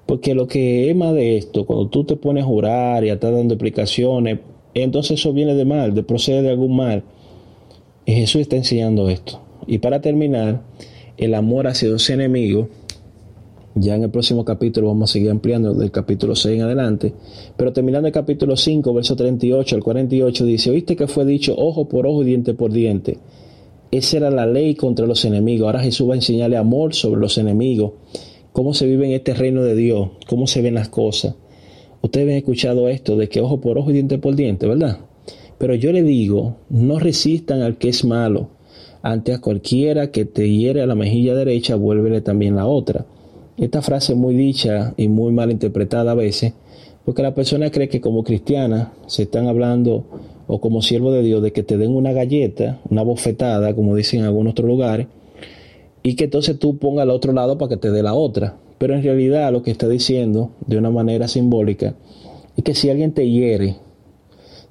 porque 0.06 0.34
lo 0.34 0.46
que 0.46 0.92
más 0.96 1.14
de 1.14 1.36
esto, 1.36 1.64
cuando 1.64 1.88
tú 1.88 2.04
te 2.04 2.16
pones 2.16 2.44
a 2.44 2.46
jurar 2.46 3.04
y 3.04 3.10
a 3.10 3.14
estar 3.14 3.32
dando 3.32 3.54
explicaciones, 3.54 4.40
entonces 4.74 5.20
eso 5.20 5.32
viene 5.32 5.54
de 5.54 5.64
mal, 5.64 5.94
de 5.94 6.02
procede 6.02 6.42
de 6.42 6.50
algún 6.50 6.76
mal. 6.76 7.04
Y 8.04 8.12
Jesús 8.12 8.42
está 8.42 8.56
enseñando 8.56 9.08
esto. 9.08 9.40
Y 9.66 9.78
para 9.78 10.00
terminar, 10.00 10.62
el 11.16 11.34
amor 11.34 11.66
hacia 11.68 11.88
los 11.88 12.08
enemigos, 12.10 12.68
ya 13.74 13.94
en 13.94 14.02
el 14.02 14.10
próximo 14.10 14.44
capítulo 14.44 14.88
vamos 14.88 15.10
a 15.10 15.12
seguir 15.14 15.30
ampliando 15.30 15.72
del 15.72 15.90
capítulo 15.90 16.34
6 16.34 16.56
en 16.56 16.62
adelante, 16.62 17.14
pero 17.56 17.72
terminando 17.72 18.08
el 18.08 18.12
capítulo 18.12 18.56
5, 18.56 18.92
verso 18.92 19.16
38 19.16 19.76
al 19.76 19.82
48, 19.82 20.44
dice, 20.44 20.70
oíste 20.70 20.96
que 20.96 21.06
fue 21.06 21.24
dicho 21.24 21.54
ojo 21.56 21.88
por 21.88 22.06
ojo 22.06 22.22
y 22.22 22.26
diente 22.26 22.54
por 22.54 22.72
diente. 22.72 23.18
Esa 23.90 24.16
era 24.16 24.30
la 24.30 24.46
ley 24.46 24.74
contra 24.74 25.06
los 25.06 25.24
enemigos. 25.26 25.66
Ahora 25.66 25.80
Jesús 25.80 26.08
va 26.08 26.14
a 26.14 26.16
enseñarle 26.16 26.56
amor 26.56 26.94
sobre 26.94 27.20
los 27.20 27.36
enemigos 27.36 27.92
cómo 28.52 28.74
se 28.74 28.86
vive 28.86 29.06
en 29.06 29.12
este 29.12 29.34
reino 29.34 29.62
de 29.62 29.74
Dios, 29.74 30.10
cómo 30.28 30.46
se 30.46 30.62
ven 30.62 30.74
las 30.74 30.88
cosas. 30.88 31.34
Ustedes 32.02 32.28
han 32.28 32.36
escuchado 32.36 32.88
esto 32.88 33.16
de 33.16 33.28
que 33.28 33.40
ojo 33.40 33.60
por 33.60 33.78
ojo 33.78 33.90
y 33.90 33.94
diente 33.94 34.18
por 34.18 34.34
diente, 34.34 34.66
¿verdad? 34.66 34.98
Pero 35.58 35.74
yo 35.74 35.92
le 35.92 36.02
digo, 36.02 36.56
no 36.68 36.98
resistan 36.98 37.62
al 37.62 37.78
que 37.78 37.88
es 37.88 38.04
malo. 38.04 38.48
Ante 39.02 39.32
a 39.32 39.40
cualquiera 39.40 40.10
que 40.10 40.24
te 40.24 40.48
hiere 40.48 40.82
a 40.82 40.86
la 40.86 40.94
mejilla 40.94 41.34
derecha, 41.34 41.76
vuélvele 41.76 42.20
también 42.20 42.56
la 42.56 42.66
otra. 42.66 43.06
Esta 43.56 43.82
frase 43.82 44.12
es 44.12 44.18
muy 44.18 44.34
dicha 44.34 44.94
y 44.96 45.08
muy 45.08 45.32
mal 45.32 45.50
interpretada 45.50 46.12
a 46.12 46.16
veces, 46.16 46.54
porque 47.04 47.22
la 47.22 47.34
persona 47.34 47.70
cree 47.70 47.88
que 47.88 48.00
como 48.00 48.24
cristiana 48.24 48.92
se 49.06 49.24
están 49.24 49.46
hablando, 49.46 50.04
o 50.46 50.60
como 50.60 50.82
siervo 50.82 51.12
de 51.12 51.22
Dios, 51.22 51.42
de 51.42 51.52
que 51.52 51.62
te 51.62 51.78
den 51.78 51.94
una 51.94 52.12
galleta, 52.12 52.80
una 52.90 53.02
bofetada, 53.02 53.74
como 53.74 53.94
dicen 53.94 54.20
en 54.20 54.26
algunos 54.26 54.52
otros 54.52 54.68
lugares, 54.68 55.06
y 56.02 56.16
que 56.16 56.24
entonces 56.24 56.58
tú 56.58 56.78
pongas 56.78 57.02
al 57.02 57.10
otro 57.10 57.32
lado 57.32 57.58
para 57.58 57.70
que 57.70 57.76
te 57.76 57.90
dé 57.90 58.02
la 58.02 58.14
otra. 58.14 58.56
Pero 58.78 58.94
en 58.94 59.02
realidad 59.02 59.52
lo 59.52 59.62
que 59.62 59.70
está 59.70 59.88
diciendo 59.88 60.50
de 60.66 60.78
una 60.78 60.90
manera 60.90 61.28
simbólica 61.28 61.94
es 62.56 62.64
que 62.64 62.74
si 62.74 62.90
alguien 62.90 63.12
te 63.12 63.28
hiere, 63.28 63.76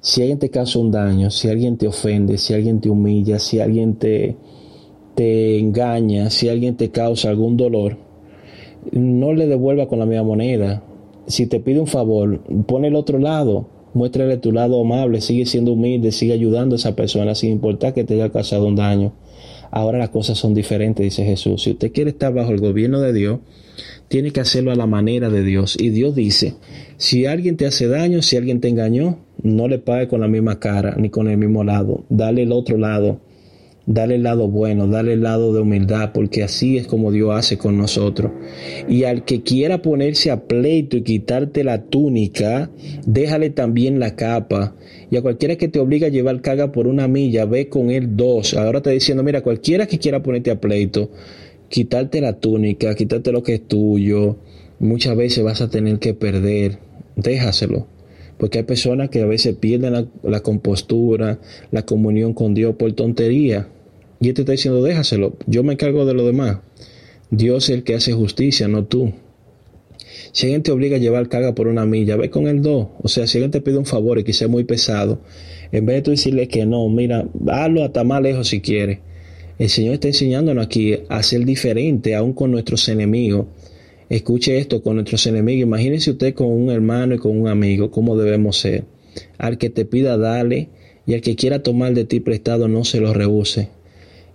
si 0.00 0.20
alguien 0.20 0.38
te 0.38 0.50
causa 0.50 0.78
un 0.78 0.90
daño, 0.90 1.30
si 1.30 1.48
alguien 1.48 1.78
te 1.78 1.86
ofende, 1.86 2.36
si 2.36 2.52
alguien 2.52 2.80
te 2.80 2.90
humilla, 2.90 3.38
si 3.38 3.60
alguien 3.60 3.94
te, 3.94 4.36
te 5.14 5.58
engaña, 5.58 6.28
si 6.30 6.48
alguien 6.48 6.76
te 6.76 6.90
causa 6.90 7.30
algún 7.30 7.56
dolor, 7.56 7.96
no 8.90 9.32
le 9.32 9.46
devuelva 9.46 9.86
con 9.86 9.98
la 9.98 10.06
misma 10.06 10.24
moneda. 10.24 10.82
Si 11.26 11.46
te 11.46 11.60
pide 11.60 11.80
un 11.80 11.86
favor, 11.86 12.40
pone 12.66 12.88
el 12.88 12.96
otro 12.96 13.18
lado, 13.18 13.66
muéstrale 13.94 14.38
tu 14.38 14.52
lado 14.52 14.80
amable, 14.80 15.20
sigue 15.20 15.46
siendo 15.46 15.72
humilde, 15.72 16.12
sigue 16.12 16.32
ayudando 16.32 16.74
a 16.74 16.78
esa 16.78 16.96
persona 16.96 17.34
sin 17.34 17.52
importar 17.52 17.94
que 17.94 18.04
te 18.04 18.14
haya 18.14 18.30
causado 18.30 18.66
un 18.66 18.76
daño. 18.76 19.12
Ahora 19.72 19.96
las 19.98 20.10
cosas 20.10 20.36
son 20.36 20.52
diferentes, 20.52 21.02
dice 21.02 21.24
Jesús. 21.24 21.62
Si 21.62 21.70
usted 21.70 21.92
quiere 21.92 22.10
estar 22.10 22.32
bajo 22.32 22.52
el 22.52 22.60
gobierno 22.60 23.00
de 23.00 23.14
Dios, 23.14 23.40
tiene 24.08 24.30
que 24.30 24.40
hacerlo 24.40 24.70
a 24.70 24.76
la 24.76 24.86
manera 24.86 25.30
de 25.30 25.42
Dios. 25.42 25.78
Y 25.80 25.88
Dios 25.88 26.14
dice, 26.14 26.54
si 26.98 27.24
alguien 27.24 27.56
te 27.56 27.64
hace 27.66 27.88
daño, 27.88 28.20
si 28.20 28.36
alguien 28.36 28.60
te 28.60 28.68
engañó, 28.68 29.18
no 29.42 29.68
le 29.68 29.78
pague 29.78 30.08
con 30.08 30.20
la 30.20 30.28
misma 30.28 30.60
cara 30.60 30.94
ni 30.98 31.08
con 31.08 31.26
el 31.28 31.38
mismo 31.38 31.64
lado. 31.64 32.04
Dale 32.10 32.42
el 32.42 32.52
otro 32.52 32.76
lado 32.76 33.20
Dale 33.86 34.14
el 34.14 34.22
lado 34.22 34.48
bueno, 34.48 34.86
dale 34.86 35.14
el 35.14 35.22
lado 35.22 35.52
de 35.52 35.60
humildad, 35.60 36.12
porque 36.12 36.44
así 36.44 36.76
es 36.78 36.86
como 36.86 37.10
Dios 37.10 37.34
hace 37.34 37.58
con 37.58 37.76
nosotros. 37.76 38.30
Y 38.88 39.04
al 39.04 39.24
que 39.24 39.42
quiera 39.42 39.82
ponerse 39.82 40.30
a 40.30 40.46
pleito 40.46 40.96
y 40.96 41.02
quitarte 41.02 41.64
la 41.64 41.82
túnica, 41.82 42.70
déjale 43.06 43.50
también 43.50 43.98
la 43.98 44.14
capa. 44.14 44.76
Y 45.10 45.16
a 45.16 45.22
cualquiera 45.22 45.56
que 45.56 45.68
te 45.68 45.80
obliga 45.80 46.06
a 46.06 46.10
llevar 46.10 46.40
carga 46.42 46.70
por 46.70 46.86
una 46.86 47.08
milla, 47.08 47.44
ve 47.44 47.68
con 47.68 47.90
él 47.90 48.16
dos. 48.16 48.54
Ahora 48.54 48.78
está 48.78 48.90
diciendo, 48.90 49.24
mira, 49.24 49.42
cualquiera 49.42 49.86
que 49.86 49.98
quiera 49.98 50.22
ponerte 50.22 50.52
a 50.52 50.60
pleito, 50.60 51.10
quitarte 51.68 52.20
la 52.20 52.38
túnica, 52.38 52.94
quitarte 52.94 53.32
lo 53.32 53.42
que 53.42 53.54
es 53.54 53.66
tuyo, 53.66 54.36
muchas 54.78 55.16
veces 55.16 55.42
vas 55.42 55.60
a 55.60 55.68
tener 55.68 55.98
que 55.98 56.14
perder. 56.14 56.78
Déjaselo 57.16 57.91
porque 58.42 58.58
hay 58.58 58.64
personas 58.64 59.08
que 59.08 59.22
a 59.22 59.26
veces 59.26 59.54
pierden 59.54 60.08
la, 60.24 60.40
compostura, 60.40 61.38
la 61.70 61.86
comunión 61.86 62.34
con 62.34 62.54
Dios 62.54 62.74
por 62.74 62.92
tontería. 62.92 63.68
Y 64.20 64.30
Él 64.30 64.34
te 64.34 64.42
está 64.42 64.50
diciendo, 64.50 64.82
déjaselo, 64.82 65.36
yo 65.46 65.62
me 65.62 65.74
encargo 65.74 66.04
de 66.06 66.12
lo 66.12 66.26
demás. 66.26 66.58
Dios 67.30 67.70
es 67.70 67.76
el 67.76 67.84
que 67.84 67.94
hace 67.94 68.14
justicia, 68.14 68.66
no 68.66 68.84
tú. 68.84 69.12
Si 70.32 70.46
alguien 70.46 70.64
te 70.64 70.72
obliga 70.72 70.96
a 70.96 70.98
llevar 70.98 71.28
carga 71.28 71.54
por 71.54 71.68
una 71.68 71.86
milla, 71.86 72.16
ve 72.16 72.30
con 72.30 72.48
el 72.48 72.62
dos. 72.62 72.88
O 73.00 73.06
sea, 73.06 73.28
si 73.28 73.38
alguien 73.38 73.52
te 73.52 73.60
pide 73.60 73.78
un 73.78 73.86
favor 73.86 74.18
y 74.18 74.24
que 74.24 74.32
sea 74.32 74.48
muy 74.48 74.64
pesado, 74.64 75.20
en 75.70 75.86
vez 75.86 75.98
de 75.98 76.02
tú 76.02 76.10
decirle 76.10 76.48
que 76.48 76.66
no, 76.66 76.88
mira, 76.88 77.24
hazlo 77.46 77.84
hasta 77.84 78.02
más 78.02 78.22
lejos 78.22 78.48
si 78.48 78.60
quieres. 78.60 78.98
El 79.56 79.68
Señor 79.68 79.94
está 79.94 80.08
enseñándonos 80.08 80.66
aquí 80.66 80.98
a 81.08 81.22
ser 81.22 81.44
diferente 81.44 82.16
aún 82.16 82.32
con 82.32 82.50
nuestros 82.50 82.88
enemigos. 82.88 83.46
Escuche 84.12 84.58
esto 84.58 84.82
con 84.82 84.96
nuestros 84.96 85.26
enemigos. 85.26 85.62
Imagínese 85.62 86.10
usted 86.10 86.34
con 86.34 86.48
un 86.48 86.68
hermano 86.68 87.14
y 87.14 87.18
con 87.18 87.34
un 87.34 87.48
amigo, 87.48 87.90
cómo 87.90 88.14
debemos 88.14 88.58
ser. 88.58 88.84
Al 89.38 89.56
que 89.56 89.70
te 89.70 89.86
pida, 89.86 90.18
dale, 90.18 90.68
y 91.06 91.14
al 91.14 91.22
que 91.22 91.34
quiera 91.34 91.62
tomar 91.62 91.94
de 91.94 92.04
ti 92.04 92.20
prestado, 92.20 92.68
no 92.68 92.84
se 92.84 93.00
lo 93.00 93.14
rehúse. 93.14 93.70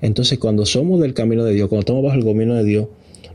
Entonces, 0.02 0.40
cuando 0.40 0.66
somos 0.66 1.00
del 1.00 1.14
camino 1.14 1.44
de 1.44 1.54
Dios, 1.54 1.70
cuando 1.70 1.82
estamos 1.82 2.04
bajo 2.04 2.18
el 2.18 2.24
gobierno 2.24 2.56
de 2.56 2.64
Dios, 2.64 2.88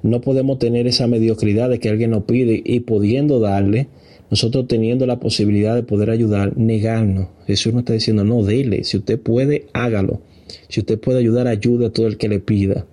no 0.03 0.21
podemos 0.21 0.59
tener 0.59 0.89
esa 0.89 1.07
mediocridad 1.07 1.71
de 1.71 1.79
que 1.79 1.91
alguien 1.91 2.11
nos 2.11 2.25
pide 2.25 2.61
y 2.65 2.81
pudiendo 2.81 3.39
darle, 3.39 3.87
nosotros 4.29 4.67
teniendo 4.67 5.07
la 5.07 5.21
posibilidad 5.21 5.77
de 5.77 5.85
poder 5.85 6.11
ayudar, 6.11 6.57
negarnos. 6.59 7.29
Jesús 7.47 7.73
nos 7.73 7.83
está 7.83 7.93
diciendo, 7.93 8.25
no, 8.25 8.43
dele. 8.43 8.83
Si 8.83 8.97
usted 8.97 9.21
puede, 9.21 9.67
hágalo. 9.75 10.23
Si 10.69 10.81
usted 10.81 10.99
puede 10.99 11.21
ayudar, 11.21 11.47
ayude 11.47 11.87
a 11.87 11.91
todo 11.91 12.09
el 12.09 12.17
que 12.17 12.29
le 12.29 12.41
pida. 12.41 12.85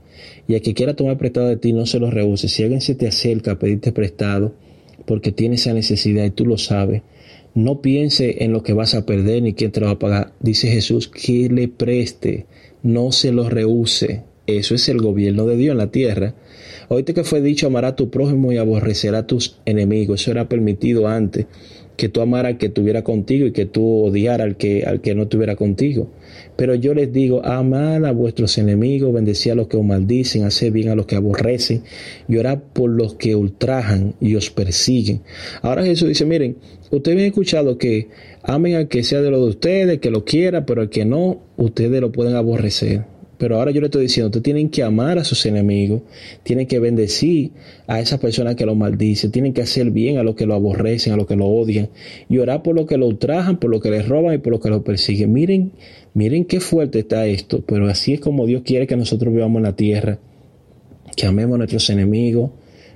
Y 0.48 0.56
a 0.56 0.62
que 0.62 0.74
quiera 0.74 0.96
tomar 0.96 1.18
prestado 1.18 1.48
de 1.48 1.58
ti, 1.58 1.74
no 1.74 1.86
se 1.86 2.00
lo 2.00 2.10
rehúse. 2.10 2.48
Si 2.48 2.64
alguien 2.64 2.82
se 2.82 2.96
te 2.96 3.08
acerca 3.08 3.52
a 3.52 3.60
pedirte 3.60 3.92
prestado 3.92 4.54
porque 5.06 5.32
tiene 5.32 5.56
esa 5.56 5.74
necesidad 5.74 6.26
y 6.26 6.32
tú 6.32 6.46
lo 6.46 6.58
sabes, 6.58 7.02
no 7.56 7.82
piense 7.82 8.44
en 8.44 8.52
lo 8.52 8.64
que 8.64 8.74
vas 8.74 8.94
a 8.96 9.06
perder 9.06 9.44
ni 9.44 9.54
quién 9.54 9.72
te 9.72 9.80
lo 9.80 9.88
va 9.88 9.94
a 9.94 10.00
pagar. 10.00 10.34
Dice 10.40 10.70
Jesús 10.70 11.08
que 11.08 11.50
le 11.50 11.68
preste, 11.68 12.46
no 12.84 13.12
se 13.12 13.32
lo 13.32 13.50
rehúse. 13.50 14.24
Eso 14.48 14.74
es 14.76 14.90
el 14.90 14.98
gobierno 14.98 15.46
de 15.46 15.58
Dios 15.58 15.74
en 15.74 15.78
la 15.78 15.92
tierra. 15.92 16.36
Oíste 16.88 17.14
que 17.14 17.24
fue 17.24 17.42
dicho, 17.42 17.68
amará 17.68 17.90
a 17.90 17.96
tu 17.96 18.10
prójimo 18.10 18.52
y 18.52 18.58
aborrecerá 18.58 19.20
a 19.20 19.28
tus 19.28 19.58
enemigos. 19.66 20.22
Eso 20.22 20.32
era 20.32 20.50
permitido 20.50 21.08
antes. 21.08 21.46
Que 22.00 22.08
tú 22.08 22.22
amaras 22.22 22.54
al 22.54 22.58
que 22.58 22.68
estuviera 22.68 23.04
contigo 23.04 23.46
y 23.46 23.52
que 23.52 23.66
tú 23.66 24.06
odiaras 24.06 24.48
al 24.48 24.56
que, 24.56 24.86
al 24.86 25.02
que 25.02 25.14
no 25.16 25.24
estuviera 25.24 25.58
contigo. 25.58 26.08
Pero 26.56 26.74
yo 26.74 26.94
les 26.94 27.12
digo, 27.12 27.46
amad 27.46 28.06
a 28.06 28.12
vuestros 28.14 28.58
enemigos, 28.58 29.14
bendecid 29.14 29.52
a 29.52 29.56
los 29.56 29.68
que 29.68 29.76
os 29.76 29.84
maldicen, 29.84 30.46
haced 30.46 30.72
bien 30.72 30.88
a 30.88 30.96
los 30.96 31.06
que 31.06 31.18
aborrecen, 31.18 31.84
llorad 32.30 32.60
por 32.72 32.90
los 32.90 33.16
que 33.16 33.36
ultrajan 33.36 34.16
y 34.22 34.36
os 34.36 34.50
persiguen. 34.50 35.24
Ahora 35.62 35.84
Jesús 35.84 36.08
dice, 36.08 36.26
miren, 36.26 36.56
ustedes 36.90 37.18
han 37.18 37.26
escuchado 37.26 37.78
que 37.78 38.08
amen 38.44 38.76
al 38.76 38.88
que 38.88 39.04
sea 39.04 39.22
de 39.22 39.30
lo 39.30 39.44
de 39.44 39.50
ustedes, 39.50 40.00
que 40.00 40.10
lo 40.10 40.24
quiera, 40.24 40.66
pero 40.66 40.80
al 40.80 40.90
que 40.90 41.04
no, 41.04 41.42
ustedes 41.58 42.00
lo 42.00 42.14
pueden 42.14 42.38
aborrecer. 42.38 43.19
Pero 43.40 43.56
ahora 43.56 43.72
yo 43.72 43.80
le 43.80 43.88
estoy 43.88 44.02
diciendo, 44.02 44.28
ustedes 44.28 44.44
tienen 44.44 44.70
que 44.70 44.84
amar 44.84 45.18
a 45.18 45.24
sus 45.24 45.46
enemigos, 45.46 46.02
tienen 46.44 46.68
que 46.68 46.78
bendecir 46.78 47.52
a 47.88 48.02
esas 48.02 48.20
personas 48.20 48.56
que 48.56 48.66
lo 48.66 48.76
maldicen, 48.76 49.32
tienen 49.32 49.54
que 49.54 49.62
hacer 49.62 49.92
bien 49.92 50.18
a 50.18 50.24
los 50.24 50.36
que 50.36 50.46
lo 50.46 50.56
aborrecen, 50.56 51.14
a 51.14 51.16
los 51.16 51.26
que 51.26 51.38
lo 51.38 51.48
odian, 51.48 51.88
y 52.28 52.38
orar 52.38 52.62
por 52.64 52.76
los 52.76 52.86
que 52.86 52.98
lo 52.98 53.08
ultrajan, 53.08 53.58
por 53.58 53.70
los 53.70 53.82
que 53.82 53.92
les 53.92 54.06
roban 54.10 54.36
y 54.36 54.38
por 54.40 54.52
los 54.52 54.62
que 54.62 54.70
lo 54.70 54.84
persiguen. 54.84 55.32
Miren, 55.32 55.72
miren 56.14 56.44
qué 56.44 56.60
fuerte 56.60 57.00
está 57.00 57.28
esto, 57.28 57.64
pero 57.66 57.88
así 57.88 58.12
es 58.12 58.20
como 58.20 58.46
Dios 58.46 58.64
quiere 58.66 58.88
que 58.88 58.98
nosotros 58.98 59.34
vivamos 59.34 59.60
en 59.60 59.64
la 59.64 59.76
tierra, 59.78 60.20
que 61.16 61.26
amemos 61.26 61.56
a 61.56 61.60
nuestros 61.60 61.90
enemigos, 61.90 62.52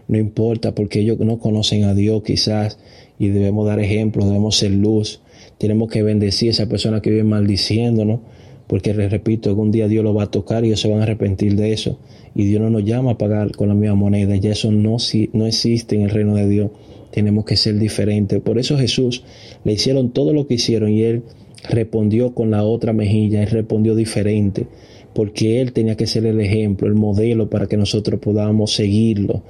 no 0.10 0.18
importa 0.18 0.76
porque 0.76 1.00
ellos 1.00 1.18
no 1.20 1.40
conocen 1.40 1.86
a 1.86 1.94
Dios 1.94 2.22
quizás, 2.22 2.78
y 3.18 3.30
debemos 3.30 3.66
dar 3.66 3.80
ejemplo, 3.80 4.26
debemos 4.26 4.58
ser 4.58 4.72
luz, 4.72 5.22
tenemos 5.58 5.90
que 5.90 6.04
bendecir 6.04 6.50
a 6.50 6.52
esas 6.52 6.68
personas 6.68 7.00
que 7.00 7.12
viven 7.12 7.28
maldiciéndonos 7.28 8.20
porque 8.68 8.94
les 8.94 9.12
repito, 9.12 9.50
algún 9.50 9.72
día 9.72 9.88
Dios 9.88 10.04
lo 10.04 10.14
va 10.14 10.24
a 10.24 10.32
tocar 10.32 10.64
y 10.64 10.68
ellos 10.68 10.80
se 10.80 10.90
van 10.90 11.00
a 11.00 11.04
arrepentir 11.04 11.56
de 11.56 11.74
eso. 11.74 12.00
Y 12.36 12.46
Dios 12.46 12.62
no 12.62 12.70
nos 12.70 12.84
llama 12.84 13.12
a 13.12 13.18
pagar 13.18 13.52
con 13.56 13.68
la 13.68 13.76
misma 13.76 13.96
moneda, 13.96 14.36
ya 14.36 14.52
eso 14.52 14.72
no, 14.72 14.98
no 15.34 15.46
existe 15.46 15.96
en 15.96 16.02
el 16.02 16.10
reino 16.10 16.36
de 16.36 16.48
Dios. 16.48 16.72
Tenemos 17.12 17.46
que 17.46 17.56
ser 17.56 17.78
diferentes. 17.78 18.42
Por 18.42 18.58
eso 18.58 18.78
Jesús 18.78 19.24
le 19.64 19.74
hicieron 19.74 20.12
todo 20.12 20.34
lo 20.34 20.48
que 20.48 20.56
hicieron 20.56 20.92
y 20.92 21.04
él 21.04 21.24
respondió 21.70 22.34
con 22.34 22.52
la 22.52 22.64
otra 22.64 22.94
mejilla, 22.94 23.44
él 23.44 23.50
respondió 23.50 23.96
diferente, 23.96 24.68
porque 25.14 25.62
él 25.62 25.74
tenía 25.74 25.96
que 25.96 26.08
ser 26.08 26.26
el 26.26 26.42
ejemplo, 26.42 26.88
el 26.88 26.96
modelo 26.96 27.50
para 27.50 27.68
que 27.68 27.78
nosotros 27.78 28.20
podamos 28.20 28.74
seguirlo. 28.74 29.44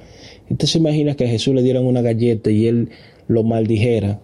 Entonces 0.50 0.76
imagina 0.76 1.14
que 1.14 1.24
a 1.24 1.28
Jesús 1.28 1.54
le 1.54 1.62
dieran 1.62 1.84
una 1.84 2.02
galleta 2.02 2.50
y 2.50 2.66
él 2.66 2.90
lo 3.26 3.42
maldijera 3.42 4.20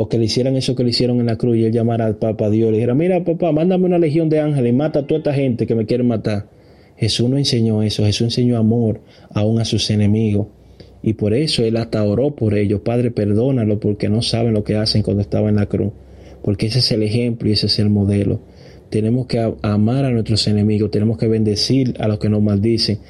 o 0.00 0.08
que 0.08 0.16
le 0.16 0.24
hicieran 0.24 0.56
eso 0.56 0.74
que 0.74 0.82
le 0.82 0.90
hicieron 0.90 1.20
en 1.20 1.26
la 1.26 1.36
cruz 1.36 1.58
y 1.58 1.64
él 1.66 1.72
llamara 1.72 2.06
al 2.06 2.16
Papa 2.16 2.48
Dios 2.48 2.68
y 2.68 2.70
le 2.70 2.78
dijera, 2.78 2.94
mira 2.94 3.22
papá, 3.22 3.52
mándame 3.52 3.84
una 3.84 3.98
legión 3.98 4.30
de 4.30 4.40
ángeles 4.40 4.72
y 4.72 4.74
mata 4.74 5.00
a 5.00 5.06
toda 5.06 5.18
esta 5.18 5.34
gente 5.34 5.66
que 5.66 5.74
me 5.74 5.84
quiere 5.84 6.04
matar. 6.04 6.48
Jesús 6.96 7.28
no 7.28 7.36
enseñó 7.36 7.82
eso, 7.82 8.06
Jesús 8.06 8.22
enseñó 8.22 8.56
amor 8.56 9.02
aún 9.34 9.60
a 9.60 9.66
sus 9.66 9.90
enemigos. 9.90 10.46
Y 11.02 11.12
por 11.12 11.34
eso 11.34 11.64
él 11.64 11.76
hasta 11.76 12.02
oró 12.02 12.34
por 12.34 12.54
ellos, 12.54 12.80
Padre, 12.80 13.10
perdónalo 13.10 13.78
porque 13.78 14.08
no 14.08 14.22
saben 14.22 14.54
lo 14.54 14.64
que 14.64 14.76
hacen 14.76 15.02
cuando 15.02 15.20
estaba 15.20 15.50
en 15.50 15.56
la 15.56 15.66
cruz. 15.66 15.92
Porque 16.42 16.68
ese 16.68 16.78
es 16.78 16.90
el 16.92 17.02
ejemplo 17.02 17.50
y 17.50 17.52
ese 17.52 17.66
es 17.66 17.78
el 17.78 17.90
modelo. 17.90 18.40
Tenemos 18.88 19.26
que 19.26 19.52
amar 19.60 20.06
a 20.06 20.10
nuestros 20.10 20.48
enemigos, 20.48 20.90
tenemos 20.90 21.18
que 21.18 21.28
bendecir 21.28 21.94
a 21.98 22.08
los 22.08 22.18
que 22.18 22.30
nos 22.30 22.40
maldicen 22.40 23.00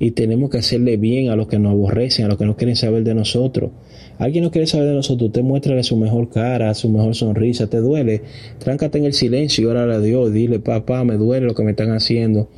y 0.00 0.10
tenemos 0.10 0.50
que 0.50 0.58
hacerle 0.58 0.96
bien 0.96 1.30
a 1.30 1.36
los 1.36 1.46
que 1.46 1.60
nos 1.60 1.70
aborrecen, 1.70 2.24
a 2.24 2.28
los 2.28 2.36
que 2.36 2.46
no 2.46 2.56
quieren 2.56 2.74
saber 2.74 3.04
de 3.04 3.14
nosotros. 3.14 3.70
Alguien 4.18 4.44
no 4.44 4.50
quiere 4.50 4.66
saber 4.66 4.88
de 4.88 4.94
nosotros, 4.94 5.28
usted 5.28 5.42
muéstrale 5.42 5.82
su 5.82 5.96
mejor 5.96 6.30
cara, 6.30 6.74
su 6.74 6.88
mejor 6.88 7.14
sonrisa, 7.14 7.66
te 7.66 7.78
duele, 7.78 8.22
tráncate 8.58 8.98
en 8.98 9.04
el 9.04 9.14
silencio 9.14 9.64
y 9.64 9.66
órale 9.66 9.94
a 9.94 10.00
Dios, 10.00 10.32
dile, 10.32 10.58
papá, 10.58 11.04
me 11.04 11.16
duele 11.16 11.46
lo 11.46 11.54
que 11.54 11.62
me 11.62 11.70
están 11.70 11.90
haciendo, 11.90 12.48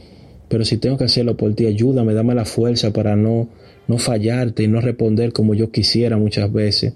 pero 0.48 0.64
si 0.64 0.76
tengo 0.76 0.96
que 0.96 1.04
hacerlo 1.04 1.36
por 1.36 1.54
ti, 1.54 1.66
ayúdame, 1.66 2.12
dame 2.12 2.34
la 2.34 2.44
fuerza 2.44 2.92
para 2.92 3.16
no, 3.16 3.48
no 3.88 3.98
fallarte 3.98 4.64
y 4.64 4.68
no 4.68 4.80
responder 4.80 5.32
como 5.32 5.54
yo 5.54 5.70
quisiera 5.70 6.18
muchas 6.18 6.52
veces. 6.52 6.94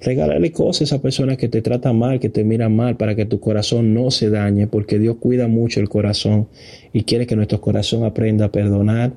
Regálale 0.00 0.52
cosas 0.52 0.80
a 0.80 0.84
esa 0.84 1.02
persona 1.02 1.36
que 1.36 1.48
te 1.48 1.60
trata 1.60 1.92
mal, 1.92 2.20
que 2.20 2.28
te 2.28 2.44
mira 2.44 2.68
mal, 2.68 2.96
para 2.96 3.16
que 3.16 3.24
tu 3.24 3.40
corazón 3.40 3.94
no 3.94 4.10
se 4.10 4.30
dañe, 4.30 4.68
porque 4.68 4.98
Dios 4.98 5.16
cuida 5.18 5.48
mucho 5.48 5.80
el 5.80 5.88
corazón 5.88 6.48
y 6.92 7.02
quiere 7.02 7.26
que 7.26 7.34
nuestro 7.34 7.60
corazón 7.60 8.04
aprenda 8.04 8.46
a 8.46 8.52
perdonar 8.52 9.12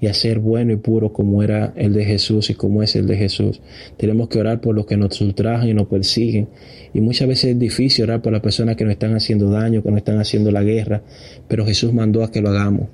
y 0.00 0.06
a 0.06 0.14
ser 0.14 0.38
bueno 0.38 0.72
y 0.72 0.76
puro 0.76 1.12
como 1.12 1.42
era 1.42 1.72
el 1.76 1.92
de 1.92 2.04
Jesús 2.04 2.50
y 2.50 2.54
como 2.54 2.82
es 2.82 2.94
el 2.96 3.06
de 3.06 3.16
Jesús. 3.16 3.60
Tenemos 3.96 4.28
que 4.28 4.38
orar 4.38 4.60
por 4.60 4.74
los 4.74 4.86
que 4.86 4.96
nos 4.96 5.20
ultrajan 5.20 5.68
y 5.68 5.74
nos 5.74 5.88
persiguen. 5.88 6.48
Y 6.94 7.00
muchas 7.00 7.28
veces 7.28 7.52
es 7.52 7.58
difícil 7.58 8.04
orar 8.04 8.22
por 8.22 8.32
las 8.32 8.42
personas 8.42 8.76
que 8.76 8.84
nos 8.84 8.92
están 8.92 9.14
haciendo 9.14 9.50
daño, 9.50 9.82
que 9.82 9.90
nos 9.90 9.98
están 9.98 10.18
haciendo 10.18 10.50
la 10.50 10.62
guerra, 10.62 11.02
pero 11.48 11.66
Jesús 11.66 11.92
mandó 11.92 12.22
a 12.22 12.30
que 12.30 12.40
lo 12.40 12.50
hagamos. 12.50 12.88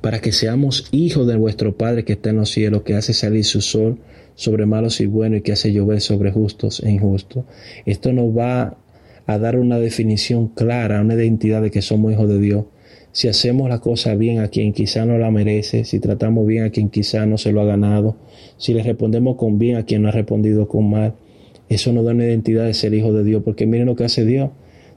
Para 0.00 0.20
que 0.20 0.32
seamos 0.32 0.88
hijos 0.92 1.26
de 1.26 1.36
vuestro 1.36 1.76
Padre 1.76 2.04
que 2.04 2.12
está 2.12 2.30
en 2.30 2.36
los 2.36 2.50
cielos, 2.50 2.82
que 2.82 2.94
hace 2.94 3.12
salir 3.12 3.44
su 3.44 3.60
sol 3.60 3.98
sobre 4.34 4.66
malos 4.66 5.00
y 5.00 5.06
buenos 5.06 5.40
y 5.40 5.42
que 5.42 5.52
hace 5.52 5.72
llover 5.72 6.00
sobre 6.00 6.30
justos 6.30 6.80
e 6.84 6.90
injustos. 6.90 7.44
Esto 7.86 8.12
nos 8.12 8.36
va 8.36 8.76
a 9.26 9.38
dar 9.38 9.58
una 9.58 9.78
definición 9.78 10.48
clara, 10.48 11.00
una 11.00 11.14
identidad 11.14 11.62
de 11.62 11.70
que 11.70 11.82
somos 11.82 12.12
hijos 12.12 12.28
de 12.28 12.38
Dios. 12.38 12.64
Si 13.16 13.28
hacemos 13.28 13.70
la 13.70 13.78
cosa 13.78 14.14
bien 14.14 14.40
a 14.40 14.48
quien 14.48 14.74
quizá 14.74 15.06
no 15.06 15.16
la 15.16 15.30
merece, 15.30 15.84
si 15.84 16.00
tratamos 16.00 16.46
bien 16.46 16.64
a 16.64 16.70
quien 16.70 16.90
quizá 16.90 17.24
no 17.24 17.38
se 17.38 17.50
lo 17.50 17.62
ha 17.62 17.64
ganado, 17.64 18.14
si 18.58 18.74
le 18.74 18.82
respondemos 18.82 19.36
con 19.36 19.58
bien 19.58 19.76
a 19.76 19.86
quien 19.86 20.02
no 20.02 20.08
ha 20.08 20.12
respondido 20.12 20.68
con 20.68 20.90
mal, 20.90 21.14
eso 21.70 21.94
nos 21.94 22.04
da 22.04 22.10
una 22.10 22.26
identidad 22.26 22.66
de 22.66 22.74
ser 22.74 22.92
hijo 22.92 23.14
de 23.14 23.24
Dios, 23.24 23.42
porque 23.42 23.64
miren 23.64 23.86
lo 23.86 23.96
que 23.96 24.04
hace 24.04 24.26
Dios. 24.26 24.50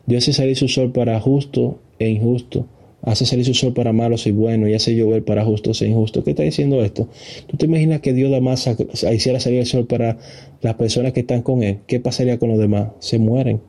Dios 0.06 0.26
hace 0.26 0.34
salir 0.34 0.58
su 0.58 0.68
sol 0.68 0.92
para 0.92 1.18
justo 1.22 1.80
e 1.98 2.10
injusto 2.10 2.68
hace 3.04 3.26
salir 3.26 3.46
su 3.46 3.54
sol 3.54 3.74
para 3.74 3.94
malos 3.94 4.28
y 4.28 4.32
buenos 4.32 4.68
y 4.68 4.74
hace 4.74 4.94
llover 4.94 5.24
para 5.24 5.46
justos 5.46 5.82
e 5.82 5.88
injustos. 5.88 6.26
¿Qué 6.26 6.32
está 6.32 6.44
diciendo 6.44 6.84
esto? 6.84 7.08
¿Tú 7.48 7.56
te 7.56 7.68
imaginas 7.68 8.02
que 8.02 8.12
Dios 8.12 8.42
más 8.42 8.70
hiciera 9.14 9.40
salir 9.40 9.60
el 9.60 9.66
sol 9.66 9.88
para 9.88 10.18
las 10.62 10.76
personas 10.76 11.14
que 11.14 11.22
están 11.22 11.42
con 11.42 11.64
Él? 11.64 11.80
¿Qué 11.88 12.02
pasaría 12.02 12.38
con 12.38 12.50
los 12.50 12.60
demás? 12.60 12.90
Se 13.00 13.18
mueren. 13.18 13.62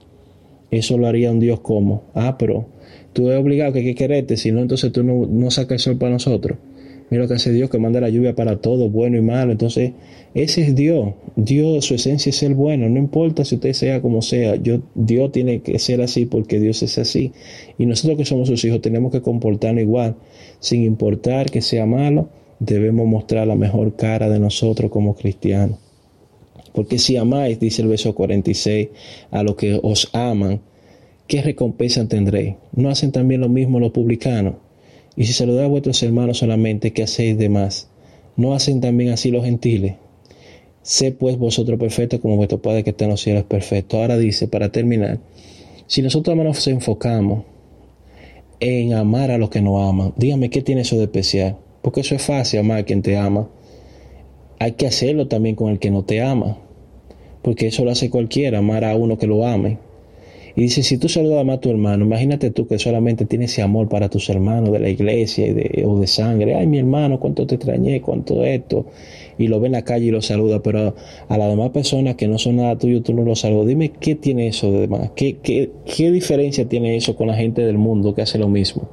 Eso 0.72 0.98
lo 0.98 1.06
haría 1.06 1.30
un 1.30 1.38
Dios 1.38 1.60
como. 1.60 2.02
Ah, 2.14 2.36
pero 2.36 2.66
tú 3.12 3.28
eres 3.28 3.40
obligado 3.42 3.72
que 3.72 3.80
hay 3.80 3.84
que 3.84 3.94
quererte, 3.94 4.36
si 4.36 4.52
no, 4.52 4.60
entonces 4.60 4.92
tú 4.92 5.02
no, 5.02 5.26
no 5.26 5.50
sacas 5.50 5.72
el 5.72 5.78
sol 5.80 5.98
para 5.98 6.12
nosotros. 6.12 6.58
Mira 7.10 7.24
lo 7.24 7.28
que 7.28 7.34
hace 7.34 7.52
Dios, 7.52 7.68
que 7.70 7.78
manda 7.78 8.00
la 8.00 8.08
lluvia 8.08 8.36
para 8.36 8.60
todo, 8.60 8.88
bueno 8.88 9.16
y 9.18 9.20
malo. 9.20 9.50
Entonces, 9.50 9.92
ese 10.32 10.62
es 10.62 10.76
Dios. 10.76 11.14
Dios, 11.34 11.84
su 11.84 11.94
esencia 11.94 12.30
es 12.30 12.36
ser 12.36 12.54
bueno. 12.54 12.88
No 12.88 12.98
importa 12.98 13.44
si 13.44 13.56
usted 13.56 13.72
sea 13.72 14.00
como 14.00 14.22
sea. 14.22 14.54
Yo, 14.54 14.80
Dios 14.94 15.32
tiene 15.32 15.60
que 15.60 15.80
ser 15.80 16.00
así 16.02 16.24
porque 16.24 16.60
Dios 16.60 16.84
es 16.84 16.98
así. 16.98 17.32
Y 17.78 17.86
nosotros 17.86 18.16
que 18.16 18.24
somos 18.24 18.46
sus 18.46 18.64
hijos 18.64 18.80
tenemos 18.80 19.10
que 19.10 19.22
comportarnos 19.22 19.82
igual. 19.82 20.14
Sin 20.60 20.84
importar 20.84 21.50
que 21.50 21.62
sea 21.62 21.84
malo, 21.84 22.28
debemos 22.60 23.08
mostrar 23.08 23.48
la 23.48 23.56
mejor 23.56 23.96
cara 23.96 24.28
de 24.28 24.38
nosotros 24.38 24.88
como 24.92 25.16
cristianos. 25.16 25.78
Porque 26.72 27.00
si 27.00 27.16
amáis, 27.16 27.58
dice 27.58 27.82
el 27.82 27.88
verso 27.88 28.14
46, 28.14 28.88
a 29.32 29.42
los 29.42 29.56
que 29.56 29.80
os 29.82 30.08
aman, 30.12 30.60
¿qué 31.30 31.42
recompensa 31.42 32.08
tendréis? 32.08 32.56
¿No 32.72 32.90
hacen 32.90 33.12
también 33.12 33.40
lo 33.40 33.48
mismo 33.48 33.78
los 33.78 33.92
publicanos? 33.92 34.54
Y 35.14 35.26
si 35.26 35.32
saludáis 35.32 35.66
a 35.66 35.70
vuestros 35.70 36.02
hermanos 36.02 36.38
solamente, 36.38 36.92
¿qué 36.92 37.04
hacéis 37.04 37.38
de 37.38 37.48
más? 37.48 37.88
¿No 38.36 38.52
hacen 38.52 38.80
también 38.80 39.10
así 39.10 39.30
los 39.30 39.44
gentiles? 39.44 39.94
Sé 40.82 41.12
pues 41.12 41.38
vosotros 41.38 41.78
perfectos 41.78 42.18
como 42.18 42.34
vuestro 42.34 42.60
Padre 42.60 42.82
que 42.82 42.90
está 42.90 43.04
en 43.04 43.12
los 43.12 43.20
cielos 43.20 43.44
perfecto. 43.44 43.98
Ahora 43.98 44.18
dice, 44.18 44.48
para 44.48 44.72
terminar, 44.72 45.20
si 45.86 46.02
nosotros 46.02 46.36
nos 46.36 46.66
enfocamos 46.66 47.44
en 48.58 48.94
amar 48.94 49.30
a 49.30 49.38
los 49.38 49.50
que 49.50 49.60
nos 49.60 49.88
aman, 49.88 50.12
dígame 50.16 50.50
qué 50.50 50.62
tiene 50.62 50.80
eso 50.80 50.96
de 50.96 51.04
especial. 51.04 51.58
Porque 51.80 52.00
eso 52.00 52.16
es 52.16 52.22
fácil, 52.22 52.58
amar 52.58 52.78
a 52.78 52.82
quien 52.82 53.02
te 53.02 53.16
ama. 53.16 53.48
Hay 54.58 54.72
que 54.72 54.88
hacerlo 54.88 55.28
también 55.28 55.54
con 55.54 55.70
el 55.70 55.78
que 55.78 55.92
no 55.92 56.02
te 56.02 56.22
ama. 56.22 56.58
Porque 57.40 57.68
eso 57.68 57.84
lo 57.84 57.92
hace 57.92 58.10
cualquiera, 58.10 58.58
amar 58.58 58.84
a 58.84 58.96
uno 58.96 59.16
que 59.16 59.28
lo 59.28 59.46
ame. 59.46 59.78
Y 60.56 60.62
dice, 60.62 60.82
si 60.82 60.98
tú 60.98 61.08
saludas 61.08 61.48
a 61.48 61.60
tu 61.60 61.70
hermano, 61.70 62.04
imagínate 62.04 62.50
tú 62.50 62.66
que 62.66 62.78
solamente 62.78 63.24
tienes 63.24 63.52
ese 63.52 63.62
amor 63.62 63.88
para 63.88 64.08
tus 64.08 64.28
hermanos 64.28 64.72
de 64.72 64.80
la 64.80 64.88
iglesia 64.88 65.46
y 65.46 65.52
de, 65.52 65.84
o 65.86 65.98
de 65.98 66.06
sangre. 66.06 66.54
Ay, 66.54 66.66
mi 66.66 66.78
hermano, 66.78 67.20
cuánto 67.20 67.46
te 67.46 67.54
extrañé, 67.54 68.00
cuánto 68.00 68.44
esto. 68.44 68.86
Y 69.38 69.48
lo 69.48 69.60
ve 69.60 69.66
en 69.66 69.72
la 69.72 69.82
calle 69.82 70.06
y 70.06 70.10
lo 70.10 70.20
saluda, 70.20 70.62
pero 70.62 70.94
a 71.28 71.38
las 71.38 71.48
demás 71.48 71.70
personas 71.70 72.16
que 72.16 72.28
no 72.28 72.38
son 72.38 72.56
nada 72.56 72.76
tuyo, 72.76 73.02
tú 73.02 73.14
no 73.14 73.22
lo 73.22 73.34
saludas. 73.34 73.68
Dime, 73.68 73.90
¿qué 73.90 74.14
tiene 74.14 74.48
eso 74.48 74.70
de 74.70 74.80
demás? 74.80 75.12
¿Qué, 75.14 75.38
qué, 75.42 75.70
qué 75.84 76.10
diferencia 76.10 76.68
tiene 76.68 76.96
eso 76.96 77.16
con 77.16 77.28
la 77.28 77.34
gente 77.34 77.64
del 77.64 77.78
mundo 77.78 78.14
que 78.14 78.22
hace 78.22 78.38
lo 78.38 78.48
mismo? 78.48 78.88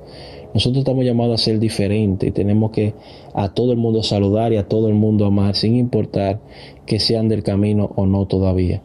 Nosotros 0.54 0.80
estamos 0.80 1.04
llamados 1.04 1.42
a 1.42 1.44
ser 1.44 1.60
diferentes 1.60 2.30
y 2.30 2.32
tenemos 2.32 2.72
que 2.72 2.94
a 3.34 3.54
todo 3.54 3.74
el 3.74 3.78
mundo 3.78 4.02
saludar 4.04 4.54
y 4.54 4.58
a 4.58 4.68
todo 4.68 4.88
el 4.88 4.96
mundo 4.96 5.26
amar, 5.26 5.56
sin 5.56 5.76
importar 5.76 6.40
que 6.86 7.00
sean 7.00 7.28
del 7.28 7.44
camino 7.44 7.92
o 7.96 8.06
no 8.06 8.26
todavía 8.26 8.82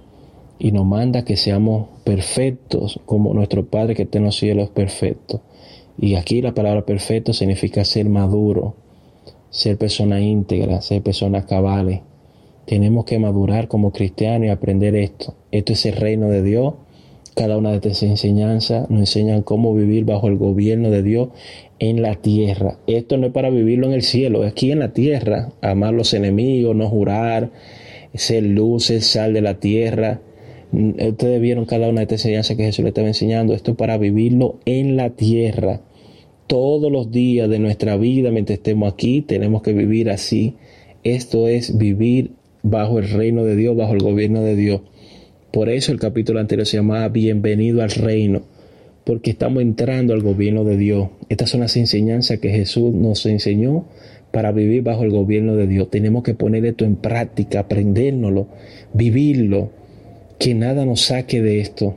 y 0.62 0.70
nos 0.70 0.86
manda 0.86 1.24
que 1.24 1.36
seamos 1.36 1.88
perfectos 2.04 3.00
como 3.04 3.34
nuestro 3.34 3.66
Padre 3.66 3.96
que 3.96 4.04
está 4.04 4.18
en 4.18 4.26
los 4.26 4.36
cielos 4.36 4.66
es 4.66 4.70
perfecto. 4.70 5.42
Y 5.98 6.14
aquí 6.14 6.40
la 6.40 6.54
palabra 6.54 6.86
perfecto 6.86 7.32
significa 7.32 7.84
ser 7.84 8.08
maduro, 8.08 8.76
ser 9.50 9.76
persona 9.76 10.20
íntegra, 10.20 10.80
ser 10.80 11.02
persona 11.02 11.46
cabales. 11.46 12.02
Tenemos 12.64 13.06
que 13.06 13.18
madurar 13.18 13.66
como 13.66 13.90
cristianos 13.90 14.46
y 14.46 14.50
aprender 14.50 14.94
esto. 14.94 15.34
Esto 15.50 15.72
es 15.72 15.84
el 15.84 15.96
reino 15.96 16.28
de 16.28 16.44
Dios. 16.44 16.74
Cada 17.34 17.58
una 17.58 17.70
de 17.70 17.78
estas 17.78 18.04
enseñanzas 18.04 18.88
nos 18.88 19.00
enseñan 19.00 19.42
cómo 19.42 19.74
vivir 19.74 20.04
bajo 20.04 20.28
el 20.28 20.36
gobierno 20.36 20.90
de 20.90 21.02
Dios 21.02 21.30
en 21.80 22.02
la 22.02 22.14
tierra. 22.14 22.78
Esto 22.86 23.16
no 23.16 23.26
es 23.26 23.32
para 23.32 23.50
vivirlo 23.50 23.88
en 23.88 23.94
el 23.94 24.02
cielo, 24.02 24.44
es 24.44 24.52
aquí 24.52 24.70
en 24.70 24.78
la 24.78 24.92
tierra. 24.92 25.48
Amar 25.60 25.92
los 25.92 26.14
enemigos, 26.14 26.76
no 26.76 26.88
jurar, 26.88 27.50
ser 28.14 28.44
luz, 28.44 28.84
ser 28.84 29.02
sal 29.02 29.32
de 29.32 29.40
la 29.40 29.58
tierra 29.58 30.20
ustedes 30.72 31.40
vieron 31.40 31.66
cada 31.66 31.88
una 31.88 32.00
de 32.00 32.04
estas 32.04 32.20
enseñanzas 32.24 32.56
que 32.56 32.64
Jesús 32.64 32.82
le 32.82 32.88
estaba 32.88 33.08
enseñando. 33.08 33.54
Esto 33.54 33.72
es 33.72 33.76
para 33.76 33.98
vivirlo 33.98 34.58
en 34.64 34.96
la 34.96 35.10
tierra. 35.10 35.82
Todos 36.46 36.90
los 36.90 37.10
días 37.10 37.48
de 37.48 37.58
nuestra 37.58 37.96
vida, 37.96 38.30
mientras 38.30 38.58
estemos 38.58 38.92
aquí, 38.92 39.22
tenemos 39.22 39.62
que 39.62 39.72
vivir 39.72 40.10
así. 40.10 40.56
Esto 41.04 41.48
es 41.48 41.78
vivir 41.78 42.32
bajo 42.62 42.98
el 42.98 43.08
reino 43.10 43.44
de 43.44 43.56
Dios, 43.56 43.76
bajo 43.76 43.92
el 43.92 44.00
gobierno 44.00 44.42
de 44.42 44.56
Dios. 44.56 44.80
Por 45.52 45.68
eso 45.68 45.92
el 45.92 45.98
capítulo 45.98 46.40
anterior 46.40 46.66
se 46.66 46.78
llamaba 46.78 47.08
Bienvenido 47.08 47.82
al 47.82 47.90
reino, 47.90 48.42
porque 49.04 49.30
estamos 49.30 49.62
entrando 49.62 50.14
al 50.14 50.22
gobierno 50.22 50.64
de 50.64 50.78
Dios. 50.78 51.08
Estas 51.28 51.50
son 51.50 51.60
las 51.60 51.76
enseñanzas 51.76 52.38
que 52.38 52.50
Jesús 52.50 52.94
nos 52.94 53.26
enseñó 53.26 53.86
para 54.30 54.52
vivir 54.52 54.82
bajo 54.82 55.04
el 55.04 55.10
gobierno 55.10 55.54
de 55.56 55.66
Dios. 55.66 55.90
Tenemos 55.90 56.22
que 56.22 56.34
poner 56.34 56.64
esto 56.64 56.86
en 56.86 56.96
práctica, 56.96 57.60
aprendérnoslo, 57.60 58.48
vivirlo 58.94 59.81
que 60.42 60.54
nada 60.56 60.84
nos 60.84 61.02
saque 61.02 61.40
de 61.40 61.60
esto, 61.60 61.94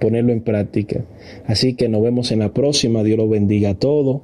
ponerlo 0.00 0.32
en 0.32 0.42
práctica. 0.42 1.04
Así 1.46 1.74
que 1.74 1.88
nos 1.88 2.00
vemos 2.00 2.30
en 2.30 2.38
la 2.38 2.54
próxima. 2.54 3.02
Dios 3.02 3.18
lo 3.18 3.28
bendiga 3.28 3.70
a 3.70 3.74
todos. 3.74 4.20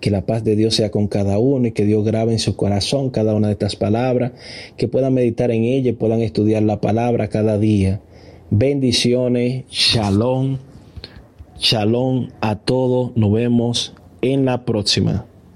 Que 0.00 0.12
la 0.12 0.26
paz 0.26 0.44
de 0.44 0.54
Dios 0.54 0.76
sea 0.76 0.92
con 0.92 1.08
cada 1.08 1.40
uno 1.40 1.66
y 1.66 1.72
que 1.72 1.84
Dios 1.84 2.04
grabe 2.04 2.30
en 2.30 2.38
su 2.38 2.54
corazón 2.54 3.10
cada 3.10 3.34
una 3.34 3.48
de 3.48 3.54
estas 3.54 3.74
palabras, 3.74 4.32
que 4.76 4.86
puedan 4.86 5.12
meditar 5.12 5.50
en 5.50 5.64
ella 5.64 5.90
y 5.90 5.94
puedan 5.94 6.22
estudiar 6.22 6.62
la 6.62 6.80
palabra 6.80 7.26
cada 7.26 7.58
día. 7.58 8.00
Bendiciones, 8.50 9.64
shalom, 9.68 10.58
shalom 11.58 12.28
a 12.40 12.60
todos. 12.60 13.10
Nos 13.16 13.32
vemos 13.32 13.92
en 14.20 14.44
la 14.44 14.64
próxima. 14.64 15.26